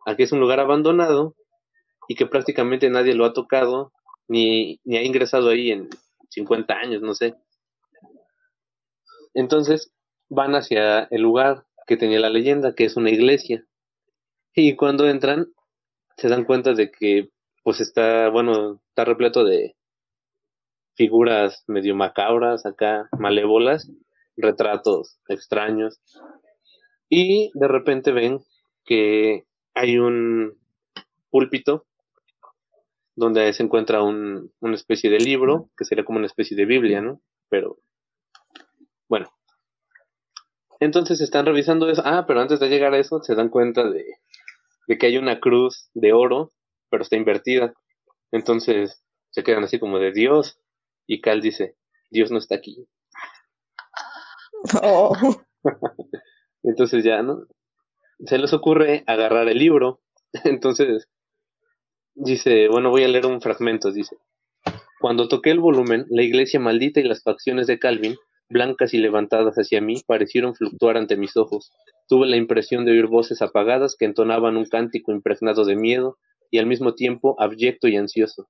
a 0.06 0.16
que 0.16 0.24
es 0.24 0.32
un 0.32 0.40
lugar 0.40 0.62
abandonado 0.62 1.36
y 2.08 2.16
que 2.16 2.26
prácticamente 2.26 2.90
nadie 2.90 3.16
lo 3.16 3.26
ha 3.26 3.34
tocado 3.34 3.92
ni, 4.28 4.80
ni 4.84 4.98
ha 4.98 5.04
ingresado 5.04 5.50
ahí 5.50 5.72
en 5.72 5.90
50 6.30 6.74
años, 6.74 7.02
no 7.02 7.14
sé. 7.14 7.36
Entonces 9.34 9.94
van 10.30 10.56
hacia 10.56 11.04
el 11.04 11.22
lugar 11.22 11.66
que 11.88 11.98
tenía 11.98 12.20
la 12.20 12.30
leyenda, 12.30 12.74
que 12.74 12.86
es 12.86 12.96
una 12.96 13.10
iglesia. 13.10 13.66
Y 14.54 14.76
cuando 14.76 15.08
entran, 15.08 15.48
se 16.18 16.30
dan 16.30 16.46
cuenta 16.46 16.74
de 16.74 16.92
que 16.92 17.30
pues 17.64 17.80
está, 17.80 18.30
bueno, 18.30 18.82
está 18.90 19.06
repleto 19.06 19.44
de 19.44 19.76
figuras 20.96 21.64
medio 21.68 21.96
macabras 21.96 22.66
acá, 22.66 23.10
malévolas, 23.18 23.90
retratos 24.36 25.20
extraños. 25.28 26.00
Y 27.10 27.52
de 27.54 27.68
repente 27.68 28.12
ven 28.12 28.40
que 28.86 29.46
hay 29.74 29.98
un 29.98 30.58
púlpito 31.30 31.86
donde 33.22 33.54
se 33.54 33.62
encuentra 33.62 34.02
un, 34.02 34.52
una 34.60 34.74
especie 34.74 35.12
de 35.12 35.20
libro, 35.20 35.70
que 35.78 35.86
sería 35.86 36.04
como 36.04 36.18
una 36.18 36.26
especie 36.26 36.58
de 36.58 36.66
Biblia, 36.66 37.02
¿no? 37.02 37.22
Pero, 37.50 37.78
bueno. 39.08 39.32
Entonces 40.80 41.22
están 41.22 41.46
revisando 41.46 41.88
eso. 41.88 42.02
Ah, 42.04 42.26
pero 42.26 42.42
antes 42.42 42.60
de 42.60 42.68
llegar 42.68 42.96
a 42.96 42.98
eso, 42.98 43.22
se 43.22 43.36
dan 43.36 43.50
cuenta 43.50 43.88
de, 43.88 44.04
de 44.88 44.98
que 44.98 45.06
hay 45.06 45.18
una 45.20 45.40
cruz 45.40 45.92
de 45.94 46.14
oro, 46.14 46.52
pero 46.90 47.04
está 47.04 47.16
invertida. 47.16 47.76
Entonces 48.32 49.04
se 49.30 49.44
quedan 49.44 49.64
así 49.64 49.78
como 49.78 50.00
de 50.00 50.12
Dios. 50.12 50.60
Y 51.06 51.22
Cal 51.22 51.42
dice, 51.42 51.76
Dios 52.10 52.32
no 52.32 52.40
está 52.40 52.56
aquí. 52.56 52.88
Oh. 54.82 55.16
Entonces 56.64 57.04
ya, 57.04 57.22
¿no? 57.22 57.46
Se 58.26 58.40
les 58.40 58.52
ocurre 58.54 59.04
agarrar 59.06 59.48
el 59.48 59.60
libro. 59.60 60.02
Entonces 60.44 61.08
dice, 62.16 62.68
bueno, 62.68 62.90
voy 62.90 63.04
a 63.04 63.08
leer 63.08 63.26
un 63.26 63.42
fragmento, 63.42 63.92
dice. 63.92 64.18
Cuando 65.00 65.28
toqué 65.28 65.52
el 65.52 65.60
volumen, 65.60 66.06
la 66.10 66.24
iglesia 66.24 66.60
maldita 66.60 67.00
y 67.00 67.04
las 67.04 67.24
facciones 67.24 67.68
de 67.68 67.80
Calvin, 67.80 68.16
blancas 68.50 68.94
y 68.94 68.98
levantadas 68.98 69.56
hacia 69.56 69.82
mí, 69.82 70.02
parecieron 70.06 70.54
fluctuar 70.54 70.98
ante 70.98 71.18
mis 71.18 71.36
ojos. 71.38 71.72
Tuve 72.08 72.28
la 72.28 72.38
impresión 72.38 72.86
de 72.86 72.92
oír 72.92 73.08
voces 73.08 73.42
apagadas 73.42 73.96
que 73.98 74.06
entonaban 74.06 74.58
un 74.58 74.66
cántico 74.66 75.12
impregnado 75.12 75.66
de 75.66 75.76
miedo 75.76 76.18
y 76.52 76.60
al 76.60 76.66
mismo 76.66 76.94
tiempo 76.94 77.36
abyecto 77.40 77.88
y 77.88 77.96
ansioso. 77.96 78.48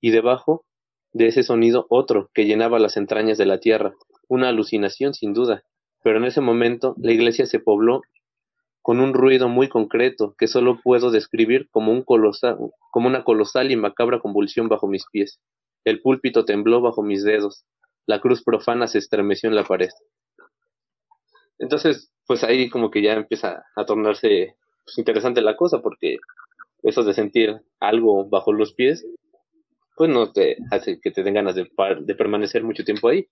Y 0.00 0.10
debajo 0.10 0.64
de 1.12 1.28
ese 1.28 1.42
sonido 1.42 1.86
otro 1.88 2.30
que 2.34 2.44
llenaba 2.44 2.78
las 2.78 2.96
entrañas 2.96 3.38
de 3.38 3.46
la 3.46 3.60
tierra, 3.60 3.94
una 4.28 4.48
alucinación 4.50 5.14
sin 5.14 5.32
duda, 5.32 5.62
pero 6.02 6.18
en 6.18 6.24
ese 6.24 6.40
momento 6.40 6.94
la 6.98 7.12
iglesia 7.12 7.46
se 7.46 7.60
pobló 7.60 8.02
con 8.88 9.00
un 9.00 9.12
ruido 9.12 9.50
muy 9.50 9.68
concreto 9.68 10.34
que 10.38 10.46
solo 10.46 10.80
puedo 10.82 11.10
describir 11.10 11.68
como, 11.70 11.92
un 11.92 12.02
colosal, 12.02 12.56
como 12.90 13.06
una 13.06 13.22
colosal 13.22 13.70
y 13.70 13.76
macabra 13.76 14.18
convulsión 14.18 14.70
bajo 14.70 14.88
mis 14.88 15.04
pies. 15.12 15.42
El 15.84 16.00
púlpito 16.00 16.46
tembló 16.46 16.80
bajo 16.80 17.02
mis 17.02 17.22
dedos, 17.22 17.66
la 18.06 18.18
cruz 18.22 18.42
profana 18.42 18.86
se 18.86 18.96
estremeció 18.96 19.50
en 19.50 19.56
la 19.56 19.64
pared. 19.64 19.90
Entonces, 21.58 22.10
pues 22.26 22.42
ahí 22.44 22.70
como 22.70 22.90
que 22.90 23.02
ya 23.02 23.12
empieza 23.12 23.62
a 23.76 23.84
tornarse 23.84 24.54
pues, 24.86 24.96
interesante 24.96 25.42
la 25.42 25.54
cosa, 25.54 25.82
porque 25.82 26.16
eso 26.82 27.04
de 27.04 27.12
sentir 27.12 27.60
algo 27.80 28.26
bajo 28.30 28.54
los 28.54 28.72
pies, 28.72 29.06
pues 29.98 30.08
no 30.08 30.32
te 30.32 30.56
hace 30.70 30.98
que 30.98 31.10
te 31.10 31.22
den 31.22 31.34
ganas 31.34 31.56
de, 31.56 31.70
de 32.00 32.14
permanecer 32.14 32.64
mucho 32.64 32.84
tiempo 32.84 33.10
ahí. 33.10 33.28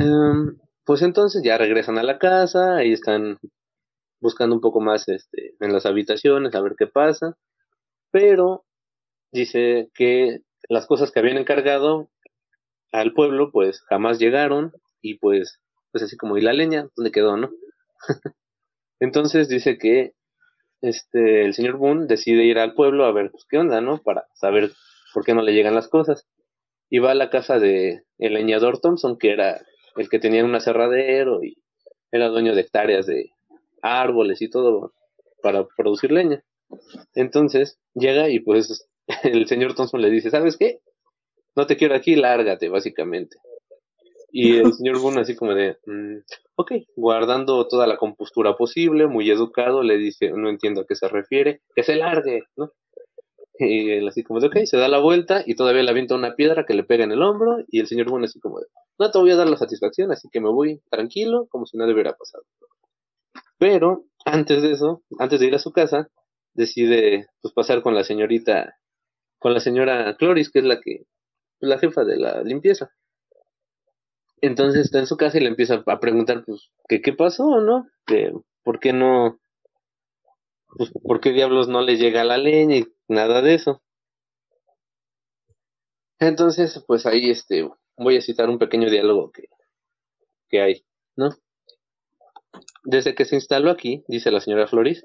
Em, 0.00 0.56
pues 0.84 1.02
entonces 1.02 1.42
ya 1.44 1.58
regresan 1.58 1.98
a 1.98 2.02
la 2.02 2.18
casa, 2.18 2.76
ahí 2.76 2.92
están 2.92 3.38
buscando 4.20 4.54
un 4.54 4.60
poco 4.60 4.80
más 4.80 5.08
este, 5.08 5.54
en 5.60 5.72
las 5.72 5.86
habitaciones, 5.86 6.54
a 6.54 6.60
ver 6.60 6.74
qué 6.78 6.86
pasa, 6.86 7.36
pero 8.10 8.64
dice 9.32 9.90
que 9.94 10.40
las 10.68 10.86
cosas 10.86 11.10
que 11.10 11.20
habían 11.20 11.38
encargado 11.38 12.10
al 12.92 13.12
pueblo 13.14 13.50
pues 13.50 13.80
jamás 13.82 14.18
llegaron 14.18 14.72
y 15.00 15.18
pues 15.18 15.60
pues 15.92 16.04
así 16.04 16.16
como 16.16 16.38
y 16.38 16.40
la 16.40 16.52
leña, 16.52 16.88
¿dónde 16.96 17.12
quedó, 17.12 17.36
no? 17.36 17.50
entonces 19.00 19.48
dice 19.48 19.78
que 19.78 20.14
este, 20.82 21.44
el 21.44 21.54
señor 21.54 21.76
Boone 21.76 22.06
decide 22.06 22.44
ir 22.44 22.58
al 22.58 22.74
pueblo 22.74 23.04
a 23.04 23.12
ver 23.12 23.30
pues, 23.30 23.44
qué 23.48 23.58
onda, 23.58 23.80
¿no? 23.80 24.02
Para 24.02 24.26
saber 24.34 24.72
por 25.14 25.24
qué 25.24 25.34
no 25.34 25.42
le 25.42 25.54
llegan 25.54 25.74
las 25.74 25.88
cosas. 25.88 26.26
Y 26.90 26.98
va 26.98 27.12
a 27.12 27.14
la 27.14 27.30
casa 27.30 27.58
de 27.58 28.02
el 28.18 28.34
leñador 28.34 28.80
Thompson, 28.80 29.16
que 29.16 29.32
era 29.32 29.62
el 29.96 30.08
que 30.08 30.18
tenía 30.18 30.44
un 30.44 30.54
aserradero 30.54 31.42
y 31.42 31.56
era 32.10 32.28
dueño 32.28 32.54
de 32.54 32.60
hectáreas 32.60 33.06
de 33.06 33.30
árboles 33.80 34.42
y 34.42 34.50
todo 34.50 34.92
para 35.42 35.66
producir 35.76 36.12
leña. 36.12 36.42
Entonces 37.14 37.78
llega 37.94 38.28
y 38.28 38.40
pues 38.40 38.88
el 39.24 39.46
señor 39.46 39.74
Thompson 39.74 40.00
le 40.00 40.10
dice, 40.10 40.30
¿sabes 40.30 40.56
qué? 40.56 40.80
No 41.54 41.66
te 41.66 41.76
quiero 41.76 41.94
aquí, 41.94 42.14
lárgate, 42.16 42.68
básicamente. 42.68 43.36
Y 44.30 44.56
el 44.56 44.72
señor 44.74 45.00
Boone 45.00 45.20
así 45.20 45.36
como 45.36 45.54
de, 45.54 45.76
mm, 45.86 46.18
ok, 46.56 46.72
guardando 46.96 47.66
toda 47.68 47.86
la 47.86 47.98
compostura 47.98 48.56
posible, 48.56 49.06
muy 49.06 49.30
educado, 49.30 49.82
le 49.82 49.98
dice, 49.98 50.30
no 50.30 50.48
entiendo 50.48 50.82
a 50.82 50.86
qué 50.86 50.94
se 50.94 51.08
refiere, 51.08 51.60
que 51.74 51.82
se 51.82 51.96
largue, 51.96 52.44
¿no? 52.56 52.72
Y 53.58 53.90
él 53.90 54.08
así 54.08 54.22
como 54.22 54.40
de, 54.40 54.46
ok, 54.46 54.56
se 54.64 54.78
da 54.78 54.88
la 54.88 54.98
vuelta 54.98 55.42
y 55.46 55.54
todavía 55.54 55.82
le 55.82 55.90
avienta 55.90 56.14
una 56.14 56.34
piedra 56.34 56.64
que 56.64 56.74
le 56.74 56.84
pega 56.84 57.04
en 57.04 57.12
el 57.12 57.22
hombro 57.22 57.58
y 57.68 57.80
el 57.80 57.86
señor 57.86 58.08
Boone 58.08 58.24
así 58.24 58.40
como 58.40 58.60
de, 58.60 58.66
no 58.98 59.10
te 59.10 59.18
voy 59.18 59.30
a 59.30 59.36
dar 59.36 59.48
la 59.48 59.56
satisfacción, 59.56 60.10
así 60.10 60.28
que 60.30 60.40
me 60.40 60.50
voy 60.50 60.80
tranquilo, 60.90 61.46
como 61.50 61.66
si 61.66 61.76
nada 61.76 61.92
hubiera 61.92 62.14
pasado. 62.14 62.44
Pero 63.58 64.04
antes 64.24 64.62
de 64.62 64.72
eso, 64.72 65.02
antes 65.18 65.40
de 65.40 65.46
ir 65.46 65.54
a 65.54 65.58
su 65.58 65.72
casa, 65.72 66.08
decide 66.54 67.26
pues 67.40 67.54
pasar 67.54 67.82
con 67.82 67.94
la 67.94 68.04
señorita, 68.04 68.76
con 69.38 69.54
la 69.54 69.60
señora 69.60 70.16
Cloris, 70.16 70.50
que 70.50 70.60
es 70.60 70.64
la 70.64 70.80
que, 70.80 71.04
la 71.60 71.78
jefa 71.78 72.04
de 72.04 72.16
la 72.16 72.42
limpieza. 72.42 72.90
Entonces 74.40 74.86
está 74.86 74.98
en 74.98 75.06
su 75.06 75.16
casa 75.16 75.38
y 75.38 75.42
le 75.42 75.48
empieza 75.48 75.82
a 75.86 76.00
preguntar, 76.00 76.44
pues, 76.44 76.70
que 76.88 77.00
qué 77.00 77.12
pasó, 77.12 77.60
¿no? 77.60 77.86
¿Por 78.64 78.80
qué 78.80 78.92
no? 78.92 79.38
Pues, 80.76 80.90
¿por 80.90 81.20
qué 81.20 81.30
diablos 81.30 81.68
no 81.68 81.82
le 81.82 81.96
llega 81.96 82.24
la 82.24 82.38
leña 82.38 82.76
y 82.76 82.86
nada 83.12 83.42
de 83.42 83.54
eso? 83.54 83.82
Entonces, 86.18 86.82
pues 86.86 87.06
ahí 87.06 87.30
este, 87.30 87.68
voy 87.96 88.16
a 88.16 88.22
citar 88.22 88.48
un 88.48 88.58
pequeño 88.58 88.90
diálogo 88.90 89.32
que, 89.32 89.48
que 90.48 90.60
hay, 90.60 90.84
¿no? 91.16 91.30
Desde 92.84 93.14
que 93.14 93.24
se 93.24 93.36
instaló 93.36 93.70
aquí, 93.70 94.04
dice 94.08 94.30
la 94.30 94.40
señora 94.40 94.66
Floris, 94.66 95.04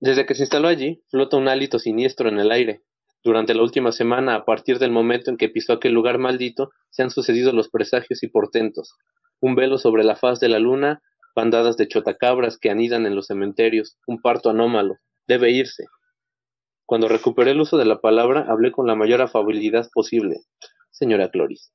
desde 0.00 0.26
que 0.26 0.34
se 0.34 0.42
instaló 0.42 0.68
allí, 0.68 1.02
flota 1.08 1.36
un 1.36 1.48
hálito 1.48 1.78
siniestro 1.78 2.28
en 2.28 2.38
el 2.38 2.52
aire, 2.52 2.82
durante 3.24 3.54
la 3.54 3.62
última 3.62 3.90
semana, 3.90 4.36
a 4.36 4.44
partir 4.44 4.78
del 4.78 4.92
momento 4.92 5.30
en 5.30 5.36
que 5.36 5.48
pisó 5.48 5.72
aquel 5.72 5.92
lugar 5.92 6.18
maldito, 6.18 6.70
se 6.90 7.02
han 7.02 7.10
sucedido 7.10 7.52
los 7.52 7.68
presagios 7.68 8.22
y 8.22 8.28
portentos. 8.28 8.94
Un 9.40 9.54
velo 9.56 9.78
sobre 9.78 10.04
la 10.04 10.14
faz 10.14 10.38
de 10.40 10.48
la 10.48 10.60
luna, 10.60 11.02
bandadas 11.34 11.76
de 11.76 11.88
chotacabras 11.88 12.58
que 12.58 12.70
anidan 12.70 13.06
en 13.06 13.14
los 13.14 13.26
cementerios, 13.26 13.98
un 14.06 14.20
parto 14.20 14.50
anómalo. 14.50 14.96
Debe 15.26 15.50
irse. 15.50 15.86
Cuando 16.88 17.06
recuperé 17.06 17.50
el 17.50 17.60
uso 17.60 17.76
de 17.76 17.84
la 17.84 18.00
palabra, 18.00 18.46
hablé 18.48 18.72
con 18.72 18.86
la 18.86 18.94
mayor 18.94 19.20
afabilidad 19.20 19.90
posible. 19.92 20.38
Señora 20.90 21.28
Cloris, 21.28 21.70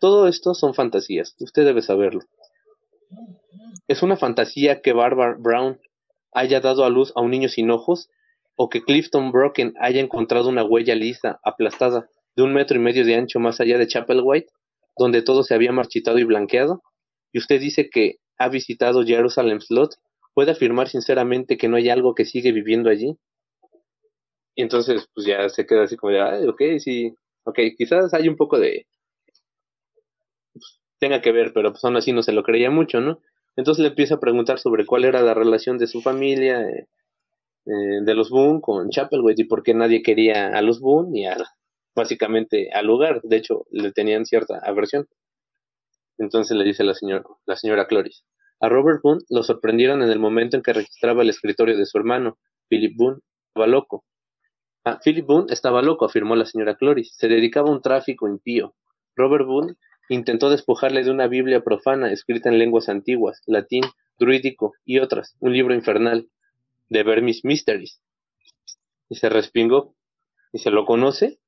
todo 0.00 0.28
esto 0.28 0.54
son 0.54 0.72
fantasías. 0.72 1.36
Usted 1.38 1.66
debe 1.66 1.82
saberlo. 1.82 2.22
Es 3.86 4.02
una 4.02 4.16
fantasía 4.16 4.80
que 4.80 4.94
Barbara 4.94 5.36
Brown 5.38 5.78
haya 6.32 6.60
dado 6.60 6.86
a 6.86 6.88
luz 6.88 7.12
a 7.16 7.20
un 7.20 7.32
niño 7.32 7.50
sin 7.50 7.70
ojos 7.70 8.08
o 8.54 8.70
que 8.70 8.82
Clifton 8.82 9.30
Broken 9.30 9.74
haya 9.78 10.00
encontrado 10.00 10.48
una 10.48 10.64
huella 10.64 10.94
lisa, 10.94 11.38
aplastada, 11.44 12.08
de 12.34 12.42
un 12.42 12.54
metro 12.54 12.78
y 12.78 12.80
medio 12.80 13.04
de 13.04 13.14
ancho 13.14 13.38
más 13.38 13.60
allá 13.60 13.76
de 13.76 13.86
Chapel 13.86 14.22
White, 14.24 14.48
donde 14.96 15.20
todo 15.20 15.42
se 15.42 15.54
había 15.54 15.72
marchitado 15.72 16.18
y 16.18 16.24
blanqueado, 16.24 16.80
y 17.30 17.40
usted 17.40 17.60
dice 17.60 17.90
que 17.90 18.20
ha 18.38 18.48
visitado 18.48 19.04
Jerusalem 19.04 19.60
Slot, 19.60 19.96
¿puede 20.32 20.52
afirmar 20.52 20.88
sinceramente 20.88 21.58
que 21.58 21.68
no 21.68 21.76
hay 21.76 21.90
algo 21.90 22.14
que 22.14 22.24
sigue 22.24 22.52
viviendo 22.52 22.88
allí? 22.88 23.18
Y 24.56 24.62
entonces, 24.62 25.08
pues 25.14 25.26
ya 25.26 25.48
se 25.48 25.66
queda 25.66 25.84
así 25.84 25.96
como 25.96 26.12
de, 26.12 26.20
ah, 26.20 26.40
ok, 26.48 26.62
sí, 26.78 27.14
ok, 27.44 27.58
quizás 27.76 28.12
hay 28.14 28.28
un 28.28 28.36
poco 28.36 28.58
de... 28.58 28.86
Pues, 30.52 30.80
tenga 30.98 31.20
que 31.20 31.30
ver, 31.30 31.52
pero 31.52 31.70
pues 31.72 31.84
aún 31.84 31.96
así 31.96 32.12
no 32.12 32.22
se 32.22 32.32
lo 32.32 32.42
creía 32.42 32.70
mucho, 32.70 33.00
¿no? 33.00 33.20
Entonces 33.54 33.82
le 33.82 33.88
empieza 33.90 34.16
a 34.16 34.20
preguntar 34.20 34.58
sobre 34.58 34.86
cuál 34.86 35.04
era 35.04 35.22
la 35.22 35.34
relación 35.34 35.78
de 35.78 35.86
su 35.86 36.02
familia, 36.02 36.62
eh, 36.62 36.88
eh, 37.66 38.00
de 38.02 38.14
los 38.14 38.30
Boone 38.30 38.60
con 38.60 38.90
Chapelwaite 38.90 39.42
y 39.42 39.46
por 39.46 39.62
qué 39.62 39.74
nadie 39.74 40.02
quería 40.02 40.48
a 40.48 40.62
los 40.62 40.80
Boone 40.80 41.20
y 41.20 41.26
a, 41.26 41.36
básicamente 41.94 42.70
al 42.72 42.86
lugar, 42.86 43.20
de 43.22 43.36
hecho 43.36 43.66
le 43.70 43.92
tenían 43.92 44.24
cierta 44.24 44.58
aversión. 44.62 45.06
Entonces 46.18 46.56
le 46.56 46.64
dice 46.64 46.84
la 46.84 46.94
señora, 46.94 47.24
la 47.44 47.56
señora 47.56 47.86
Cloris. 47.86 48.24
A 48.60 48.68
Robert 48.70 49.00
Boone 49.02 49.22
lo 49.28 49.42
sorprendieron 49.42 50.02
en 50.02 50.10
el 50.10 50.18
momento 50.18 50.56
en 50.56 50.62
que 50.62 50.72
registraba 50.72 51.22
el 51.22 51.30
escritorio 51.30 51.76
de 51.76 51.86
su 51.86 51.98
hermano. 51.98 52.38
Philip 52.68 52.96
Boone 52.96 53.18
estaba 53.48 53.66
loco. 53.66 54.04
Ah, 54.88 55.00
Philip 55.02 55.26
Boone 55.26 55.52
estaba 55.52 55.82
loco, 55.82 56.04
afirmó 56.04 56.36
la 56.36 56.46
señora 56.46 56.76
Cloris. 56.76 57.12
Se 57.16 57.26
dedicaba 57.26 57.68
a 57.68 57.72
un 57.72 57.82
tráfico 57.82 58.28
impío. 58.28 58.76
Robert 59.16 59.44
Boone 59.44 59.74
intentó 60.08 60.48
despojarle 60.48 61.02
de 61.02 61.10
una 61.10 61.26
Biblia 61.26 61.64
profana 61.64 62.12
escrita 62.12 62.50
en 62.50 62.60
lenguas 62.60 62.88
antiguas, 62.88 63.42
latín, 63.46 63.82
druídico 64.16 64.74
y 64.84 65.00
otras, 65.00 65.34
un 65.40 65.52
libro 65.54 65.74
infernal, 65.74 66.28
de 66.88 67.02
Vermis 67.02 67.44
Mysteries. 67.44 68.00
Y 69.08 69.16
se 69.16 69.28
respingó. 69.28 69.96
Y 70.52 70.60
se 70.60 70.70
lo 70.70 70.86
conoce. 70.86 71.40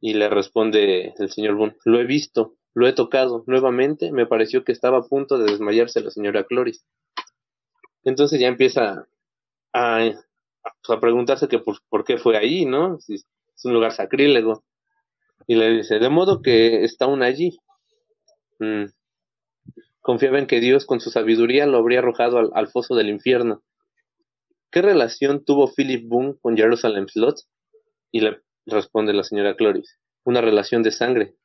Y 0.00 0.14
le 0.14 0.30
responde 0.30 1.12
el 1.18 1.30
señor 1.30 1.56
Boone, 1.56 1.76
lo 1.84 2.00
he 2.00 2.06
visto, 2.06 2.56
lo 2.72 2.88
he 2.88 2.94
tocado. 2.94 3.44
Nuevamente 3.46 4.10
me 4.10 4.24
pareció 4.24 4.64
que 4.64 4.72
estaba 4.72 5.00
a 5.00 5.06
punto 5.06 5.36
de 5.36 5.52
desmayarse 5.52 6.00
la 6.00 6.10
señora 6.10 6.44
Cloris. 6.44 6.86
Entonces 8.04 8.40
ya 8.40 8.48
empieza 8.48 9.06
a, 9.74 10.12
a 10.88 11.00
preguntarse 11.00 11.48
que 11.48 11.58
por, 11.58 12.04
qué 12.04 12.18
fue 12.18 12.36
ahí, 12.36 12.64
¿no? 12.64 12.98
Si 13.00 13.14
es 13.14 13.64
un 13.64 13.74
lugar 13.74 13.92
sacrílego. 13.92 14.64
Y 15.46 15.56
le 15.56 15.70
dice, 15.70 15.98
de 15.98 16.08
modo 16.08 16.42
que 16.42 16.84
está 16.84 17.06
aún 17.06 17.22
allí. 17.22 17.58
Mm. 18.58 18.84
Confiaba 20.00 20.38
en 20.38 20.46
que 20.46 20.60
Dios 20.60 20.84
con 20.84 21.00
su 21.00 21.10
sabiduría 21.10 21.66
lo 21.66 21.78
habría 21.78 22.00
arrojado 22.00 22.50
al, 22.54 22.68
foso 22.68 22.94
del 22.94 23.08
infierno. 23.08 23.62
¿Qué 24.70 24.82
relación 24.82 25.44
tuvo 25.44 25.72
Philip 25.72 26.06
Boone 26.06 26.34
con 26.42 26.56
Jerusalem 26.56 27.06
Slot? 27.08 27.36
Y 28.10 28.20
le 28.20 28.42
responde 28.66 29.14
la 29.14 29.24
señora 29.24 29.56
Cloris, 29.56 29.98
una 30.24 30.40
relación 30.40 30.82
de 30.82 30.90
sangre. 30.90 31.36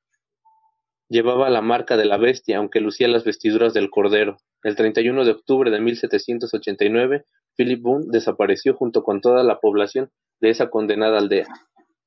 Llevaba 1.07 1.49
la 1.49 1.61
marca 1.61 1.95
de 1.95 2.05
la 2.05 2.17
bestia, 2.17 2.57
aunque 2.57 2.81
lucía 2.81 3.07
las 3.07 3.23
vestiduras 3.23 3.73
del 3.73 3.89
cordero. 3.89 4.37
El 4.61 4.75
31 4.75 5.23
de 5.23 5.31
octubre 5.31 5.71
de 5.71 5.79
1789, 5.79 7.23
Philip 7.59 7.81
Boone 7.81 8.05
desapareció 8.07 8.73
junto 8.73 9.03
con 9.03 9.19
toda 9.19 9.43
la 9.43 9.59
población 9.59 10.09
de 10.39 10.49
esa 10.49 10.69
condenada 10.69 11.17
aldea. 11.17 11.45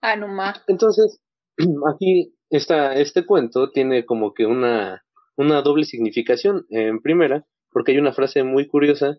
Anuma. 0.00 0.54
Entonces, 0.66 1.20
aquí 1.94 2.34
esta, 2.48 2.94
este 2.94 3.26
cuento 3.26 3.70
tiene 3.70 4.06
como 4.06 4.32
que 4.32 4.46
una, 4.46 5.04
una 5.36 5.60
doble 5.60 5.84
significación. 5.84 6.64
En 6.70 7.02
primera, 7.02 7.44
porque 7.70 7.92
hay 7.92 7.98
una 7.98 8.14
frase 8.14 8.44
muy 8.44 8.66
curiosa 8.66 9.18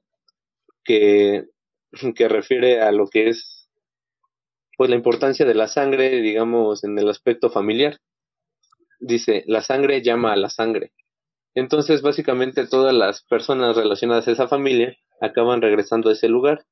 que, 0.83 1.45
que 2.15 2.27
refiere 2.27 2.81
a 2.81 2.91
lo 2.91 3.07
que 3.07 3.29
es 3.29 3.69
pues 4.75 4.89
la 4.89 4.95
importancia 4.95 5.45
de 5.45 5.53
la 5.53 5.67
sangre, 5.67 6.19
digamos, 6.21 6.83
en 6.83 6.97
el 6.97 7.09
aspecto 7.09 7.51
familiar. 7.51 7.99
Dice, 8.99 9.43
la 9.45 9.61
sangre 9.61 10.01
llama 10.01 10.33
a 10.33 10.35
la 10.35 10.49
sangre. 10.49 10.93
Entonces, 11.53 12.01
básicamente 12.01 12.65
todas 12.65 12.95
las 12.95 13.21
personas 13.21 13.75
relacionadas 13.75 14.27
a 14.27 14.31
esa 14.31 14.47
familia 14.47 14.97
acaban 15.21 15.61
regresando 15.61 16.09
a 16.09 16.13
ese 16.13 16.29
lugar. 16.29 16.65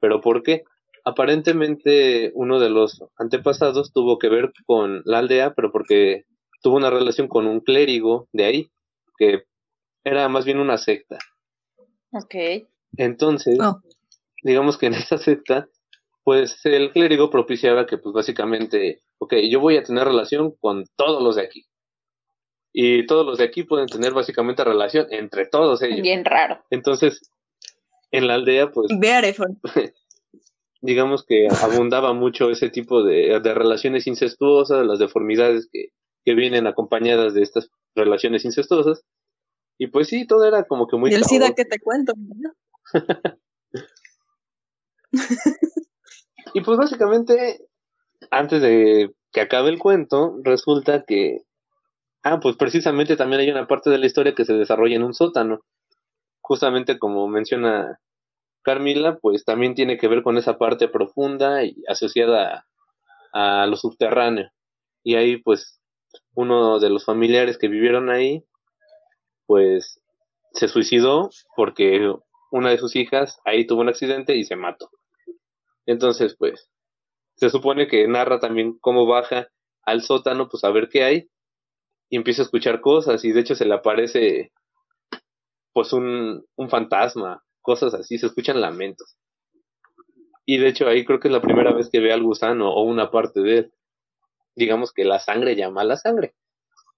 ¿Pero 0.00 0.20
por 0.20 0.42
qué? 0.42 0.64
aparentemente 1.04 2.30
uno 2.34 2.60
de 2.60 2.70
los 2.70 3.04
antepasados 3.16 3.92
tuvo 3.92 4.18
que 4.18 4.28
ver 4.28 4.52
con 4.66 5.02
la 5.04 5.18
aldea, 5.18 5.54
pero 5.54 5.72
porque 5.72 6.24
tuvo 6.62 6.76
una 6.76 6.90
relación 6.90 7.28
con 7.28 7.46
un 7.46 7.60
clérigo 7.60 8.28
de 8.32 8.44
ahí, 8.44 8.70
que 9.18 9.44
era 10.04 10.28
más 10.28 10.44
bien 10.44 10.58
una 10.58 10.78
secta. 10.78 11.18
Ok. 12.12 12.34
Entonces, 12.96 13.58
oh. 13.60 13.80
digamos 14.42 14.78
que 14.78 14.86
en 14.86 14.94
esa 14.94 15.18
secta, 15.18 15.68
pues 16.24 16.64
el 16.64 16.92
clérigo 16.92 17.30
propiciaba 17.30 17.86
que 17.86 17.98
pues 17.98 18.14
básicamente, 18.14 19.02
ok, 19.18 19.34
yo 19.50 19.60
voy 19.60 19.76
a 19.76 19.82
tener 19.82 20.04
relación 20.04 20.52
con 20.60 20.84
todos 20.96 21.22
los 21.22 21.36
de 21.36 21.42
aquí. 21.42 21.66
Y 22.74 23.04
todos 23.04 23.26
los 23.26 23.36
de 23.36 23.44
aquí 23.44 23.64
pueden 23.64 23.86
tener 23.86 24.14
básicamente 24.14 24.64
relación 24.64 25.06
entre 25.10 25.46
todos 25.46 25.82
ellos. 25.82 26.00
Bien 26.00 26.24
raro. 26.24 26.64
Entonces, 26.70 27.20
en 28.12 28.28
la 28.28 28.34
aldea, 28.34 28.70
pues... 28.70 28.88
digamos 30.82 31.24
que 31.24 31.48
abundaba 31.62 32.12
mucho 32.12 32.50
ese 32.50 32.68
tipo 32.68 33.02
de, 33.04 33.40
relaciones 33.42 34.06
incestuosas, 34.06 34.84
las 34.84 34.98
deformidades 34.98 35.68
que, 35.72 35.88
que, 36.24 36.34
vienen 36.34 36.66
acompañadas 36.66 37.34
de 37.34 37.42
estas 37.42 37.70
relaciones 37.94 38.44
incestuosas. 38.44 39.04
Y 39.78 39.86
pues 39.88 40.08
sí, 40.08 40.26
todo 40.26 40.44
era 40.44 40.64
como 40.64 40.86
que 40.86 40.96
muy... 40.96 41.10
Y 41.10 41.14
el 41.14 41.24
SIDA 41.24 41.54
que 41.54 41.64
te 41.64 41.78
cuento, 41.80 42.12
y 46.54 46.60
pues 46.60 46.78
básicamente, 46.78 47.66
antes 48.30 48.60
de 48.60 49.14
que 49.32 49.40
acabe 49.40 49.70
el 49.70 49.78
cuento, 49.78 50.36
resulta 50.42 51.04
que... 51.06 51.44
Ah, 52.24 52.38
pues 52.40 52.56
precisamente 52.56 53.16
también 53.16 53.40
hay 53.40 53.50
una 53.50 53.66
parte 53.66 53.88
de 53.90 53.98
la 53.98 54.06
historia 54.06 54.34
que 54.34 54.44
se 54.44 54.52
desarrolla 54.52 54.96
en 54.96 55.02
un 55.04 55.14
sótano. 55.14 55.60
Justamente 56.42 56.98
como 56.98 57.26
menciona 57.28 57.98
Carmila, 58.62 59.18
pues 59.18 59.44
también 59.44 59.74
tiene 59.74 59.96
que 59.96 60.08
ver 60.08 60.22
con 60.22 60.36
esa 60.36 60.58
parte 60.58 60.88
profunda 60.88 61.64
y 61.64 61.82
asociada 61.88 62.66
a, 63.32 63.66
lo 63.66 63.76
subterráneo. 63.76 64.50
Y 65.02 65.14
ahí, 65.16 65.38
pues, 65.38 65.80
uno 66.34 66.78
de 66.78 66.90
los 66.90 67.04
familiares 67.04 67.58
que 67.58 67.68
vivieron 67.68 68.10
ahí, 68.10 68.44
pues, 69.46 70.00
se 70.52 70.68
suicidó 70.68 71.30
porque 71.56 72.12
una 72.50 72.70
de 72.70 72.78
sus 72.78 72.94
hijas 72.96 73.40
ahí 73.44 73.66
tuvo 73.66 73.80
un 73.80 73.88
accidente 73.88 74.36
y 74.36 74.44
se 74.44 74.56
mató. 74.56 74.90
Entonces, 75.86 76.36
pues, 76.38 76.68
se 77.36 77.50
supone 77.50 77.88
que 77.88 78.06
narra 78.06 78.38
también 78.38 78.78
cómo 78.78 79.06
baja 79.06 79.48
al 79.84 80.02
sótano, 80.02 80.48
pues 80.48 80.62
a 80.64 80.70
ver 80.70 80.88
qué 80.88 81.04
hay, 81.04 81.30
y 82.08 82.16
empieza 82.16 82.42
a 82.42 82.44
escuchar 82.44 82.80
cosas, 82.80 83.24
y 83.24 83.32
de 83.32 83.40
hecho 83.40 83.54
se 83.54 83.64
le 83.64 83.74
aparece, 83.74 84.52
pues, 85.72 85.92
un, 85.92 86.44
un 86.56 86.68
fantasma 86.68 87.42
cosas 87.62 87.94
así, 87.94 88.18
se 88.18 88.26
escuchan 88.26 88.60
lamentos. 88.60 89.16
Y 90.44 90.58
de 90.58 90.68
hecho 90.68 90.88
ahí 90.88 91.04
creo 91.04 91.20
que 91.20 91.28
es 91.28 91.32
la 91.32 91.40
primera 91.40 91.72
vez 91.72 91.88
que 91.88 92.00
ve 92.00 92.12
al 92.12 92.22
gusano 92.22 92.70
o 92.74 92.82
una 92.82 93.10
parte 93.10 93.40
de 93.40 93.58
él. 93.58 93.72
Digamos 94.54 94.92
que 94.92 95.04
la 95.04 95.18
sangre 95.18 95.56
llama 95.56 95.82
a 95.82 95.84
la 95.84 95.96
sangre. 95.96 96.34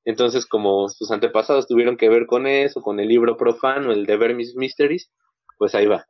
Entonces, 0.04 0.44
como 0.46 0.88
sus 0.88 1.10
antepasados 1.10 1.66
tuvieron 1.66 1.96
que 1.96 2.08
ver 2.08 2.26
con 2.26 2.46
eso, 2.46 2.82
con 2.82 3.00
el 3.00 3.08
libro 3.08 3.36
profano, 3.36 3.92
el 3.92 4.06
de 4.06 4.16
Vermis 4.16 4.54
Mysteries, 4.54 5.10
pues 5.56 5.74
ahí 5.74 5.86
va. 5.86 6.06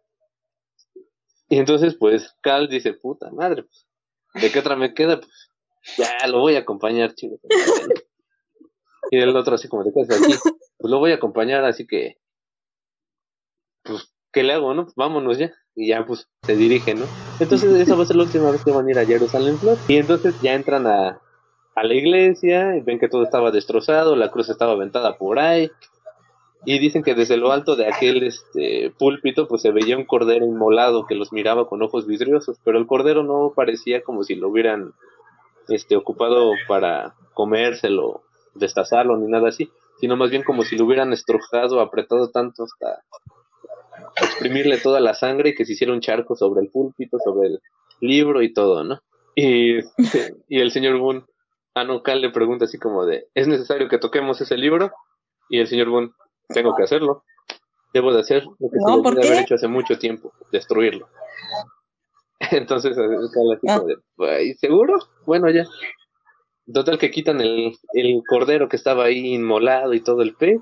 Y 1.49 1.59
entonces, 1.59 1.97
pues, 1.97 2.35
Cal 2.41 2.69
dice, 2.69 2.95
puta 2.95 3.31
madre, 3.31 3.65
pues, 3.65 3.87
¿de 4.43 4.51
qué 4.51 4.59
otra 4.59 4.75
me 4.75 4.95
queda? 4.95 5.21
Pues, 5.21 5.51
ya, 5.97 6.27
lo 6.27 6.41
voy 6.41 6.57
a 6.57 6.61
acompañar, 6.61 7.15
chicos. 7.15 7.39
Y 9.11 9.19
el 9.19 9.37
otro 9.37 9.55
así 9.55 9.69
como, 9.69 9.85
¿de 9.85 9.93
qué 9.93 10.01
aquí? 10.03 10.35
Pues 10.79 10.91
lo 10.91 10.99
voy 10.99 11.13
a 11.13 11.17
acompañar, 11.17 11.65
así 11.65 11.87
que, 11.87 12.17
pues, 13.85 14.13
¿qué 14.33 14.43
le 14.43 14.55
hago, 14.55 14.75
no? 14.75 14.85
Pues 14.85 14.95
vámonos 14.97 15.39
ya. 15.39 15.53
Y 15.77 15.89
ya, 15.89 16.05
pues, 16.07 16.29
se 16.43 16.57
dirige, 16.57 16.95
¿no? 16.95 17.05
Entonces, 17.41 17.73
esa 17.75 17.95
va 17.95 18.05
a 18.05 18.07
ser 18.07 18.17
la 18.17 18.25
última 18.25 18.51
vez 18.51 18.65
que 18.65 18.71
van 18.71 18.87
a 18.87 18.91
ir 18.91 18.99
a 18.99 19.07
Jerusalén 19.07 19.59
Y 19.89 19.97
entonces 19.97 20.41
ya 20.41 20.55
entran 20.55 20.87
a, 20.87 21.21
a 21.75 21.83
la 21.83 21.95
iglesia 21.95 22.77
y 22.77 22.81
ven 22.81 22.99
que 22.99 23.09
todo 23.09 23.23
estaba 23.23 23.51
destrozado, 23.51 24.17
la 24.17 24.31
cruz 24.31 24.49
estaba 24.49 24.73
aventada 24.73 25.17
por 25.17 25.39
ahí. 25.39 25.71
Y 26.67 26.79
dicen 26.79 27.03
que 27.03 27.15
desde 27.15 27.37
lo 27.37 27.53
alto 27.53 27.77
de 27.77 27.87
aquel 27.87 28.23
este, 28.23 28.91
púlpito, 28.99 29.47
pues 29.49 29.61
se 29.63 29.71
veía 29.71 29.99
un 29.99 30.07
cordero 30.07 30.47
inmolado 30.47 31.07
que 31.07 31.15
los 31.15 31.33
miraba 31.33 31.69
con 31.69 31.83
ojos 31.83 32.07
vidriosos, 32.07 32.59
pero 32.65 32.79
el 32.79 32.87
cordero 32.87 33.23
no 33.23 33.53
parecía 33.55 34.03
como 34.03 34.23
si 34.23 34.35
lo 34.35 34.49
hubieran 34.49 34.95
este, 35.69 35.97
ocupado 35.97 36.53
para 36.67 37.15
comérselo, 37.35 38.23
destazarlo, 38.55 39.19
ni 39.19 39.27
nada 39.27 39.49
así, 39.49 39.71
sino 40.01 40.17
más 40.17 40.31
bien 40.31 40.43
como 40.43 40.63
si 40.63 40.79
lo 40.79 40.87
hubieran 40.87 41.13
estrujado, 41.13 41.81
apretado 41.81 42.31
tanto 42.31 42.65
hasta 42.65 43.03
exprimirle 44.17 44.79
toda 44.79 45.01
la 45.01 45.15
sangre 45.15 45.51
y 45.51 45.55
que 45.55 45.65
se 45.65 45.73
hiciera 45.73 45.93
un 45.93 46.01
charco 46.01 46.37
sobre 46.37 46.63
el 46.63 46.71
púlpito, 46.71 47.19
sobre 47.23 47.49
el 47.49 47.61
libro 48.01 48.43
y 48.43 48.53
todo, 48.53 48.85
¿no? 48.85 49.01
Y, 49.35 49.79
y 50.49 50.61
el 50.61 50.71
señor 50.71 50.99
Boone 50.99 51.25
a 51.75 51.85
Nocal 51.85 52.21
le 52.21 52.31
pregunta 52.31 52.67
así 52.67 52.79
como 52.79 53.05
de, 53.05 53.29
¿es 53.35 53.49
necesario 53.49 53.89
que 53.89 53.99
toquemos 53.99 54.41
ese 54.41 54.57
libro? 54.57 54.93
Y 55.49 55.59
el 55.59 55.67
señor 55.67 55.89
Boone, 55.89 56.13
tengo 56.49 56.75
que 56.77 56.85
hacerlo. 56.85 57.25
Debo 57.93 58.13
de 58.13 58.21
hacer 58.21 58.45
lo 58.45 58.71
que 58.71 58.79
no, 58.79 59.03
se 59.03 59.29
haber 59.29 59.43
hecho 59.43 59.55
hace 59.55 59.69
mucho 59.69 59.99
tiempo, 59.99 60.33
destruirlo. 60.53 61.09
Entonces, 62.51 62.97
así 62.97 63.67
como 63.67 63.87
de, 63.87 64.55
¿seguro? 64.55 64.99
Bueno, 65.27 65.51
ya. 65.51 65.67
Total 66.73 66.99
que 66.99 67.11
quitan 67.11 67.41
el, 67.41 67.77
el 67.93 68.23
cordero 68.27 68.69
que 68.69 68.77
estaba 68.77 69.05
ahí 69.05 69.35
inmolado 69.35 69.95
y 69.95 70.01
todo 70.01 70.23
el 70.23 70.35
pez. 70.35 70.61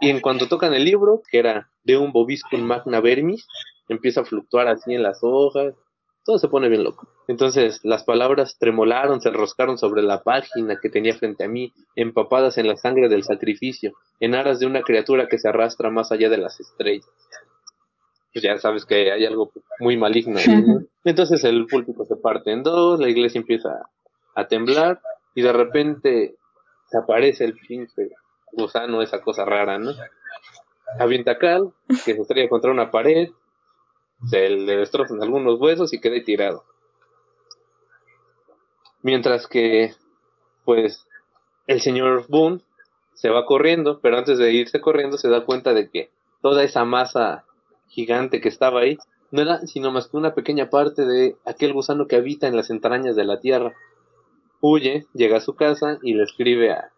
Y 0.00 0.08
en 0.08 0.20
cuanto 0.20 0.48
tocan 0.48 0.72
el 0.72 0.84
libro, 0.84 1.22
que 1.30 1.38
era 1.38 1.70
de 1.84 1.96
un 1.98 2.12
Bobiscum 2.12 2.62
magna 2.62 3.00
vermis, 3.00 3.46
empieza 3.88 4.22
a 4.22 4.24
fluctuar 4.24 4.68
así 4.68 4.94
en 4.94 5.02
las 5.02 5.18
hojas, 5.22 5.74
todo 6.24 6.38
se 6.38 6.48
pone 6.48 6.68
bien 6.68 6.84
loco. 6.84 7.08
Entonces 7.28 7.80
las 7.82 8.04
palabras 8.04 8.56
tremolaron, 8.58 9.20
se 9.20 9.28
enroscaron 9.28 9.78
sobre 9.78 10.02
la 10.02 10.22
página 10.22 10.78
que 10.80 10.88
tenía 10.88 11.14
frente 11.14 11.44
a 11.44 11.48
mí, 11.48 11.72
empapadas 11.96 12.58
en 12.58 12.68
la 12.68 12.76
sangre 12.76 13.08
del 13.08 13.24
sacrificio, 13.24 13.92
en 14.20 14.34
aras 14.34 14.60
de 14.60 14.66
una 14.66 14.82
criatura 14.82 15.28
que 15.28 15.38
se 15.38 15.48
arrastra 15.48 15.90
más 15.90 16.12
allá 16.12 16.28
de 16.28 16.38
las 16.38 16.60
estrellas. 16.60 17.08
Pues 18.32 18.44
ya 18.44 18.56
sabes 18.58 18.84
que 18.84 19.12
hay 19.12 19.24
algo 19.24 19.52
muy 19.80 19.96
maligno. 19.96 20.38
Entonces 21.04 21.42
el 21.44 21.66
púlpito 21.66 22.04
se 22.04 22.16
parte 22.16 22.52
en 22.52 22.62
dos, 22.62 23.00
la 23.00 23.08
iglesia 23.08 23.40
empieza 23.40 23.88
a 24.34 24.46
temblar 24.46 25.00
y 25.34 25.42
de 25.42 25.52
repente 25.52 26.36
se 26.90 26.98
aparece 26.98 27.44
el 27.44 27.54
pinche 27.54 28.10
gusano, 28.52 29.02
esa 29.02 29.20
cosa 29.20 29.44
rara, 29.44 29.78
¿no? 29.78 29.92
Avienta 30.98 31.38
cal, 31.38 31.72
que 31.88 32.14
se 32.14 32.20
estrella 32.20 32.48
contra 32.48 32.70
una 32.70 32.90
pared, 32.90 33.30
se 34.28 34.48
le 34.48 34.76
destrozan 34.76 35.22
algunos 35.22 35.58
huesos 35.60 35.92
y 35.92 36.00
queda 36.00 36.22
tirado. 36.24 36.64
Mientras 39.02 39.46
que, 39.46 39.94
pues, 40.64 41.06
el 41.66 41.80
señor 41.80 42.26
Boone 42.28 42.60
se 43.14 43.30
va 43.30 43.46
corriendo, 43.46 44.00
pero 44.00 44.18
antes 44.18 44.38
de 44.38 44.52
irse 44.52 44.80
corriendo 44.80 45.16
se 45.16 45.28
da 45.28 45.44
cuenta 45.44 45.72
de 45.72 45.88
que 45.88 46.10
toda 46.42 46.62
esa 46.64 46.84
masa 46.84 47.44
gigante 47.88 48.40
que 48.40 48.48
estaba 48.48 48.80
ahí 48.80 48.98
no 49.30 49.42
era 49.42 49.58
sino 49.66 49.90
más 49.90 50.08
que 50.08 50.16
una 50.16 50.34
pequeña 50.34 50.70
parte 50.70 51.04
de 51.04 51.36
aquel 51.44 51.72
gusano 51.72 52.06
que 52.06 52.16
habita 52.16 52.46
en 52.46 52.56
las 52.56 52.70
entrañas 52.70 53.16
de 53.16 53.24
la 53.24 53.40
tierra. 53.40 53.74
Huye, 54.60 55.06
llega 55.14 55.38
a 55.38 55.40
su 55.40 55.54
casa 55.54 55.98
y 56.02 56.14
le 56.14 56.24
escribe 56.24 56.72
a, 56.72 56.89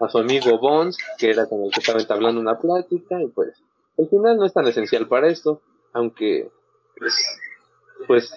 a 0.00 0.08
su 0.08 0.18
amigo 0.18 0.58
Bones, 0.58 0.96
que 1.18 1.30
era 1.30 1.46
con 1.46 1.64
el 1.64 1.70
que 1.70 1.80
estaba 1.80 2.00
entablando 2.00 2.40
una 2.40 2.58
plática, 2.58 3.22
y 3.22 3.28
pues 3.28 3.62
al 3.98 4.08
final 4.08 4.36
no 4.36 4.44
es 4.44 4.52
tan 4.52 4.66
esencial 4.66 5.08
para 5.08 5.28
esto, 5.28 5.60
aunque 5.92 6.50
pues, 6.98 7.14
pues 8.06 8.34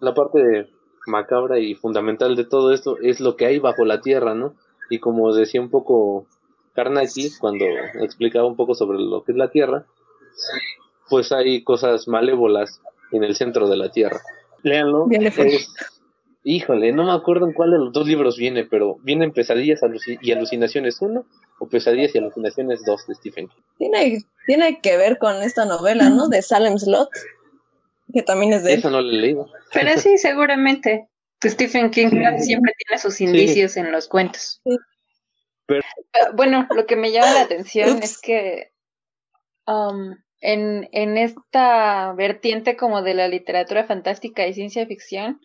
la 0.00 0.14
parte 0.14 0.70
macabra 1.06 1.58
y 1.58 1.74
fundamental 1.74 2.36
de 2.36 2.44
todo 2.44 2.72
esto 2.72 2.98
es 3.00 3.20
lo 3.20 3.36
que 3.36 3.46
hay 3.46 3.58
bajo 3.58 3.84
la 3.84 4.00
tierra, 4.00 4.34
¿no? 4.34 4.54
Y 4.90 5.00
como 5.00 5.34
decía 5.34 5.60
un 5.60 5.70
poco 5.70 6.26
Carnacki 6.74 7.30
cuando 7.38 7.64
explicaba 8.00 8.46
un 8.46 8.56
poco 8.56 8.74
sobre 8.74 8.98
lo 8.98 9.24
que 9.24 9.32
es 9.32 9.38
la 9.38 9.50
tierra, 9.50 9.84
pues 11.08 11.32
hay 11.32 11.64
cosas 11.64 12.08
malévolas 12.08 12.80
en 13.12 13.24
el 13.24 13.34
centro 13.34 13.68
de 13.68 13.76
la 13.76 13.90
tierra. 13.90 14.20
Léanlo. 14.62 15.06
Híjole, 16.42 16.92
no 16.92 17.04
me 17.04 17.12
acuerdo 17.12 17.46
en 17.46 17.52
cuál 17.52 17.72
de 17.72 17.78
los 17.78 17.92
dos 17.92 18.06
libros 18.06 18.36
viene, 18.36 18.64
pero 18.64 18.96
vienen 19.02 19.32
Pesadillas 19.32 19.80
y 20.20 20.32
Alucinaciones 20.32 21.00
1 21.00 21.26
o 21.58 21.68
Pesadillas 21.68 22.14
y 22.14 22.18
Alucinaciones 22.18 22.84
2 22.84 23.06
de 23.06 23.14
Stephen 23.14 23.48
King. 23.48 23.62
Tiene, 23.78 24.18
tiene 24.46 24.80
que 24.80 24.96
ver 24.96 25.18
con 25.18 25.42
esta 25.42 25.64
novela, 25.64 26.08
¿no? 26.10 26.28
De 26.28 26.42
Salem 26.42 26.78
Slot, 26.78 27.10
que 28.12 28.22
también 28.22 28.52
es 28.52 28.64
de... 28.64 28.74
Eso 28.74 28.90
no 28.90 29.00
lo 29.00 29.10
he 29.10 29.14
leído. 29.14 29.50
Pero 29.72 29.98
sí, 29.98 30.18
seguramente. 30.18 31.08
Stephen 31.44 31.90
King 31.90 32.08
siempre 32.38 32.72
tiene 32.76 33.00
sus 33.00 33.20
indicios 33.20 33.76
en 33.76 33.92
los 33.92 34.08
cuentos. 34.08 34.60
Ah, 34.64 36.30
bueno, 36.34 36.66
lo 36.74 36.86
que 36.86 36.96
me 36.96 37.12
llama 37.12 37.32
la 37.34 37.42
atención 37.42 38.02
es 38.02 38.20
que 38.20 38.72
um, 39.66 40.16
en, 40.40 40.88
en 40.92 41.16
esta 41.16 42.12
vertiente 42.14 42.76
como 42.76 43.02
de 43.02 43.14
la 43.14 43.28
literatura 43.28 43.84
fantástica 43.84 44.46
y 44.46 44.54
ciencia 44.54 44.86
ficción, 44.86 45.40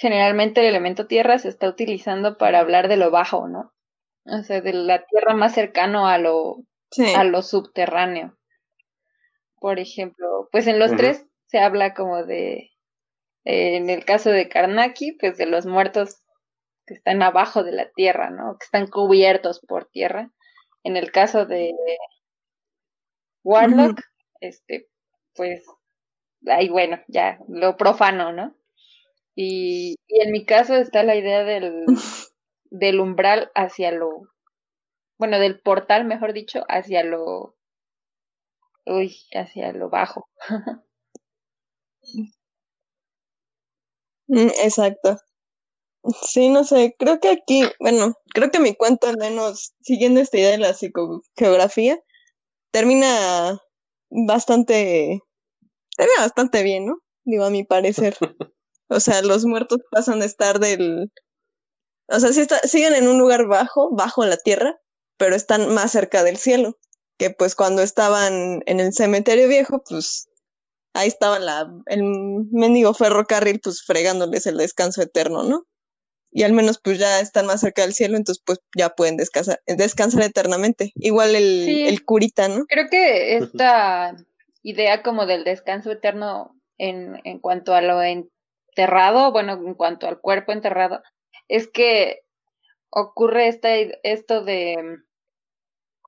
generalmente 0.00 0.62
el 0.62 0.66
elemento 0.68 1.06
tierra 1.06 1.38
se 1.38 1.48
está 1.48 1.68
utilizando 1.68 2.38
para 2.38 2.60
hablar 2.60 2.88
de 2.88 2.96
lo 2.96 3.10
bajo, 3.10 3.48
¿no? 3.48 3.74
O 4.24 4.42
sea, 4.42 4.62
de 4.62 4.72
la 4.72 5.04
tierra 5.04 5.34
más 5.34 5.52
cercano 5.52 6.06
a 6.06 6.16
lo, 6.16 6.64
a 7.16 7.24
lo 7.24 7.42
subterráneo. 7.42 8.34
Por 9.56 9.78
ejemplo, 9.78 10.48
pues 10.52 10.66
en 10.68 10.78
los 10.78 10.96
tres 10.96 11.26
se 11.48 11.58
habla 11.58 11.92
como 11.92 12.24
de, 12.24 12.70
eh, 13.44 13.76
en 13.76 13.90
el 13.90 14.06
caso 14.06 14.30
de 14.30 14.48
Karnaki, 14.48 15.18
pues 15.20 15.36
de 15.36 15.44
los 15.44 15.66
muertos 15.66 16.22
que 16.86 16.94
están 16.94 17.22
abajo 17.22 17.62
de 17.62 17.72
la 17.72 17.90
tierra, 17.90 18.30
¿no? 18.30 18.56
Que 18.58 18.64
están 18.64 18.86
cubiertos 18.86 19.60
por 19.60 19.84
tierra. 19.90 20.30
En 20.82 20.96
el 20.96 21.12
caso 21.12 21.44
de 21.44 21.74
Warlock, 23.44 24.00
este, 24.40 24.88
pues, 25.34 25.62
ahí 26.46 26.70
bueno, 26.70 27.02
ya, 27.06 27.38
lo 27.48 27.76
profano, 27.76 28.32
¿no? 28.32 28.56
Y, 29.34 29.96
y, 30.08 30.22
en 30.22 30.32
mi 30.32 30.44
caso 30.44 30.74
está 30.76 31.02
la 31.02 31.16
idea 31.16 31.44
del, 31.44 31.84
del 32.70 33.00
umbral 33.00 33.50
hacia 33.54 33.90
lo, 33.92 34.28
bueno, 35.18 35.38
del 35.38 35.60
portal, 35.60 36.04
mejor 36.04 36.32
dicho, 36.32 36.64
hacia 36.68 37.04
lo, 37.04 37.56
uy, 38.86 39.16
hacia 39.34 39.72
lo 39.72 39.88
bajo. 39.90 40.28
Mm, 44.28 44.48
exacto. 44.64 45.18
Sí, 46.26 46.48
no 46.48 46.64
sé, 46.64 46.94
creo 46.98 47.20
que 47.20 47.28
aquí, 47.30 47.64
bueno, 47.80 48.14
creo 48.34 48.50
que 48.50 48.60
mi 48.60 48.74
cuento 48.74 49.06
al 49.08 49.18
menos, 49.18 49.74
siguiendo 49.82 50.20
esta 50.20 50.38
idea 50.38 50.50
de 50.52 50.58
la 50.58 50.74
psicogeografía, 50.74 51.98
termina 52.72 53.58
bastante, 54.10 55.20
termina 55.96 56.20
bastante 56.22 56.62
bien, 56.64 56.86
¿no? 56.86 56.98
Digo, 57.24 57.44
a 57.44 57.50
mi 57.50 57.64
parecer. 57.64 58.16
O 58.90 59.00
sea, 59.00 59.22
los 59.22 59.44
muertos 59.46 59.78
pasan 59.90 60.20
de 60.20 60.26
estar 60.26 60.58
del, 60.58 61.10
o 62.10 62.18
sea, 62.18 62.32
sí 62.32 62.40
está, 62.40 62.58
siguen 62.60 62.94
en 62.94 63.06
un 63.08 63.18
lugar 63.18 63.46
bajo, 63.46 63.94
bajo 63.94 64.26
la 64.26 64.36
tierra, 64.36 64.76
pero 65.16 65.36
están 65.36 65.72
más 65.72 65.92
cerca 65.92 66.24
del 66.24 66.36
cielo. 66.36 66.76
Que 67.18 67.30
pues 67.30 67.54
cuando 67.54 67.82
estaban 67.82 68.62
en 68.66 68.80
el 68.80 68.92
cementerio 68.92 69.46
viejo, 69.46 69.82
pues 69.88 70.28
ahí 70.94 71.06
estaba 71.06 71.38
la, 71.38 71.70
el 71.86 72.02
mendigo 72.50 72.94
ferrocarril, 72.94 73.60
pues 73.60 73.84
fregándoles 73.84 74.46
el 74.46 74.56
descanso 74.56 75.02
eterno, 75.02 75.44
¿no? 75.44 75.66
Y 76.32 76.42
al 76.42 76.52
menos 76.52 76.80
pues 76.82 76.98
ya 76.98 77.20
están 77.20 77.46
más 77.46 77.60
cerca 77.60 77.82
del 77.82 77.92
cielo, 77.92 78.16
entonces 78.16 78.42
pues 78.44 78.58
ya 78.76 78.90
pueden 78.90 79.16
descansar, 79.16 79.60
descansar 79.66 80.22
eternamente. 80.22 80.92
Igual 80.96 81.36
el, 81.36 81.68
el 81.86 82.04
curita, 82.04 82.48
¿no? 82.48 82.64
Creo 82.66 82.88
que 82.90 83.36
esta 83.36 84.16
idea 84.62 85.02
como 85.02 85.26
del 85.26 85.44
descanso 85.44 85.92
eterno 85.92 86.56
en, 86.78 87.20
en 87.24 87.38
cuanto 87.38 87.74
a 87.74 87.82
lo 87.82 88.02
enterrado, 88.70 89.32
bueno, 89.32 89.54
en 89.54 89.74
cuanto 89.74 90.08
al 90.08 90.20
cuerpo 90.20 90.52
enterrado, 90.52 91.02
es 91.48 91.68
que 91.68 92.22
ocurre 92.90 93.48
esta, 93.48 93.70
esto 94.04 94.44
de, 94.44 94.98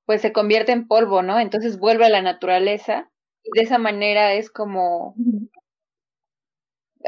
pues 0.06 0.20
se 0.22 0.32
convierte 0.32 0.72
en 0.72 0.86
polvo, 0.88 1.22
¿no? 1.22 1.38
Entonces 1.40 1.78
vuelve 1.78 2.06
a 2.06 2.10
la 2.10 2.22
naturaleza 2.22 3.10
y 3.42 3.50
de 3.58 3.64
esa 3.64 3.78
manera 3.78 4.34
es 4.34 4.50
como 4.50 5.14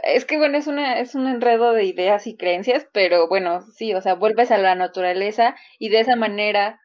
es 0.02 0.24
que 0.24 0.36
bueno, 0.38 0.59
es 0.59 0.66
una 0.66 0.98
es 1.00 1.14
un 1.14 1.26
enredo 1.28 1.72
de 1.72 1.84
ideas 1.84 2.26
y 2.26 2.36
creencias, 2.36 2.86
pero 2.92 3.28
bueno, 3.28 3.62
sí, 3.62 3.94
o 3.94 4.00
sea, 4.00 4.14
vuelves 4.14 4.50
a 4.50 4.59
la 4.59 4.74
naturaleza 4.74 5.55
y 5.78 5.88
de 5.90 6.00
esa 6.00 6.16
manera 6.16 6.80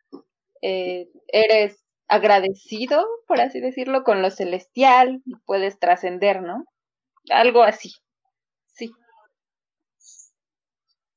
eh, 0.61 1.09
eres 1.27 1.83
agradecido, 2.07 3.05
por 3.27 3.41
así 3.41 3.59
decirlo, 3.61 4.03
con 4.03 4.21
lo 4.21 4.31
celestial 4.31 5.21
y 5.25 5.35
puedes 5.45 5.79
trascender, 5.79 6.41
¿no? 6.43 6.65
Algo 7.31 7.63
así. 7.63 7.91
Sí. 8.67 8.91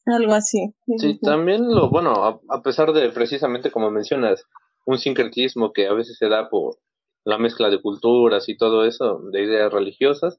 Algo 0.07 0.33
así. 0.33 0.75
Sí, 0.99 1.19
también 1.21 1.73
lo, 1.73 1.89
bueno, 1.89 2.41
a, 2.49 2.63
pesar 2.63 2.93
de 2.93 3.11
precisamente 3.11 3.71
como 3.71 3.91
mencionas, 3.91 4.45
un 4.85 4.99
sincretismo 4.99 5.73
que 5.73 5.87
a 5.87 5.93
veces 5.93 6.17
se 6.19 6.29
da 6.29 6.49
por 6.49 6.79
la 7.25 7.39
mezcla 7.39 7.71
de 7.71 7.81
culturas 7.81 8.49
y 8.49 8.57
todo 8.57 8.85
eso, 8.85 9.21
de 9.31 9.45
ideas 9.45 9.73
religiosas, 9.73 10.37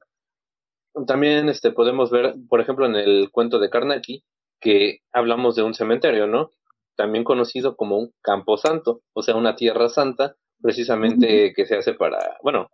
también 1.06 1.48
este 1.48 1.72
podemos 1.72 2.10
ver, 2.10 2.34
por 2.48 2.60
ejemplo, 2.60 2.86
en 2.86 2.94
el 2.94 3.30
cuento 3.32 3.58
de 3.58 3.70
Carnacki, 3.70 4.22
que 4.60 5.00
hablamos 5.12 5.56
de 5.56 5.62
un 5.62 5.74
cementerio, 5.74 6.26
¿no? 6.26 6.50
También 6.96 7.24
conocido 7.24 7.74
como 7.74 7.98
un 7.98 8.12
campo 8.22 8.56
santo, 8.56 9.00
o 9.12 9.22
sea, 9.22 9.34
una 9.34 9.56
tierra 9.56 9.88
santa, 9.88 10.36
precisamente 10.62 11.52
que 11.54 11.66
se 11.66 11.76
hace 11.76 11.94
para, 11.94 12.38
bueno, 12.42 12.68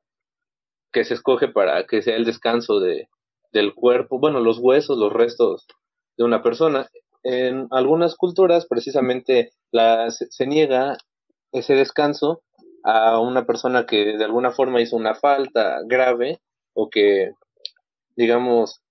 que 0.92 1.04
se 1.04 1.14
escoge 1.14 1.48
para 1.48 1.86
que 1.86 2.02
sea 2.02 2.16
el 2.16 2.24
descanso 2.24 2.78
de, 2.80 3.08
del 3.52 3.74
cuerpo, 3.74 4.18
bueno, 4.18 4.40
los 4.40 4.58
huesos, 4.58 4.98
los 4.98 5.12
restos 5.12 5.66
de 6.20 6.24
una 6.26 6.42
persona. 6.42 6.86
En 7.22 7.66
algunas 7.70 8.14
culturas, 8.14 8.66
precisamente, 8.66 9.52
la, 9.72 10.10
se 10.10 10.46
niega 10.46 10.98
ese 11.50 11.74
descanso 11.74 12.42
a 12.84 13.18
una 13.18 13.46
persona 13.46 13.86
que 13.86 14.18
de 14.18 14.24
alguna 14.24 14.50
forma 14.50 14.82
hizo 14.82 14.96
una 14.96 15.14
falta 15.14 15.80
grave 15.86 16.40
o 16.74 16.90
que, 16.90 17.32
digamos, 18.16 18.82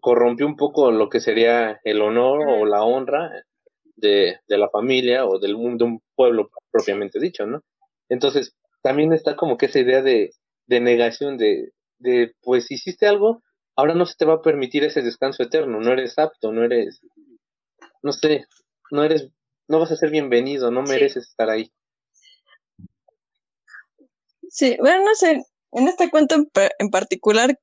corrompió 0.00 0.46
un 0.46 0.56
poco 0.56 0.90
lo 0.90 1.08
que 1.08 1.20
sería 1.20 1.80
el 1.82 2.02
honor 2.02 2.46
o 2.46 2.66
la 2.66 2.82
honra 2.82 3.30
de, 3.96 4.38
de 4.46 4.58
la 4.58 4.68
familia 4.68 5.24
o 5.24 5.38
del 5.38 5.56
mundo, 5.56 5.86
de 5.86 5.92
un 5.92 6.02
pueblo 6.14 6.50
propiamente 6.70 7.20
dicho, 7.20 7.46
¿no? 7.46 7.62
Entonces, 8.10 8.54
también 8.82 9.14
está 9.14 9.34
como 9.34 9.56
que 9.56 9.66
esa 9.66 9.78
idea 9.78 10.02
de, 10.02 10.32
de 10.66 10.80
negación 10.80 11.38
de, 11.38 11.70
de, 11.98 12.34
pues 12.42 12.70
hiciste 12.70 13.06
algo, 13.06 13.42
ahora 13.76 13.94
no 13.94 14.06
se 14.06 14.14
te 14.16 14.24
va 14.24 14.34
a 14.34 14.42
permitir 14.42 14.84
ese 14.84 15.02
descanso 15.02 15.42
eterno, 15.42 15.80
no 15.80 15.92
eres 15.92 16.18
apto, 16.18 16.52
no 16.52 16.64
eres, 16.64 17.00
no 18.02 18.12
sé, 18.12 18.46
no 18.90 19.04
eres, 19.04 19.28
no 19.68 19.80
vas 19.80 19.92
a 19.92 19.96
ser 19.96 20.10
bienvenido, 20.10 20.70
no 20.70 20.82
mereces 20.82 21.28
estar 21.28 21.50
ahí. 21.50 21.72
Sí, 24.48 24.76
bueno, 24.78 25.04
no 25.04 25.14
sé, 25.14 25.42
en 25.72 25.88
este 25.88 26.10
cuento 26.10 26.36
en, 26.78 26.90
particular, 26.90 27.58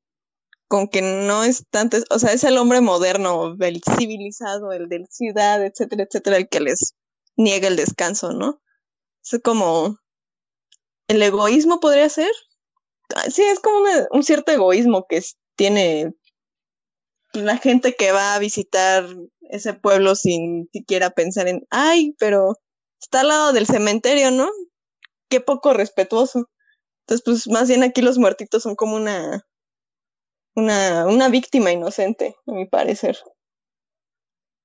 con 0.67 0.87
que 0.87 1.01
no 1.01 1.43
es 1.43 1.65
tanto, 1.69 1.97
o 2.09 2.19
sea, 2.19 2.33
es 2.33 2.43
el 2.43 2.57
hombre 2.57 2.81
moderno, 2.81 3.55
el 3.59 3.81
civilizado, 3.81 4.71
el 4.73 4.89
del 4.89 5.07
ciudad, 5.07 5.65
etcétera, 5.65 6.03
etcétera, 6.03 6.37
el 6.37 6.49
que 6.49 6.59
les 6.59 6.95
niega 7.37 7.67
el 7.67 7.77
descanso, 7.77 8.33
¿no? 8.33 8.61
Es 9.23 9.39
como 9.41 9.97
el 11.07 11.21
egoísmo 11.21 11.79
podría 11.79 12.09
ser. 12.09 12.31
Ah, 13.15 13.29
sí, 13.29 13.43
es 13.43 13.59
como 13.59 13.85
un 14.11 14.23
cierto 14.23 14.51
egoísmo 14.51 15.05
que 15.07 15.17
es, 15.17 15.37
tiene 15.61 16.15
la 17.33 17.55
gente 17.57 17.93
que 17.93 18.11
va 18.11 18.33
a 18.33 18.39
visitar 18.39 19.05
ese 19.41 19.75
pueblo 19.75 20.15
sin 20.15 20.67
siquiera 20.73 21.11
pensar 21.11 21.47
en, 21.47 21.67
ay, 21.69 22.15
pero 22.17 22.55
está 22.99 23.21
al 23.21 23.27
lado 23.27 23.53
del 23.53 23.67
cementerio, 23.67 24.31
¿no? 24.31 24.49
Qué 25.29 25.39
poco 25.39 25.73
respetuoso. 25.73 26.49
Entonces, 27.01 27.23
pues 27.23 27.47
más 27.47 27.67
bien 27.67 27.83
aquí 27.83 28.01
los 28.01 28.17
muertitos 28.17 28.63
son 28.63 28.75
como 28.75 28.95
una, 28.95 29.45
una, 30.55 31.05
una 31.05 31.29
víctima 31.29 31.71
inocente, 31.71 32.35
a 32.47 32.53
mi 32.53 32.65
parecer. 32.65 33.19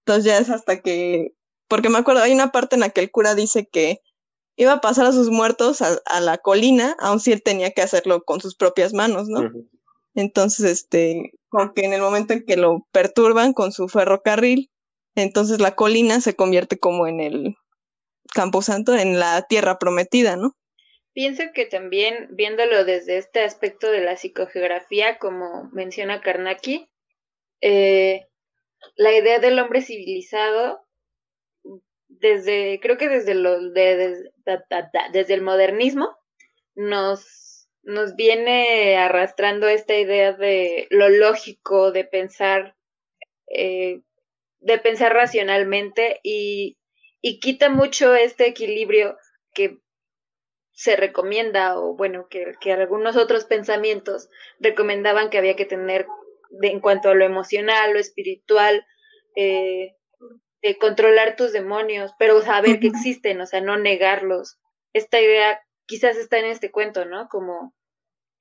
Entonces 0.06 0.24
ya 0.24 0.38
es 0.38 0.48
hasta 0.48 0.80
que, 0.80 1.34
porque 1.68 1.90
me 1.90 1.98
acuerdo, 1.98 2.22
hay 2.22 2.32
una 2.32 2.52
parte 2.52 2.76
en 2.76 2.80
la 2.80 2.88
que 2.88 3.02
el 3.02 3.10
cura 3.10 3.34
dice 3.34 3.66
que 3.66 4.00
iba 4.56 4.72
a 4.72 4.80
pasar 4.80 5.04
a 5.04 5.12
sus 5.12 5.28
muertos 5.28 5.82
a, 5.82 6.20
la 6.20 6.38
colina, 6.38 6.96
aun 7.00 7.20
si 7.20 7.32
él 7.32 7.42
tenía 7.42 7.72
que 7.72 7.82
hacerlo 7.82 8.24
con 8.24 8.40
sus 8.40 8.56
propias 8.56 8.94
manos, 8.94 9.28
¿no? 9.28 9.42
Entonces, 10.16 10.64
este, 10.64 11.32
como 11.48 11.72
que 11.72 11.84
en 11.84 11.92
el 11.92 12.00
momento 12.00 12.32
en 12.32 12.44
que 12.44 12.56
lo 12.56 12.86
perturban 12.90 13.52
con 13.52 13.70
su 13.70 13.88
ferrocarril, 13.88 14.70
entonces 15.14 15.60
la 15.60 15.76
colina 15.76 16.20
se 16.20 16.34
convierte 16.34 16.78
como 16.78 17.06
en 17.06 17.20
el 17.20 17.54
Campo 18.34 18.62
Santo, 18.62 18.96
en 18.96 19.20
la 19.20 19.42
tierra 19.42 19.78
prometida, 19.78 20.36
¿no? 20.36 20.56
Pienso 21.12 21.44
que 21.54 21.66
también 21.66 22.28
viéndolo 22.32 22.84
desde 22.84 23.16
este 23.18 23.44
aspecto 23.44 23.90
de 23.90 24.00
la 24.00 24.16
psicogeografía, 24.16 25.18
como 25.18 25.70
menciona 25.72 26.20
Karnaki, 26.20 26.88
eh, 27.60 28.26
la 28.96 29.16
idea 29.16 29.38
del 29.38 29.58
hombre 29.58 29.82
civilizado 29.82 30.86
desde, 32.08 32.80
creo 32.80 32.96
que 32.96 33.08
desde 33.08 33.34
lo, 33.34 33.70
de, 33.70 34.30
desde 35.12 35.34
el 35.34 35.42
modernismo, 35.42 36.16
nos, 36.74 37.45
nos 37.86 38.16
viene 38.16 38.96
arrastrando 38.96 39.68
esta 39.68 39.96
idea 39.96 40.32
de 40.32 40.88
lo 40.90 41.08
lógico, 41.08 41.92
de 41.92 42.04
pensar, 42.04 42.76
eh, 43.46 44.02
de 44.58 44.78
pensar 44.78 45.14
racionalmente 45.14 46.18
y, 46.24 46.78
y 47.20 47.38
quita 47.38 47.70
mucho 47.70 48.16
este 48.16 48.48
equilibrio 48.48 49.16
que 49.54 49.78
se 50.72 50.96
recomienda 50.96 51.78
o 51.78 51.94
bueno 51.96 52.26
que, 52.28 52.54
que 52.60 52.72
algunos 52.72 53.16
otros 53.16 53.44
pensamientos 53.44 54.28
recomendaban 54.58 55.30
que 55.30 55.38
había 55.38 55.54
que 55.54 55.64
tener 55.64 56.06
de, 56.50 56.68
en 56.68 56.80
cuanto 56.80 57.10
a 57.10 57.14
lo 57.14 57.24
emocional, 57.24 57.92
lo 57.92 58.00
espiritual, 58.00 58.84
eh, 59.36 59.94
de 60.60 60.76
controlar 60.78 61.36
tus 61.36 61.52
demonios, 61.52 62.10
pero 62.18 62.42
saber 62.42 62.80
que 62.80 62.88
existen, 62.88 63.40
o 63.40 63.46
sea, 63.46 63.60
no 63.60 63.78
negarlos. 63.78 64.58
Esta 64.92 65.20
idea 65.20 65.60
quizás 65.86 66.16
está 66.16 66.38
en 66.38 66.46
este 66.46 66.72
cuento, 66.72 67.04
¿no? 67.04 67.28
Como 67.28 67.75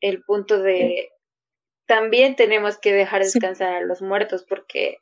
el 0.10 0.24
punto 0.24 0.60
de 0.60 1.10
también 1.88 2.36
tenemos 2.36 2.78
que 2.78 2.94
dejar 2.94 3.24
descansar 3.24 3.76
a 3.76 3.82
los 3.82 4.02
muertos 4.02 4.46
porque 4.48 5.00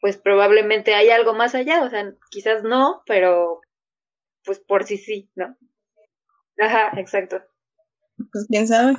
pues 0.00 0.16
probablemente 0.16 0.94
hay 0.94 1.10
algo 1.10 1.34
más 1.34 1.54
allá, 1.54 1.82
o 1.82 1.90
sea, 1.90 2.12
quizás 2.30 2.62
no, 2.62 3.02
pero 3.06 3.60
pues 4.44 4.60
por 4.60 4.84
sí 4.84 4.98
sí, 4.98 5.30
¿no? 5.34 5.56
Ajá, 6.58 6.92
exacto. 6.98 7.42
Pues 8.32 8.46
quién 8.48 8.66
sabe. 8.66 8.96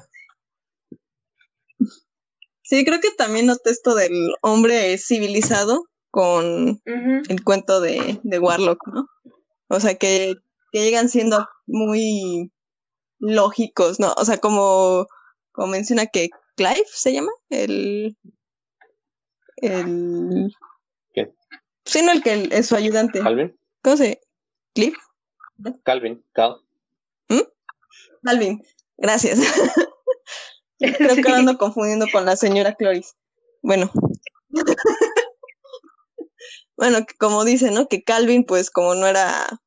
Sí, 2.63 2.83
creo 2.83 2.99
que 2.99 3.11
también 3.11 3.45
noté 3.45 3.69
esto 3.69 3.95
del 3.95 4.33
hombre 4.41 4.97
civilizado, 4.97 5.85
con 6.11 6.81
el 6.85 7.43
cuento 7.43 7.79
de, 7.79 8.19
de, 8.23 8.39
Warlock, 8.39 8.79
¿no? 8.87 9.07
O 9.69 9.79
sea, 9.79 9.95
que, 9.95 10.35
que, 10.71 10.79
llegan 10.79 11.09
siendo 11.09 11.47
muy 11.67 12.51
lógicos, 13.19 13.99
¿no? 13.99 14.13
O 14.17 14.25
sea, 14.25 14.37
como, 14.39 15.07
como 15.57 15.69
menciona 15.69 16.05
que 16.05 16.29
Clive 16.55 16.85
se 16.85 17.13
llama, 17.13 17.31
el... 17.49 18.15
el 19.55 20.55
¿Qué? 21.15 21.33
Sí, 21.83 22.03
no, 22.03 22.11
el 22.11 22.21
que 22.21 22.47
es 22.51 22.67
su 22.67 22.75
ayudante. 22.75 23.21
¿Calvin? 23.21 23.59
¿Cómo 23.81 23.97
se 23.97 24.21
¿Clive? 24.75 24.95
Calvin, 25.83 26.23
Cal. 26.33 26.57
¿Mm? 27.29 27.41
Calvin, 28.23 28.63
gracias. 28.97 29.39
Creo 30.77 31.15
que 31.15 31.31
ando 31.31 31.57
confundiendo 31.57 32.05
con 32.11 32.23
la 32.23 32.35
señora 32.35 32.75
Cloris. 32.75 33.15
Bueno. 33.63 33.91
bueno, 36.77 36.99
como 37.17 37.45
dice, 37.45 37.71
¿no? 37.71 37.87
Que 37.87 38.03
Calvin, 38.03 38.45
pues 38.45 38.69
como 38.69 38.93
no 38.93 39.07
era, 39.07 39.59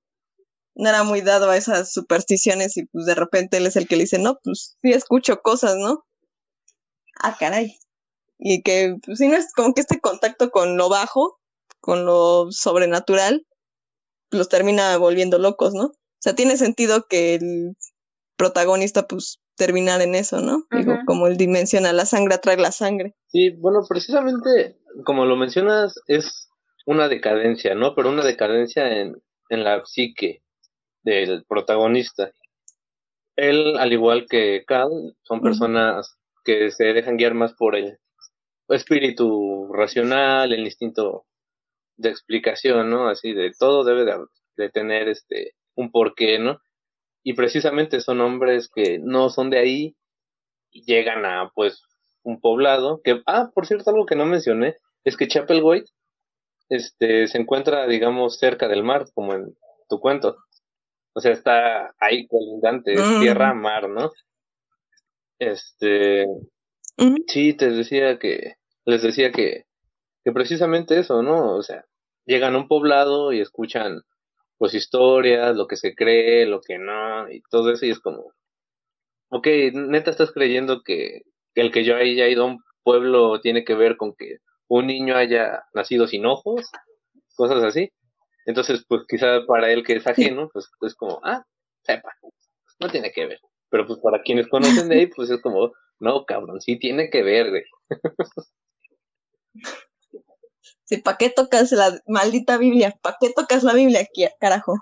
no 0.81 0.89
era 0.89 1.03
muy 1.05 1.21
dado 1.21 1.51
a 1.51 1.57
esas 1.57 1.93
supersticiones 1.93 2.77
y 2.77 2.87
pues 2.87 3.05
de 3.05 3.15
repente 3.15 3.59
él 3.59 3.67
es 3.67 3.77
el 3.77 3.87
que 3.87 3.97
le 3.97 4.05
dice, 4.05 4.19
no, 4.19 4.39
pues 4.43 4.79
sí 4.83 4.91
escucho 4.91 5.43
cosas, 5.43 5.77
¿no? 5.77 6.07
Ah, 7.23 7.37
caray. 7.39 7.77
Y 8.39 8.63
que, 8.63 8.97
pues 9.05 9.19
sí, 9.19 9.29
no 9.29 9.37
es 9.37 9.53
como 9.53 9.75
que 9.75 9.83
este 9.83 10.01
contacto 10.01 10.51
con 10.51 10.79
lo 10.79 10.89
bajo, 10.89 11.39
con 11.81 12.07
lo 12.07 12.51
sobrenatural, 12.51 13.47
los 14.31 14.49
termina 14.49 14.97
volviendo 14.97 15.39
locos, 15.39 15.75
¿no? 15.75 15.85
O 15.85 16.23
sea, 16.23 16.35
tiene 16.35 16.57
sentido 16.57 17.07
que 17.09 17.35
el 17.35 17.77
protagonista, 18.37 19.07
pues, 19.07 19.41
terminar 19.57 20.01
en 20.01 20.15
eso, 20.15 20.41
¿no? 20.41 20.65
Digo, 20.71 20.95
como 21.05 21.27
él 21.27 21.37
dimensiona, 21.37 21.93
la 21.93 22.07
sangre 22.07 22.37
atrae 22.37 22.57
la 22.57 22.73
sangre. 22.73 23.15
Sí, 23.27 23.51
bueno, 23.51 23.81
precisamente, 23.87 24.79
como 25.05 25.27
lo 25.27 25.37
mencionas, 25.37 25.95
es 26.07 26.49
una 26.87 27.09
decadencia, 27.09 27.75
¿no? 27.75 27.95
Pero 27.95 28.09
una 28.09 28.25
decadencia 28.25 29.01
en, 29.01 29.23
en 29.51 29.65
la 29.65 29.85
psique 29.85 30.43
del 31.03 31.45
protagonista. 31.45 32.33
Él, 33.37 33.77
al 33.79 33.93
igual 33.93 34.27
que 34.29 34.65
Cal, 34.67 34.91
son 35.23 35.41
personas 35.41 36.17
que 36.45 36.71
se 36.71 36.93
dejan 36.93 37.17
guiar 37.17 37.35
más 37.35 37.55
por 37.55 37.77
el 37.77 37.99
espíritu 38.69 39.73
racional, 39.73 40.53
el 40.53 40.61
instinto 40.61 41.27
de 41.97 42.11
explicación, 42.11 42.91
¿no? 42.91 43.09
Así 43.09 43.33
de 43.33 43.53
todo 43.59 43.85
debe 43.85 44.05
de, 44.05 44.17
de 44.57 44.71
tener 44.71 45.09
este 45.09 45.55
un 45.75 45.91
porqué, 45.91 46.39
¿no? 46.39 46.61
Y 47.23 47.35
precisamente 47.35 48.01
son 48.01 48.21
hombres 48.21 48.71
que 48.75 48.99
no 48.99 49.31
son 49.31 49.51
de 49.51 49.59
ahí 49.59 49.97
y 50.71 50.85
llegan 50.85 51.25
a 51.25 51.51
pues 51.55 51.83
un 52.23 52.41
poblado 52.41 53.01
que 53.03 53.23
ah, 53.27 53.51
por 53.55 53.67
cierto, 53.67 53.91
algo 53.91 54.07
que 54.07 54.17
no 54.17 54.27
mencioné 54.27 54.77
es 55.05 55.17
que 55.17 55.29
Chapel 55.29 55.63
este, 56.69 57.27
se 57.27 57.39
encuentra, 57.39 57.87
digamos, 57.87 58.39
cerca 58.39 58.69
del 58.69 58.83
mar, 58.83 59.07
como 59.15 59.35
en 59.35 59.57
tu 59.89 59.99
cuento. 60.01 60.37
O 61.13 61.21
sea, 61.21 61.33
está 61.33 61.95
ahí 61.99 62.27
colindante, 62.27 62.93
es 62.93 63.01
mm. 63.01 63.21
tierra, 63.21 63.55
mar, 63.55 63.89
¿no? 63.89 64.11
Este, 65.39 66.27
sí, 67.27 67.55
te 67.55 67.71
decía 67.71 68.19
que, 68.19 68.55
les 68.85 69.03
decía 69.03 69.33
que, 69.33 69.65
que 70.25 70.33
precisamente 70.33 70.99
eso, 70.99 71.23
¿no? 71.23 71.57
O 71.57 71.63
sea, 71.63 71.85
llegan 72.27 72.55
a 72.55 72.59
un 72.59 72.69
poblado 72.69 73.33
y 73.33 73.41
escuchan, 73.41 74.03
pues, 74.59 74.75
historias, 74.75 75.57
lo 75.57 75.67
que 75.67 75.77
se 75.77 75.95
cree, 75.95 76.47
lo 76.47 76.61
que 76.61 76.79
no, 76.79 77.31
y 77.31 77.43
todo 77.51 77.73
eso, 77.73 77.87
y 77.87 77.91
es 77.91 78.01
como, 78.01 78.33
ok, 79.31 79.47
neta 79.73 80.11
estás 80.11 80.33
creyendo 80.33 80.83
que, 80.83 81.23
que 81.55 81.61
el 81.63 81.73
que 81.73 81.85
yo 81.85 81.97
haya 81.97 82.29
ido 82.29 82.45
a 82.45 82.47
un 82.47 82.63
pueblo 82.83 83.41
tiene 83.41 83.65
que 83.65 83.75
ver 83.75 83.97
con 83.97 84.15
que 84.15 84.39
un 84.69 84.87
niño 84.87 85.17
haya 85.17 85.65
nacido 85.75 86.07
sin 86.07 86.27
ojos, 86.27 86.71
cosas 87.37 87.63
así. 87.65 87.91
Entonces, 88.47 88.85
pues 88.89 89.03
quizá 89.09 89.45
para 89.47 89.71
él 89.71 89.85
que 89.85 89.95
es 89.95 90.07
ajeno, 90.07 90.49
pues 90.53 90.69
es 90.83 90.95
como, 90.95 91.21
ah, 91.25 91.45
sepa, 91.83 92.15
no 92.79 92.89
tiene 92.89 93.13
que 93.13 93.27
ver. 93.27 93.41
Pero 93.69 93.87
pues 93.87 93.99
para 94.01 94.23
quienes 94.23 94.49
conocen 94.85 94.89
de 94.89 94.97
ahí, 94.97 95.07
pues 95.07 95.31
es 95.31 95.41
como, 95.41 95.73
no, 95.99 96.25
cabrón, 96.25 96.61
sí 96.61 96.79
tiene 96.79 97.11
que 97.11 97.23
ver, 97.23 97.51
güey. 97.51 97.65
Sí, 100.85 100.97
¿para 100.99 101.17
qué 101.19 101.31
tocas 101.31 101.71
la 101.71 102.01
maldita 102.09 102.59
Biblia? 102.59 102.99
¿Para 103.01 103.17
qué 103.21 103.31
tocas 103.31 103.63
la 103.63 103.75
Biblia 103.75 104.01
aquí, 104.01 104.27
carajo? 104.41 104.75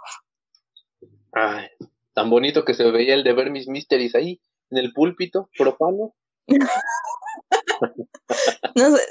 Ay, 1.32 1.68
tan 2.14 2.30
bonito 2.30 2.64
que 2.64 2.72
se 2.72 2.90
veía 2.90 3.12
el 3.12 3.24
de 3.24 3.34
ver 3.34 3.50
mis 3.50 3.68
mysteries 3.68 4.14
ahí, 4.14 4.40
en 4.70 4.78
el 4.78 4.94
púlpito, 4.94 5.50
profano. 5.58 6.14
no 8.74 8.96
sé, 8.96 9.02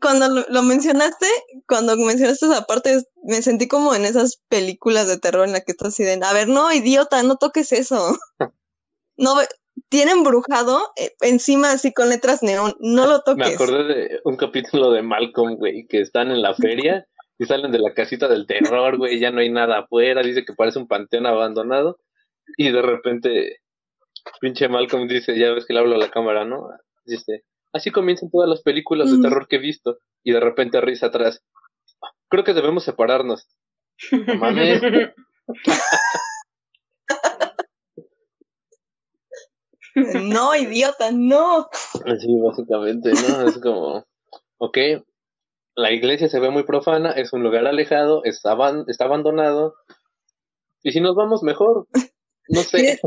cuando 0.00 0.44
lo, 0.48 0.62
mencionaste, 0.62 1.26
cuando 1.68 1.96
mencionaste 1.96 2.46
esa 2.46 2.64
parte, 2.66 3.02
me 3.24 3.42
sentí 3.42 3.68
como 3.68 3.94
en 3.94 4.04
esas 4.04 4.42
películas 4.48 5.06
de 5.06 5.18
terror 5.18 5.46
en 5.46 5.52
las 5.52 5.64
que 5.64 5.72
estás 5.72 5.88
así 5.88 6.02
de, 6.02 6.18
a 6.22 6.32
ver, 6.32 6.48
no, 6.48 6.72
idiota, 6.72 7.22
no 7.22 7.36
toques 7.36 7.72
eso. 7.72 8.16
no, 9.16 9.34
tiene 9.88 10.12
embrujado 10.12 10.80
eh, 10.96 11.12
encima 11.20 11.72
así 11.72 11.92
con 11.92 12.08
letras 12.08 12.42
neón, 12.42 12.74
no 12.80 13.06
lo 13.06 13.20
toques. 13.22 13.46
Me 13.46 13.54
acordé 13.54 13.84
de 13.84 14.20
un 14.24 14.36
capítulo 14.36 14.90
de 14.92 15.02
Malcolm, 15.02 15.56
güey, 15.56 15.86
que 15.86 16.00
están 16.00 16.30
en 16.30 16.42
la 16.42 16.54
feria 16.54 17.06
y 17.38 17.44
salen 17.44 17.72
de 17.72 17.78
la 17.78 17.92
casita 17.92 18.28
del 18.28 18.46
terror, 18.46 18.96
güey, 18.96 19.18
ya 19.18 19.30
no 19.30 19.40
hay 19.40 19.50
nada 19.50 19.80
afuera, 19.80 20.22
dice 20.22 20.44
que 20.44 20.54
parece 20.54 20.78
un 20.78 20.88
panteón 20.88 21.26
abandonado 21.26 21.98
y 22.56 22.70
de 22.70 22.82
repente 22.82 23.58
pinche 24.40 24.68
Malcolm 24.68 25.08
dice, 25.08 25.38
ya 25.38 25.52
ves 25.52 25.66
que 25.66 25.74
le 25.74 25.80
hablo 25.80 25.96
a 25.96 25.98
la 25.98 26.10
cámara, 26.10 26.44
¿no? 26.44 26.68
Dice, 27.04 27.44
Así 27.72 27.90
comienzan 27.90 28.30
todas 28.30 28.48
las 28.48 28.62
películas 28.62 29.10
de 29.10 29.20
terror 29.20 29.46
que 29.48 29.56
he 29.56 29.60
visto. 29.60 29.98
Y 30.22 30.32
de 30.32 30.40
repente 30.40 30.80
risa 30.80 31.06
atrás. 31.06 31.42
Creo 32.28 32.44
que 32.44 32.54
debemos 32.54 32.84
separarnos. 32.84 33.48
No, 39.94 40.54
idiota, 40.56 41.10
no. 41.12 41.68
Sí, 42.18 42.40
básicamente, 42.42 43.12
¿no? 43.12 43.46
Es 43.46 43.58
como, 43.58 44.06
ok, 44.58 44.78
la 45.74 45.92
iglesia 45.92 46.28
se 46.28 46.40
ve 46.40 46.50
muy 46.50 46.62
profana, 46.64 47.10
es 47.12 47.32
un 47.32 47.42
lugar 47.42 47.66
alejado, 47.66 48.24
está, 48.24 48.56
está 48.88 49.04
abandonado. 49.04 49.74
Y 50.82 50.92
si 50.92 51.00
nos 51.00 51.14
vamos 51.14 51.42
mejor, 51.42 51.86
no 52.48 52.60
sé. 52.62 53.00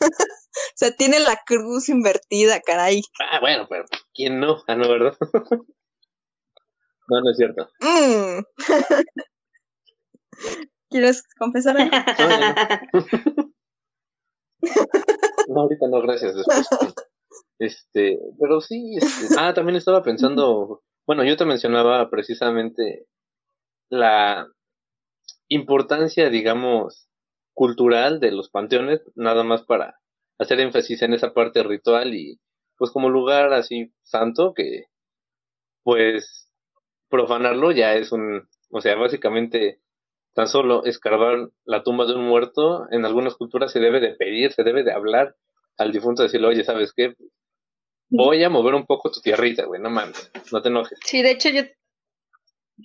o 0.74 0.76
sea, 0.76 0.92
tiene 0.92 1.18
la 1.20 1.40
cruz 1.44 1.88
invertida, 1.88 2.60
caray. 2.60 3.02
Ah, 3.30 3.40
bueno, 3.40 3.66
pero 3.68 3.84
¿quién 4.14 4.38
no? 4.40 4.62
Ah, 4.66 4.76
no, 4.76 4.88
¿verdad? 4.88 5.16
no, 7.08 7.20
no 7.20 7.30
es 7.30 7.36
cierto. 7.36 7.68
Mm. 7.80 8.40
¿Quieres 10.90 11.24
confesar? 11.38 11.76
no, 15.48 15.60
ahorita 15.60 15.88
no, 15.88 16.00
gracias. 16.02 16.36
Después. 16.36 16.68
Este, 17.58 18.20
pero 18.40 18.60
sí, 18.60 18.96
este, 18.96 19.34
ah, 19.38 19.54
también 19.54 19.76
estaba 19.76 20.02
pensando, 20.02 20.82
bueno, 21.06 21.24
yo 21.24 21.36
te 21.36 21.44
mencionaba 21.44 22.10
precisamente 22.10 23.06
la 23.88 24.48
importancia, 25.48 26.30
digamos, 26.30 27.08
cultural 27.54 28.20
de 28.20 28.32
los 28.32 28.50
panteones, 28.50 29.02
nada 29.14 29.44
más 29.44 29.62
para 29.62 30.00
hacer 30.38 30.60
énfasis 30.60 31.02
en 31.02 31.14
esa 31.14 31.32
parte 31.32 31.62
ritual 31.62 32.14
y 32.14 32.40
pues 32.76 32.90
como 32.90 33.08
lugar 33.08 33.52
así 33.52 33.92
santo 34.02 34.52
que 34.54 34.84
pues 35.82 36.50
profanarlo 37.08 37.70
ya 37.70 37.94
es 37.94 38.10
un, 38.10 38.48
o 38.70 38.80
sea, 38.80 38.96
básicamente 38.96 39.80
tan 40.34 40.48
solo 40.48 40.84
escarbar 40.84 41.50
la 41.64 41.84
tumba 41.84 42.06
de 42.06 42.14
un 42.14 42.24
muerto, 42.26 42.86
en 42.90 43.04
algunas 43.04 43.36
culturas 43.36 43.70
se 43.70 43.78
debe 43.78 44.00
de 44.00 44.14
pedir, 44.16 44.52
se 44.52 44.64
debe 44.64 44.82
de 44.82 44.92
hablar 44.92 45.36
al 45.78 45.92
difunto, 45.92 46.22
decirle, 46.22 46.48
oye, 46.48 46.64
¿sabes 46.64 46.92
qué? 46.92 47.14
Voy 48.10 48.42
a 48.42 48.50
mover 48.50 48.74
un 48.74 48.84
poco 48.84 49.10
tu 49.10 49.20
tierrita, 49.20 49.64
güey, 49.64 49.80
no 49.80 49.90
mames, 49.90 50.30
no 50.52 50.60
te 50.60 50.68
enojes. 50.68 50.98
Sí, 51.04 51.22
de 51.22 51.30
hecho 51.30 51.50
yo... 51.50 51.62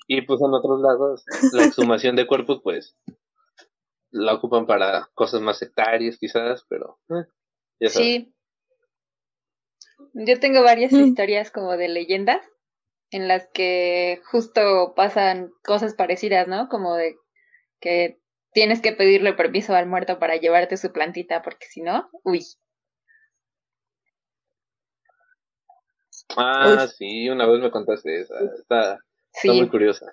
Y 0.07 0.21
pues 0.21 0.39
en 0.41 0.53
otros 0.53 0.79
lados, 0.79 1.23
la 1.53 1.65
exhumación 1.65 2.15
de 2.15 2.27
cuerpos, 2.27 2.61
pues, 2.63 2.95
la 4.11 4.35
ocupan 4.35 4.67
para 4.67 5.09
cosas 5.15 5.41
más 5.41 5.57
sectarias 5.57 6.17
quizás, 6.19 6.65
pero... 6.69 6.99
Eh, 7.09 7.25
sí. 7.87 8.33
Yo 10.13 10.39
tengo 10.39 10.63
varias 10.63 10.91
mm. 10.91 10.99
historias 10.99 11.51
como 11.51 11.77
de 11.77 11.87
leyendas 11.87 12.45
en 13.11 13.27
las 13.27 13.47
que 13.53 14.21
justo 14.25 14.93
pasan 14.95 15.51
cosas 15.63 15.95
parecidas, 15.95 16.47
¿no? 16.47 16.69
Como 16.69 16.95
de 16.95 17.15
que 17.79 18.19
tienes 18.51 18.81
que 18.81 18.91
pedirle 18.91 19.33
permiso 19.33 19.75
al 19.75 19.87
muerto 19.87 20.19
para 20.19 20.35
llevarte 20.35 20.77
su 20.77 20.91
plantita, 20.91 21.41
porque 21.41 21.65
si 21.67 21.81
no, 21.81 22.09
uy. 22.23 22.45
Ah, 26.37 26.87
sí, 26.87 27.29
una 27.29 27.47
vez 27.47 27.59
me 27.61 27.71
contaste 27.71 28.21
esa. 28.21 28.35
Está, 28.57 28.99
muy 29.45 29.69
curiosa. 29.69 30.11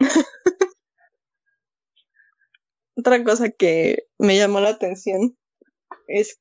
Otra 2.96 3.22
cosa 3.22 3.50
que 3.50 4.08
me 4.18 4.36
llamó 4.36 4.60
la 4.60 4.70
atención 4.70 5.36
es, 6.08 6.38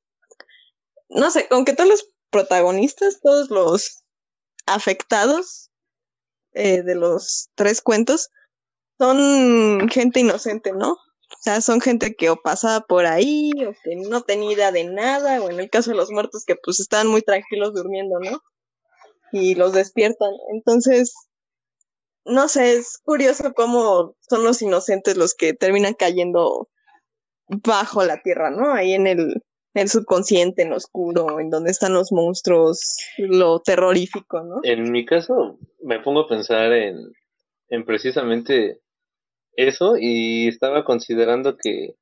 no 1.10 1.30
sé, 1.30 1.48
aunque 1.52 1.74
todos 1.74 1.90
los 1.90 2.10
protagonistas, 2.30 3.20
todos 3.22 3.50
los 3.50 4.04
afectados 4.66 5.70
eh, 6.54 6.82
de 6.82 6.96
los 6.96 7.50
tres 7.56 7.82
cuentos, 7.82 8.30
son 8.98 9.90
gente 9.90 10.22
inocente, 10.22 10.72
¿no? 10.72 10.94
O 10.94 11.42
sea, 11.42 11.60
son 11.60 11.82
gente 11.82 12.16
que 12.16 12.30
o 12.30 12.42
pasaba 12.42 12.82
por 12.82 13.06
ahí, 13.06 13.52
o 13.68 13.74
que 13.84 13.96
no 13.98 14.22
tenía 14.22 14.54
idea 14.54 14.72
de 14.72 14.86
nada, 14.86 15.42
o 15.42 15.50
en 15.50 15.60
el 15.60 15.70
caso 15.70 15.92
de 15.92 15.98
los 15.98 16.12
muertos 16.12 16.46
que 16.46 16.56
pues 16.56 16.80
estaban 16.80 17.08
muy 17.08 17.22
tranquilos 17.22 17.74
durmiendo, 17.74 18.20
¿no? 18.20 18.42
Y 19.32 19.56
los 19.56 19.74
despiertan. 19.74 20.32
Entonces, 20.54 21.14
no 22.26 22.48
sé, 22.48 22.74
es 22.76 22.98
curioso 23.04 23.54
cómo 23.54 24.16
son 24.28 24.44
los 24.44 24.62
inocentes 24.62 25.18
los 25.18 25.34
que 25.34 25.54
terminan 25.54 25.94
cayendo 25.94 26.70
bajo 27.48 28.04
la 28.04 28.22
tierra, 28.22 28.50
¿no? 28.50 28.74
Ahí 28.74 28.94
en 28.94 29.08
el, 29.08 29.44
el 29.74 29.90
subconsciente, 29.90 30.64
en 30.64 30.72
lo 30.72 30.78
oscuro, 30.78 31.40
en 31.40 31.50
donde 31.50 31.72
están 31.72 31.94
los 31.94 32.12
monstruos, 32.12 32.98
lo 33.18 33.60
terrorífico, 33.62 34.42
¿no? 34.42 34.60
En 34.64 34.92
mi 34.92 35.06
caso, 35.06 35.60
me 35.84 36.00
pongo 36.00 36.22
a 36.22 36.28
pensar 36.28 36.74
en, 36.74 36.98
en 37.70 37.86
precisamente 37.86 38.82
eso 39.54 39.96
y 39.98 40.48
estaba 40.48 40.84
considerando 40.84 41.58
que 41.58 41.96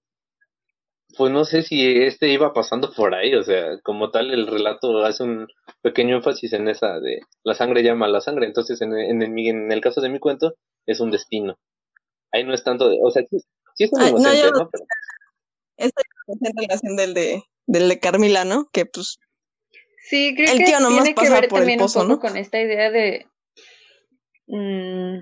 pues 1.18 1.32
no 1.32 1.46
sé 1.46 1.64
si 1.64 2.04
este 2.04 2.30
iba 2.30 2.54
pasando 2.54 2.92
por 2.92 3.14
ahí, 3.14 3.36
o 3.36 3.44
sea, 3.44 3.80
como 3.82 4.12
tal 4.12 4.32
el 4.32 4.48
relato 4.48 5.04
hace 5.06 5.24
un 5.24 5.48
pequeño 5.82 6.18
énfasis 6.18 6.54
en 6.54 6.68
esa 6.68 7.00
de 7.00 7.22
la 7.44 7.54
sangre 7.54 7.84
llama 7.84 8.06
a 8.06 8.10
la 8.10 8.22
sangre, 8.22 8.46
entonces 8.46 8.82
en, 8.82 8.98
en, 8.98 9.22
en 9.22 9.72
el 9.72 9.82
caso 9.82 10.02
de 10.02 10.10
mi 10.10 10.20
cuento 10.20 10.56
es 10.86 11.00
un 11.00 11.12
destino. 11.12 11.58
Ahí 12.32 12.44
no 12.44 12.54
es 12.54 12.64
tanto 12.64 12.90
de, 12.90 13.00
o 13.02 13.12
sea, 13.12 13.24
sí, 13.30 13.38
sí 13.76 13.84
es 13.84 13.92
un 13.94 14.08
inocente, 14.08 14.52
¿no? 14.52 14.70
Pero... 14.70 14.86
Esta 15.78 16.02
relación 16.56 16.96
del 16.96 17.14
de, 17.14 17.44
del 17.66 17.90
de 17.90 18.00
Carmila, 18.00 18.46
¿no? 18.46 18.70
Que 18.72 18.86
pues... 18.86 19.20
Sí, 20.10 20.34
creo 20.36 20.48
que 20.58 20.66
tiene 20.66 21.16
que 21.16 21.30
ver 21.30 21.48
también 21.48 21.82
un 21.82 21.92
poco 21.92 22.20
con 22.20 22.38
esta 22.38 22.60
idea 22.60 22.92
de... 22.92 23.28
Mmm, 24.48 25.20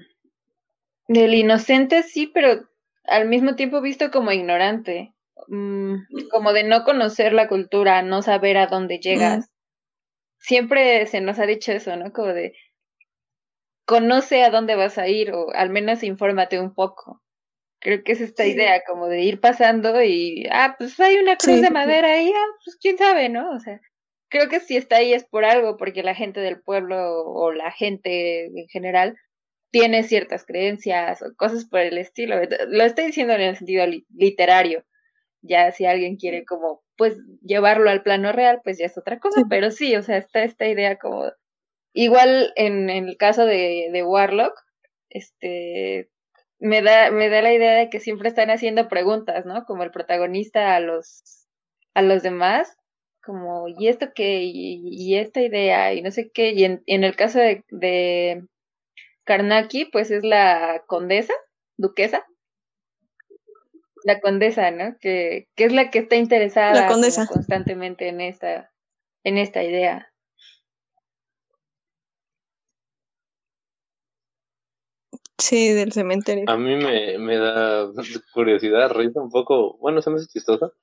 del 1.07 1.33
inocente 1.33 2.03
sí, 2.03 2.27
pero 2.27 2.67
al 3.03 3.27
mismo 3.27 3.55
tiempo 3.55 3.81
visto 3.81 4.11
como 4.11 4.31
ignorante, 4.31 5.13
mm, 5.51 6.29
como 6.31 6.53
de 6.53 6.63
no 6.63 6.83
conocer 6.83 7.33
la 7.33 7.47
cultura, 7.47 8.01
no 8.01 8.21
saber 8.21 8.57
a 8.57 8.67
dónde 8.67 8.99
llegas. 8.99 9.49
Siempre 10.39 11.05
se 11.07 11.21
nos 11.21 11.37
ha 11.39 11.45
dicho 11.45 11.71
eso, 11.71 11.95
¿no? 11.95 12.11
Como 12.11 12.29
de 12.29 12.53
conoce 13.85 14.43
a 14.43 14.49
dónde 14.49 14.75
vas 14.75 14.97
a 14.97 15.07
ir 15.07 15.31
o 15.31 15.51
al 15.53 15.69
menos 15.69 16.03
infórmate 16.03 16.59
un 16.59 16.73
poco. 16.73 17.21
Creo 17.79 18.03
que 18.03 18.13
es 18.13 18.21
esta 18.21 18.45
idea 18.45 18.83
como 18.87 19.07
de 19.07 19.21
ir 19.21 19.39
pasando 19.39 20.01
y, 20.03 20.47
ah, 20.51 20.75
pues 20.77 20.99
hay 20.99 21.17
una 21.17 21.35
cruz 21.35 21.61
de 21.61 21.71
madera 21.71 22.13
ahí, 22.13 22.31
ah, 22.33 22.47
pues 22.63 22.77
quién 22.79 22.97
sabe, 22.97 23.27
¿no? 23.27 23.51
O 23.51 23.59
sea, 23.59 23.81
creo 24.29 24.49
que 24.49 24.59
si 24.59 24.77
está 24.77 24.97
ahí 24.97 25.13
es 25.13 25.25
por 25.25 25.45
algo, 25.45 25.77
porque 25.77 26.03
la 26.03 26.15
gente 26.15 26.39
del 26.39 26.61
pueblo 26.61 27.23
o 27.25 27.51
la 27.51 27.71
gente 27.71 28.45
en 28.45 28.67
general 28.69 29.17
tiene 29.71 30.03
ciertas 30.03 30.45
creencias 30.45 31.21
o 31.21 31.35
cosas 31.35 31.65
por 31.65 31.79
el 31.79 31.97
estilo. 31.97 32.35
Lo 32.69 32.83
estoy 32.83 33.07
diciendo 33.07 33.33
en 33.33 33.41
el 33.41 33.57
sentido 33.57 33.85
literario. 34.09 34.85
Ya 35.41 35.71
si 35.71 35.85
alguien 35.85 36.17
quiere 36.17 36.45
como, 36.45 36.83
pues, 36.97 37.17
llevarlo 37.41 37.89
al 37.89 38.03
plano 38.03 38.31
real, 38.31 38.61
pues 38.63 38.77
ya 38.77 38.85
es 38.85 38.97
otra 38.97 39.19
cosa, 39.19 39.43
pero 39.49 39.71
sí, 39.71 39.95
o 39.95 40.03
sea, 40.03 40.17
está 40.17 40.43
esta 40.43 40.67
idea 40.67 40.97
como... 40.97 41.31
Igual 41.93 42.53
en, 42.55 42.89
el 42.89 43.17
caso 43.17 43.45
de, 43.45 43.89
de 43.91 44.03
Warlock, 44.03 44.53
este, 45.09 46.09
me 46.59 46.81
da, 46.81 47.11
me 47.11 47.29
da 47.29 47.41
la 47.41 47.53
idea 47.53 47.73
de 47.73 47.89
que 47.89 47.99
siempre 47.99 48.29
están 48.29 48.49
haciendo 48.49 48.87
preguntas, 48.87 49.45
¿no? 49.45 49.65
Como 49.65 49.83
el 49.83 49.91
protagonista 49.91 50.75
a 50.75 50.79
los, 50.79 51.47
a 51.93 52.01
los 52.01 52.23
demás, 52.23 52.77
como, 53.23 53.67
¿y 53.67 53.87
esto 53.87 54.07
qué? 54.15 54.41
Y, 54.43 55.15
esta 55.15 55.41
idea, 55.41 55.93
y 55.93 56.01
no 56.01 56.11
sé 56.11 56.31
qué. 56.31 56.51
Y 56.51 56.63
en, 56.65 56.83
en 56.85 57.03
el 57.03 57.15
caso 57.15 57.39
de, 57.39 57.63
de 57.69 58.43
Karnaki, 59.25 59.85
pues 59.85 60.11
es 60.11 60.23
la 60.23 60.83
condesa, 60.87 61.33
duquesa. 61.77 62.25
La 64.03 64.19
condesa, 64.19 64.71
¿no? 64.71 64.95
Que, 64.99 65.47
que 65.55 65.65
es 65.65 65.73
la 65.73 65.89
que 65.89 65.99
está 65.99 66.15
interesada 66.15 66.87
constantemente 66.87 68.07
en 68.07 68.21
esta, 68.21 68.71
en 69.23 69.37
esta 69.37 69.63
idea. 69.63 70.11
Sí, 75.37 75.73
del 75.73 75.91
cementerio. 75.91 76.45
A 76.47 76.55
mí 76.55 76.75
me, 76.75 77.17
me 77.17 77.37
da 77.37 77.87
curiosidad, 78.31 78.91
risa 78.91 79.21
un 79.21 79.31
poco, 79.31 79.75
bueno, 79.79 80.01
se 80.01 80.11
me 80.11 80.17
hace 80.17 80.27
chistoso, 80.27 80.73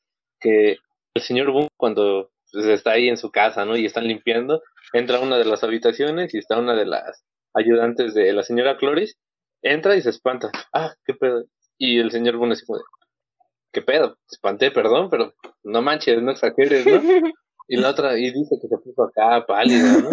que 0.41 0.79
el 1.15 1.23
señor 1.23 1.53
Boom 1.53 1.69
cuando 1.77 2.33
pues, 2.53 2.67
está 2.67 2.93
ahí 2.93 3.09
en 3.09 3.17
su 3.17 3.31
casa, 3.31 3.65
¿no? 3.65 3.77
Y 3.77 3.87
están 3.87 4.09
limpiando, 4.09 4.63
entra 4.93 5.19
a 5.19 5.21
una 5.21 5.39
de 5.39 5.45
las 5.45 5.63
habitaciones 5.63 6.35
y 6.35 6.39
está 6.39 6.59
una 6.59 6.75
de 6.75 6.87
las 6.87 7.25
ayudantes 7.55 8.15
de 8.15 8.33
la 8.33 8.43
señora 8.43 8.77
Cloris, 8.77 9.17
entra 9.63 9.95
y 9.95 10.03
se 10.03 10.11
espanta. 10.11 10.51
Ah, 10.73 10.93
qué 11.05 11.15
pedo. 11.15 11.45
Y 11.77 12.01
el 12.01 12.11
señor 12.11 12.37
Boone 12.37 12.55
así 12.55 12.67
como 12.67 12.81
¿qué 13.73 13.83
pedo? 13.83 14.15
Te 14.29 14.35
espanté, 14.35 14.71
perdón, 14.71 15.11
pero 15.11 15.35
no 15.63 15.83
manches, 15.83 16.23
no 16.23 16.33
exageres, 16.33 16.87
¿no? 16.87 17.01
Y 17.71 17.77
la 17.77 17.91
otra, 17.91 18.19
y 18.19 18.33
dice 18.33 18.57
que 18.63 18.67
se 18.67 18.79
puso 18.79 19.03
acá 19.03 19.45
pálida, 19.47 19.99
¿no? 19.99 20.11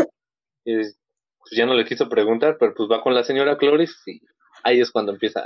Y 0.65 0.75
pues 0.75 1.51
ya 1.51 1.65
no 1.65 1.73
le 1.73 1.85
quiso 1.85 2.09
preguntar, 2.09 2.57
pero 2.59 2.73
pues 2.75 2.89
va 2.91 3.01
con 3.01 3.13
la 3.13 3.23
señora 3.23 3.57
Cloris 3.57 3.95
y 4.07 4.19
ahí 4.63 4.81
es 4.81 4.91
cuando 4.91 5.13
empieza 5.13 5.45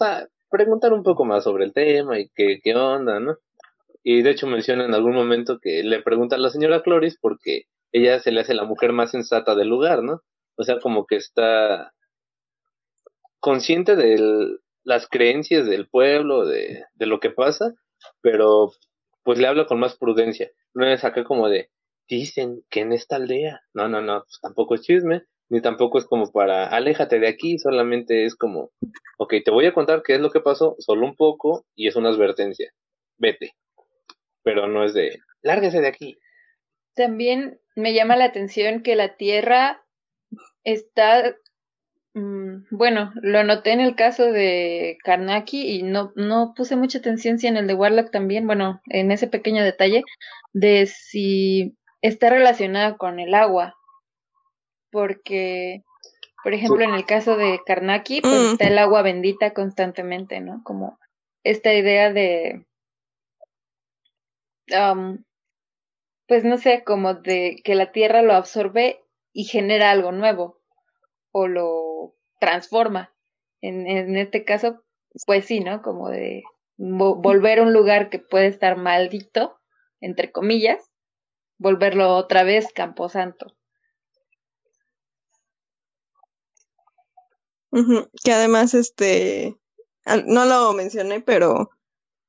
a 0.00 0.26
preguntar 0.48 0.94
un 0.94 1.02
poco 1.02 1.26
más 1.26 1.44
sobre 1.44 1.64
el 1.64 1.74
tema 1.74 2.18
y 2.18 2.30
qué, 2.34 2.60
qué 2.62 2.74
onda, 2.74 3.20
¿no? 3.20 3.36
Y 4.02 4.22
de 4.22 4.30
hecho 4.30 4.46
menciona 4.46 4.84
en 4.84 4.94
algún 4.94 5.14
momento 5.14 5.58
que 5.60 5.82
le 5.82 6.02
pregunta 6.02 6.36
a 6.36 6.38
la 6.38 6.50
señora 6.50 6.82
Cloris 6.82 7.18
porque 7.20 7.64
ella 7.92 8.20
se 8.20 8.32
le 8.32 8.40
hace 8.40 8.54
la 8.54 8.64
mujer 8.64 8.92
más 8.92 9.10
sensata 9.10 9.54
del 9.54 9.68
lugar, 9.68 10.02
¿no? 10.02 10.22
O 10.56 10.62
sea, 10.62 10.78
como 10.78 11.04
que 11.04 11.16
está 11.16 11.92
consciente 13.40 13.96
de 13.96 14.56
las 14.84 15.08
creencias 15.08 15.66
del 15.66 15.88
pueblo, 15.88 16.46
de, 16.46 16.84
de 16.94 17.06
lo 17.06 17.20
que 17.20 17.30
pasa, 17.30 17.74
pero 18.20 18.72
pues 19.22 19.38
le 19.38 19.48
habla 19.48 19.66
con 19.66 19.80
más 19.80 19.96
prudencia. 19.96 20.50
No 20.74 20.86
es 20.86 21.04
acá 21.04 21.24
como 21.24 21.48
de, 21.48 21.70
dicen 22.08 22.62
que 22.70 22.80
en 22.80 22.92
esta 22.92 23.16
aldea, 23.16 23.62
no, 23.72 23.88
no, 23.88 24.00
no, 24.00 24.24
pues 24.24 24.38
tampoco 24.40 24.74
es 24.74 24.82
chisme, 24.82 25.22
ni 25.48 25.60
tampoco 25.60 25.98
es 25.98 26.04
como 26.04 26.30
para, 26.30 26.66
aléjate 26.66 27.18
de 27.18 27.28
aquí, 27.28 27.58
solamente 27.58 28.24
es 28.24 28.36
como, 28.36 28.70
ok, 29.18 29.34
te 29.44 29.50
voy 29.50 29.66
a 29.66 29.74
contar 29.74 30.02
qué 30.02 30.14
es 30.14 30.20
lo 30.20 30.30
que 30.30 30.40
pasó, 30.40 30.76
solo 30.78 31.06
un 31.06 31.16
poco, 31.16 31.66
y 31.74 31.88
es 31.88 31.96
una 31.96 32.10
advertencia, 32.10 32.72
vete, 33.18 33.54
pero 34.42 34.68
no 34.68 34.84
es 34.84 34.94
de, 34.94 35.18
lárguese 35.42 35.80
de 35.80 35.88
aquí. 35.88 36.18
También 36.94 37.60
me 37.76 37.94
llama 37.94 38.16
la 38.16 38.26
atención 38.26 38.82
que 38.82 38.96
la 38.96 39.16
Tierra 39.16 39.84
está 40.62 41.36
bueno, 42.14 43.12
lo 43.16 43.42
noté 43.42 43.72
en 43.72 43.80
el 43.80 43.96
caso 43.96 44.30
de 44.30 44.98
Karnaki 45.02 45.78
y 45.78 45.82
no, 45.82 46.12
no 46.14 46.54
puse 46.54 46.76
mucha 46.76 46.98
atención 46.98 47.38
si 47.38 47.48
en 47.48 47.56
el 47.56 47.66
de 47.66 47.74
Warlock 47.74 48.12
también, 48.12 48.46
bueno, 48.46 48.80
en 48.86 49.10
ese 49.10 49.26
pequeño 49.26 49.64
detalle 49.64 50.04
de 50.52 50.86
si 50.86 51.76
está 52.02 52.30
relacionado 52.30 52.96
con 52.98 53.18
el 53.18 53.34
agua. 53.34 53.74
Porque, 54.92 55.82
por 56.44 56.54
ejemplo, 56.54 56.84
en 56.84 56.94
el 56.94 57.04
caso 57.04 57.36
de 57.36 57.60
Karnaki, 57.66 58.20
pues 58.20 58.32
mm. 58.32 58.52
está 58.52 58.68
el 58.68 58.78
agua 58.78 59.02
bendita 59.02 59.52
constantemente, 59.52 60.40
¿no? 60.40 60.62
Como 60.62 61.00
esta 61.42 61.74
idea 61.74 62.12
de, 62.12 62.64
pues 66.28 66.44
no 66.44 66.58
sé, 66.58 66.84
como 66.84 67.14
de 67.14 67.56
que 67.64 67.74
la 67.74 67.90
tierra 67.90 68.22
lo 68.22 68.34
absorbe 68.34 69.00
y 69.32 69.44
genera 69.44 69.90
algo 69.90 70.12
nuevo 70.12 70.63
o 71.34 71.48
lo 71.48 72.14
transforma. 72.38 73.12
En, 73.60 73.88
en 73.88 74.16
este 74.16 74.44
caso, 74.44 74.84
pues 75.26 75.46
sí, 75.46 75.60
¿no? 75.60 75.82
Como 75.82 76.08
de 76.08 76.44
volver 76.76 77.58
a 77.58 77.62
un 77.62 77.72
lugar 77.72 78.08
que 78.08 78.20
puede 78.20 78.46
estar 78.46 78.76
maldito, 78.76 79.58
entre 80.00 80.30
comillas, 80.30 80.78
volverlo 81.58 82.14
otra 82.14 82.44
vez 82.44 82.72
Camposanto. 82.72 83.56
Que 88.22 88.32
además, 88.32 88.74
este, 88.74 89.56
no 90.26 90.44
lo 90.44 90.72
mencioné, 90.72 91.20
pero 91.20 91.70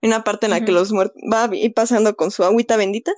en 0.01 0.09
una 0.09 0.23
parte 0.23 0.47
en 0.47 0.51
la 0.51 0.65
que 0.65 0.71
los 0.71 0.91
muertos 0.91 1.21
va 1.31 1.47
pasando 1.75 2.15
con 2.15 2.31
su 2.31 2.43
agüita 2.43 2.75
bendita 2.75 3.11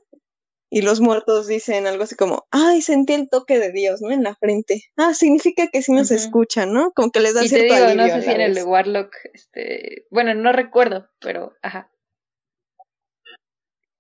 y 0.69 0.81
los 0.81 0.99
muertos 0.99 1.47
dicen 1.47 1.87
algo 1.87 2.03
así 2.03 2.15
como, 2.15 2.45
ay, 2.51 2.81
sentí 2.81 3.13
el 3.13 3.29
toque 3.29 3.57
de 3.59 3.71
Dios, 3.71 4.01
¿no? 4.01 4.11
En 4.11 4.23
la 4.23 4.35
frente. 4.35 4.83
Ah, 4.97 5.13
significa 5.13 5.67
que 5.67 5.81
sí 5.81 5.93
nos 5.93 6.11
escuchan, 6.11 6.73
¿no? 6.73 6.91
Como 6.91 7.11
que 7.11 7.21
les 7.21 7.33
da 7.33 7.43
y 7.43 7.49
cierto 7.49 7.73
te 7.73 7.81
digo, 7.81 7.95
no 7.95 8.07
sé 8.07 8.21
si 8.21 8.31
en 8.31 8.41
el 8.41 8.53
de 8.53 8.63
Warlock, 8.63 9.15
este, 9.33 10.05
bueno, 10.11 10.33
no 10.33 10.51
recuerdo, 10.51 11.09
pero, 11.19 11.53
ajá. 11.61 11.89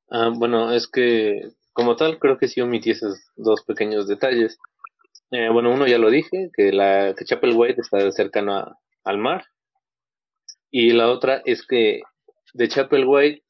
Ah, 0.09 0.31
bueno, 0.33 0.73
es 0.73 0.87
que 0.87 1.49
como 1.73 1.95
tal 1.95 2.19
creo 2.19 2.37
que 2.37 2.47
sí 2.47 2.59
omití 2.59 2.91
esos 2.91 3.31
dos 3.35 3.63
pequeños 3.63 4.07
detalles. 4.07 4.57
Eh, 5.31 5.49
bueno, 5.49 5.71
uno 5.71 5.87
ya 5.87 5.97
lo 5.97 6.09
dije, 6.09 6.49
que 6.53 6.71
la 6.71 7.13
que 7.15 7.25
Chapel 7.25 7.53
White 7.55 7.81
está 7.81 8.11
cercano 8.11 8.77
al 9.03 9.17
mar. 9.17 9.45
Y 10.71 10.91
la 10.91 11.09
otra 11.09 11.41
es 11.45 11.65
que 11.65 12.01
de 12.53 12.67
Chapel 12.67 13.05
White, 13.05 13.43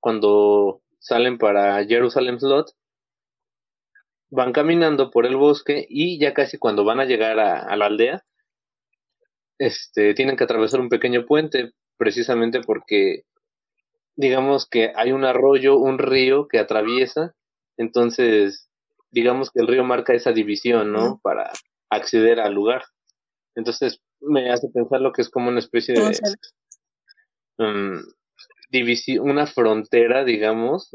cuando 0.00 0.83
salen 1.04 1.36
para 1.36 1.84
Jerusalem 1.84 2.38
Slot, 2.38 2.72
van 4.30 4.52
caminando 4.52 5.10
por 5.10 5.26
el 5.26 5.36
bosque 5.36 5.86
y 5.88 6.18
ya 6.18 6.32
casi 6.32 6.56
cuando 6.56 6.82
van 6.82 6.98
a 6.98 7.04
llegar 7.04 7.38
a, 7.38 7.76
la 7.76 7.86
aldea, 7.86 8.24
este, 9.58 10.14
tienen 10.14 10.36
que 10.36 10.44
atravesar 10.44 10.80
un 10.80 10.88
pequeño 10.88 11.26
puente, 11.26 11.72
precisamente 11.98 12.62
porque 12.62 13.24
digamos 14.16 14.66
que 14.66 14.92
hay 14.96 15.12
un 15.12 15.24
arroyo, 15.24 15.76
un 15.76 15.98
río 15.98 16.48
que 16.48 16.58
atraviesa, 16.58 17.34
entonces 17.76 18.70
digamos 19.10 19.50
que 19.50 19.60
el 19.60 19.68
río 19.68 19.84
marca 19.84 20.14
esa 20.14 20.32
división, 20.32 20.90
¿no? 20.90 21.20
Para 21.22 21.52
acceder 21.90 22.40
al 22.40 22.54
lugar. 22.54 22.82
Entonces 23.54 24.00
me 24.20 24.50
hace 24.50 24.68
pensar 24.72 25.02
lo 25.02 25.12
que 25.12 25.20
es 25.20 25.28
como 25.28 25.50
una 25.50 25.58
especie 25.58 25.94
de 25.94 26.00
una 29.20 29.46
frontera, 29.46 30.24
digamos, 30.24 30.90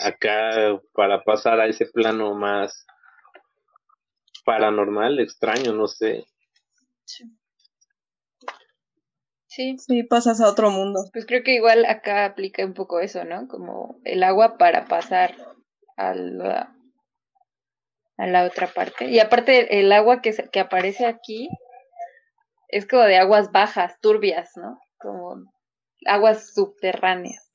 acá 0.00 0.80
para 0.92 1.22
pasar 1.24 1.60
a 1.60 1.66
ese 1.66 1.86
plano 1.86 2.34
más 2.34 2.86
paranormal, 4.44 5.18
extraño, 5.18 5.72
no 5.72 5.88
sé. 5.88 6.24
Sí. 7.04 7.24
sí. 9.78 10.02
pasas 10.04 10.40
a 10.40 10.48
otro 10.48 10.70
mundo. 10.70 11.00
Pues 11.12 11.26
creo 11.26 11.42
que 11.42 11.54
igual 11.54 11.84
acá 11.84 12.24
aplica 12.24 12.64
un 12.64 12.74
poco 12.74 13.00
eso, 13.00 13.24
¿no? 13.24 13.48
Como 13.48 13.98
el 14.04 14.22
agua 14.22 14.56
para 14.58 14.86
pasar 14.86 15.34
a 15.96 16.14
la, 16.14 16.76
a 18.18 18.26
la 18.26 18.44
otra 18.44 18.68
parte. 18.68 19.06
Y 19.06 19.18
aparte 19.18 19.80
el 19.80 19.90
agua 19.92 20.20
que, 20.22 20.32
que 20.52 20.60
aparece 20.60 21.06
aquí 21.06 21.48
es 22.68 22.86
como 22.86 23.02
de 23.02 23.16
aguas 23.16 23.50
bajas, 23.50 23.98
turbias, 24.00 24.50
¿no? 24.56 24.78
Como 24.98 25.55
aguas 26.04 26.54
subterráneas. 26.54 27.50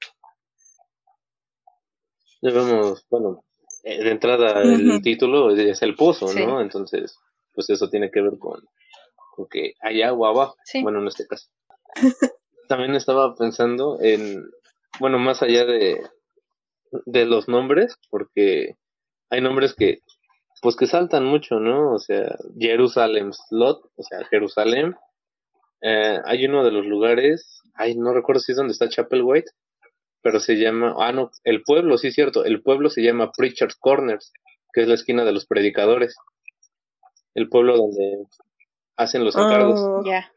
Ya 2.41 2.51
vemos, 2.51 3.05
bueno, 3.09 3.43
eh, 3.83 4.03
de 4.03 4.11
entrada 4.11 4.61
el 4.61 5.01
título 5.01 5.55
es 5.55 5.81
el 5.81 5.95
pozo, 5.95 6.33
¿no? 6.33 6.61
Entonces, 6.61 7.17
pues 7.53 7.69
eso 7.69 7.89
tiene 7.89 8.09
que 8.09 8.21
ver 8.21 8.37
con, 8.39 8.63
con 9.35 9.47
que 9.47 9.73
hay 9.81 10.01
agua 10.01 10.29
abajo. 10.29 10.55
Bueno, 10.81 11.01
en 11.01 11.07
este 11.07 11.27
caso. 11.27 11.49
También 12.67 12.95
estaba 12.95 13.35
pensando 13.35 13.99
en, 14.01 14.43
bueno, 14.99 15.19
más 15.19 15.41
allá 15.41 15.65
de, 15.65 16.01
de 17.05 17.25
los 17.25 17.47
nombres, 17.47 17.95
porque 18.09 18.77
hay 19.29 19.41
nombres 19.41 19.73
que, 19.73 20.01
pues 20.61 20.75
que 20.75 20.87
saltan 20.87 21.25
mucho, 21.25 21.59
¿no? 21.59 21.93
O 21.93 21.99
sea, 21.99 22.37
Jerusalem 22.57 23.33
Slot, 23.33 23.83
o 23.95 24.03
sea, 24.03 24.25
Jerusalén. 24.25 24.95
Eh, 25.81 26.19
hay 26.25 26.45
uno 26.45 26.63
de 26.63 26.71
los 26.71 26.85
lugares 26.85 27.61
ay, 27.75 27.95
no 27.95 28.13
recuerdo 28.13 28.41
si 28.41 28.51
es 28.51 28.57
donde 28.57 28.73
está 28.73 28.89
Chapel 28.89 29.23
White, 29.23 29.51
pero 30.21 30.39
se 30.39 30.55
llama, 30.55 30.95
ah, 30.99 31.11
no, 31.11 31.31
el 31.43 31.63
pueblo, 31.63 31.97
sí 31.97 32.07
es 32.07 32.15
cierto, 32.15 32.45
el 32.45 32.61
pueblo 32.61 32.89
se 32.89 33.01
llama 33.01 33.31
Preacher's 33.31 33.75
Corners, 33.75 34.31
que 34.73 34.81
es 34.81 34.87
la 34.87 34.93
esquina 34.93 35.25
de 35.25 35.31
los 35.31 35.45
predicadores. 35.45 36.15
El 37.33 37.49
pueblo 37.49 37.77
donde 37.77 38.25
hacen 38.97 39.23
los 39.23 39.35
encargos. 39.35 39.79
Oh. 39.79 40.03
Ya. 40.05 40.31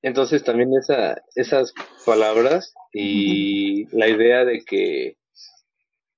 Entonces 0.00 0.42
también 0.42 0.70
esa, 0.74 1.22
esas 1.36 1.74
palabras 2.04 2.74
y 2.92 3.86
la 3.96 4.08
idea 4.08 4.44
de 4.44 4.64
que 4.64 5.16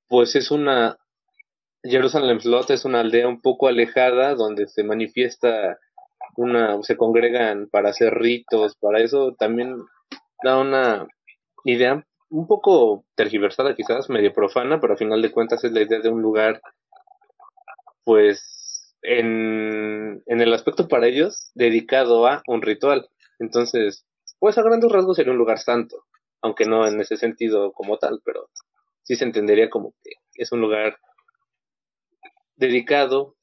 pues 0.09 0.37
es 0.37 0.51
una 0.51 0.99
Jerusalem 1.83 2.41
Slot 2.41 2.71
es 2.71 2.87
una 2.87 3.01
aldea 3.01 3.29
un 3.29 3.43
poco 3.43 3.69
alejada 3.69 4.35
donde 4.37 4.69
se 4.69 4.85
manifiesta 4.85 5.79
una 6.37 6.83
se 6.83 6.97
congregan 6.97 7.69
para 7.71 7.91
hacer 7.91 8.15
ritos, 8.15 8.77
para 8.77 9.01
eso 9.01 9.35
también 9.39 9.77
da 10.43 10.59
una 10.59 11.07
idea 11.65 12.05
un 12.31 12.47
poco 12.47 13.05
tergiversada 13.15 13.75
quizás, 13.75 14.11
medio 14.11 14.33
profana, 14.33 14.81
pero 14.81 14.95
a 14.95 14.97
final 14.97 15.23
de 15.23 15.31
cuentas 15.31 15.63
es 15.65 15.73
la 15.73 15.83
idea 15.83 16.01
de 16.01 16.09
un 16.09 16.21
lugar, 16.21 16.61
pues, 18.05 18.97
en, 19.03 20.23
en 20.27 20.41
el 20.41 20.53
aspecto 20.53 20.89
para 20.89 21.07
ellos, 21.07 21.51
dedicado 21.55 22.27
a 22.27 22.43
un 22.47 22.63
ritual. 22.63 23.09
Entonces, 23.39 24.07
pues 24.39 24.59
a 24.59 24.63
grandes 24.63 24.91
rasgos 24.91 25.17
sería 25.17 25.33
un 25.33 25.39
lugar 25.39 25.59
santo, 25.59 26.05
aunque 26.43 26.67
no 26.67 26.87
en 26.87 27.01
ese 27.01 27.17
sentido 27.17 27.73
como 27.73 27.99
tal, 27.99 28.21
pero 28.25 28.49
sí 29.03 29.17
se 29.17 29.25
entendería 29.25 29.71
como 29.71 29.95
que 30.03 30.11
es 30.35 30.53
un 30.53 30.61
lugar 30.61 30.99
dedicado 32.57 33.37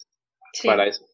para 0.63 0.87
eso. 0.87 1.05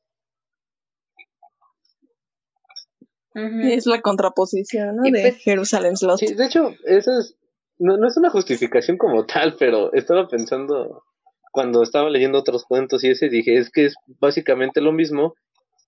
Es 3.38 3.86
la 3.86 4.02
contraposición 4.02 4.98
de 4.98 5.12
pues 5.12 5.38
Jerusalén 5.38 5.96
Slot. 5.96 6.18
Sí, 6.18 6.34
de 6.34 6.46
hecho, 6.46 6.72
eso 6.86 7.20
es, 7.20 7.36
no, 7.78 7.98
no 7.98 8.08
es 8.08 8.18
una 8.18 8.30
justificación 8.30 8.98
como 8.98 9.26
tal, 9.26 9.56
pero 9.60 9.94
estaba 9.94 10.28
pensando 10.28 11.04
cuando 11.52 11.84
estaba 11.84 12.10
leyendo 12.10 12.40
otros 12.40 12.66
cuentos 12.66 13.04
y 13.04 13.10
ese 13.10 13.30
dije, 13.30 13.58
es 13.58 13.70
que 13.70 13.86
es 13.86 13.96
básicamente 14.20 14.82
lo 14.82 14.92
mismo, 14.92 15.36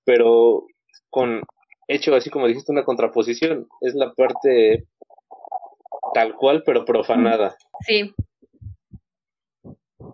pero 0.05 0.65
con 1.09 1.41
hecho 1.87 2.13
así 2.15 2.29
como 2.29 2.47
dijiste 2.47 2.71
una 2.71 2.85
contraposición, 2.85 3.67
es 3.81 3.95
la 3.95 4.13
parte 4.13 4.87
tal 6.13 6.35
cual 6.35 6.63
pero 6.65 6.85
profanada. 6.85 7.57
Sí. 7.85 8.13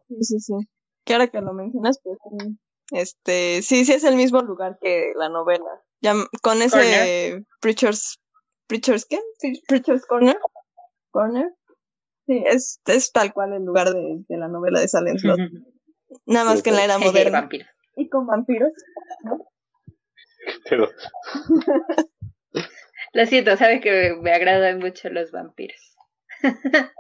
Sí, 0.08 0.16
sí, 0.22 0.40
sí. 0.40 0.54
Que 1.04 1.14
ahora 1.14 1.28
que 1.28 1.42
lo 1.42 1.54
mencionas, 1.54 2.00
pues 2.02 2.18
este, 2.92 3.62
sí, 3.62 3.86
sí 3.86 3.94
es 3.94 4.04
el 4.04 4.16
mismo 4.16 4.42
lugar 4.42 4.78
que 4.82 5.14
la 5.16 5.30
novela 5.30 5.85
con 6.42 6.62
ese 6.62 7.44
Preacher's, 7.62 8.20
Preacher's, 8.68 9.06
¿qué? 9.06 9.20
Preacher's 9.68 10.06
Corner. 10.06 10.38
Corner. 11.12 11.52
Sí, 12.28 12.44
es, 12.46 12.82
es 12.86 13.12
tal 13.12 13.34
cual 13.34 13.54
el 13.54 13.64
lugar 13.64 13.92
de, 13.92 14.24
de 14.28 14.38
la 14.38 14.48
novela 14.48 14.80
de 14.80 14.88
Salem 14.88 15.18
Slot. 15.18 15.40
Nada 16.26 16.46
más 16.46 16.64
que 16.64 16.70
en 16.72 16.76
la 16.78 16.84
era 16.86 16.98
moderna. 16.98 17.48
Y 17.96 18.10
con 18.10 18.26
vampiros, 18.26 18.72
¿no? 19.24 19.46
Pero... 20.70 20.90
Lo 23.14 23.26
siento, 23.26 23.56
sabes 23.56 23.82
que 23.82 24.16
me 24.22 24.32
agradan 24.34 24.80
mucho 24.80 25.10
los 25.10 25.32
vampiros. 25.32 25.96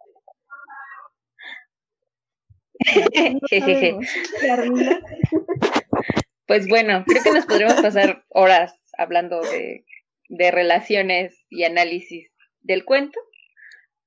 pues 6.47 6.67
bueno, 6.67 7.03
creo 7.05 7.23
que 7.23 7.31
nos 7.31 7.45
podremos 7.45 7.81
pasar 7.81 8.23
horas 8.29 8.73
hablando 8.97 9.41
de, 9.41 9.85
de 10.29 10.51
relaciones 10.51 11.35
y 11.49 11.63
análisis 11.63 12.29
del 12.61 12.85
cuento, 12.85 13.19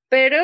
pero 0.08 0.38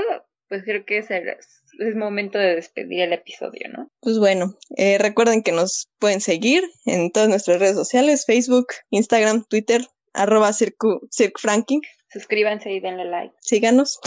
pues 0.48 0.62
creo 0.64 0.84
que 0.84 0.98
es, 0.98 1.08
es 1.10 1.96
momento 1.96 2.38
de 2.38 2.54
despedir 2.54 3.00
el 3.00 3.12
episodio, 3.12 3.68
¿no? 3.72 3.90
Pues 4.00 4.18
bueno, 4.18 4.56
eh, 4.76 4.98
recuerden 4.98 5.42
que 5.42 5.52
nos 5.52 5.90
pueden 5.98 6.20
seguir 6.20 6.62
en 6.84 7.10
todas 7.10 7.28
nuestras 7.28 7.58
redes 7.58 7.74
sociales, 7.74 8.24
Facebook, 8.26 8.66
Instagram, 8.90 9.44
Twitter, 9.48 9.82
arroba 10.12 10.52
circfranking. 10.52 11.82
Suscríbanse 12.10 12.70
y 12.70 12.80
denle 12.80 13.04
like. 13.06 13.34
Síganos. 13.40 13.98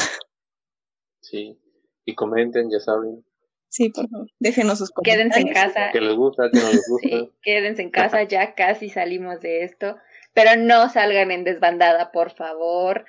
Sí, 1.19 1.59
y 2.05 2.15
comenten, 2.15 2.69
ya 2.71 2.79
saben. 2.79 3.25
Sí, 3.69 3.89
por 3.89 4.09
favor, 4.09 4.27
déjenos 4.39 4.77
sus 4.77 4.91
comentarios. 4.91 5.35
Quédense 5.35 5.49
en 5.49 5.53
casa. 5.53 5.91
Que 5.91 5.99
les 5.99 6.15
gusta, 6.15 6.49
que 6.51 6.59
no 6.59 6.69
les 6.69 6.87
gusta. 6.87 7.09
Sí, 7.09 7.29
quédense 7.41 7.81
en 7.81 7.89
casa, 7.91 8.23
ya 8.23 8.55
casi 8.55 8.89
salimos 8.89 9.41
de 9.41 9.63
esto. 9.63 9.97
Pero 10.37 10.55
no 10.55 10.87
salgan 10.87 11.31
en 11.31 11.43
desbandada, 11.43 12.11
por 12.11 12.29
favor. 12.29 13.05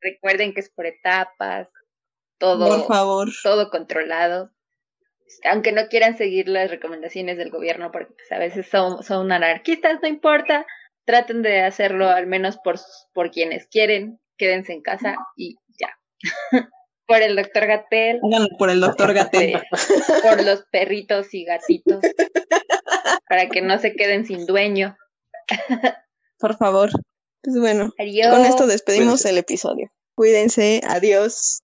Recuerden 0.00 0.54
que 0.54 0.60
es 0.60 0.70
por 0.70 0.86
etapas, 0.86 1.68
todo, 2.38 2.68
por 2.68 2.86
favor. 2.86 3.28
todo 3.42 3.68
controlado. 3.68 4.50
Aunque 5.44 5.72
no 5.72 5.88
quieran 5.88 6.16
seguir 6.16 6.48
las 6.48 6.70
recomendaciones 6.70 7.36
del 7.36 7.50
gobierno, 7.50 7.92
porque 7.92 8.14
pues, 8.14 8.32
a 8.32 8.38
veces 8.38 8.66
son, 8.66 9.02
son 9.02 9.30
anarquistas, 9.30 9.98
no 10.00 10.08
importa, 10.08 10.64
traten 11.04 11.42
de 11.42 11.60
hacerlo 11.60 12.08
al 12.08 12.26
menos 12.26 12.56
por, 12.64 12.76
por 13.12 13.30
quienes 13.30 13.66
quieren, 13.66 14.18
quédense 14.38 14.72
en 14.72 14.80
casa 14.80 15.16
y 15.36 15.56
ya. 15.78 15.98
por 17.06 17.20
el 17.20 17.36
doctor 17.36 17.66
Gatel. 17.66 18.20
por 18.56 18.70
el 18.70 18.80
doctor 18.80 19.12
Gatel. 19.12 19.60
por 20.22 20.42
los 20.42 20.64
perritos 20.72 21.34
y 21.34 21.44
gatitos, 21.44 22.00
para 23.28 23.50
que 23.50 23.60
no 23.60 23.76
se 23.76 23.92
queden 23.92 24.24
sin 24.24 24.46
dueño. 24.46 24.96
por 26.42 26.56
favor. 26.56 26.90
Pues 27.42 27.58
bueno, 27.58 27.90
Adiós. 27.98 28.28
con 28.36 28.44
esto 28.44 28.66
despedimos 28.66 29.24
el 29.24 29.38
episodio. 29.38 29.90
Cuídense, 30.14 30.82
adiós. 30.86 31.62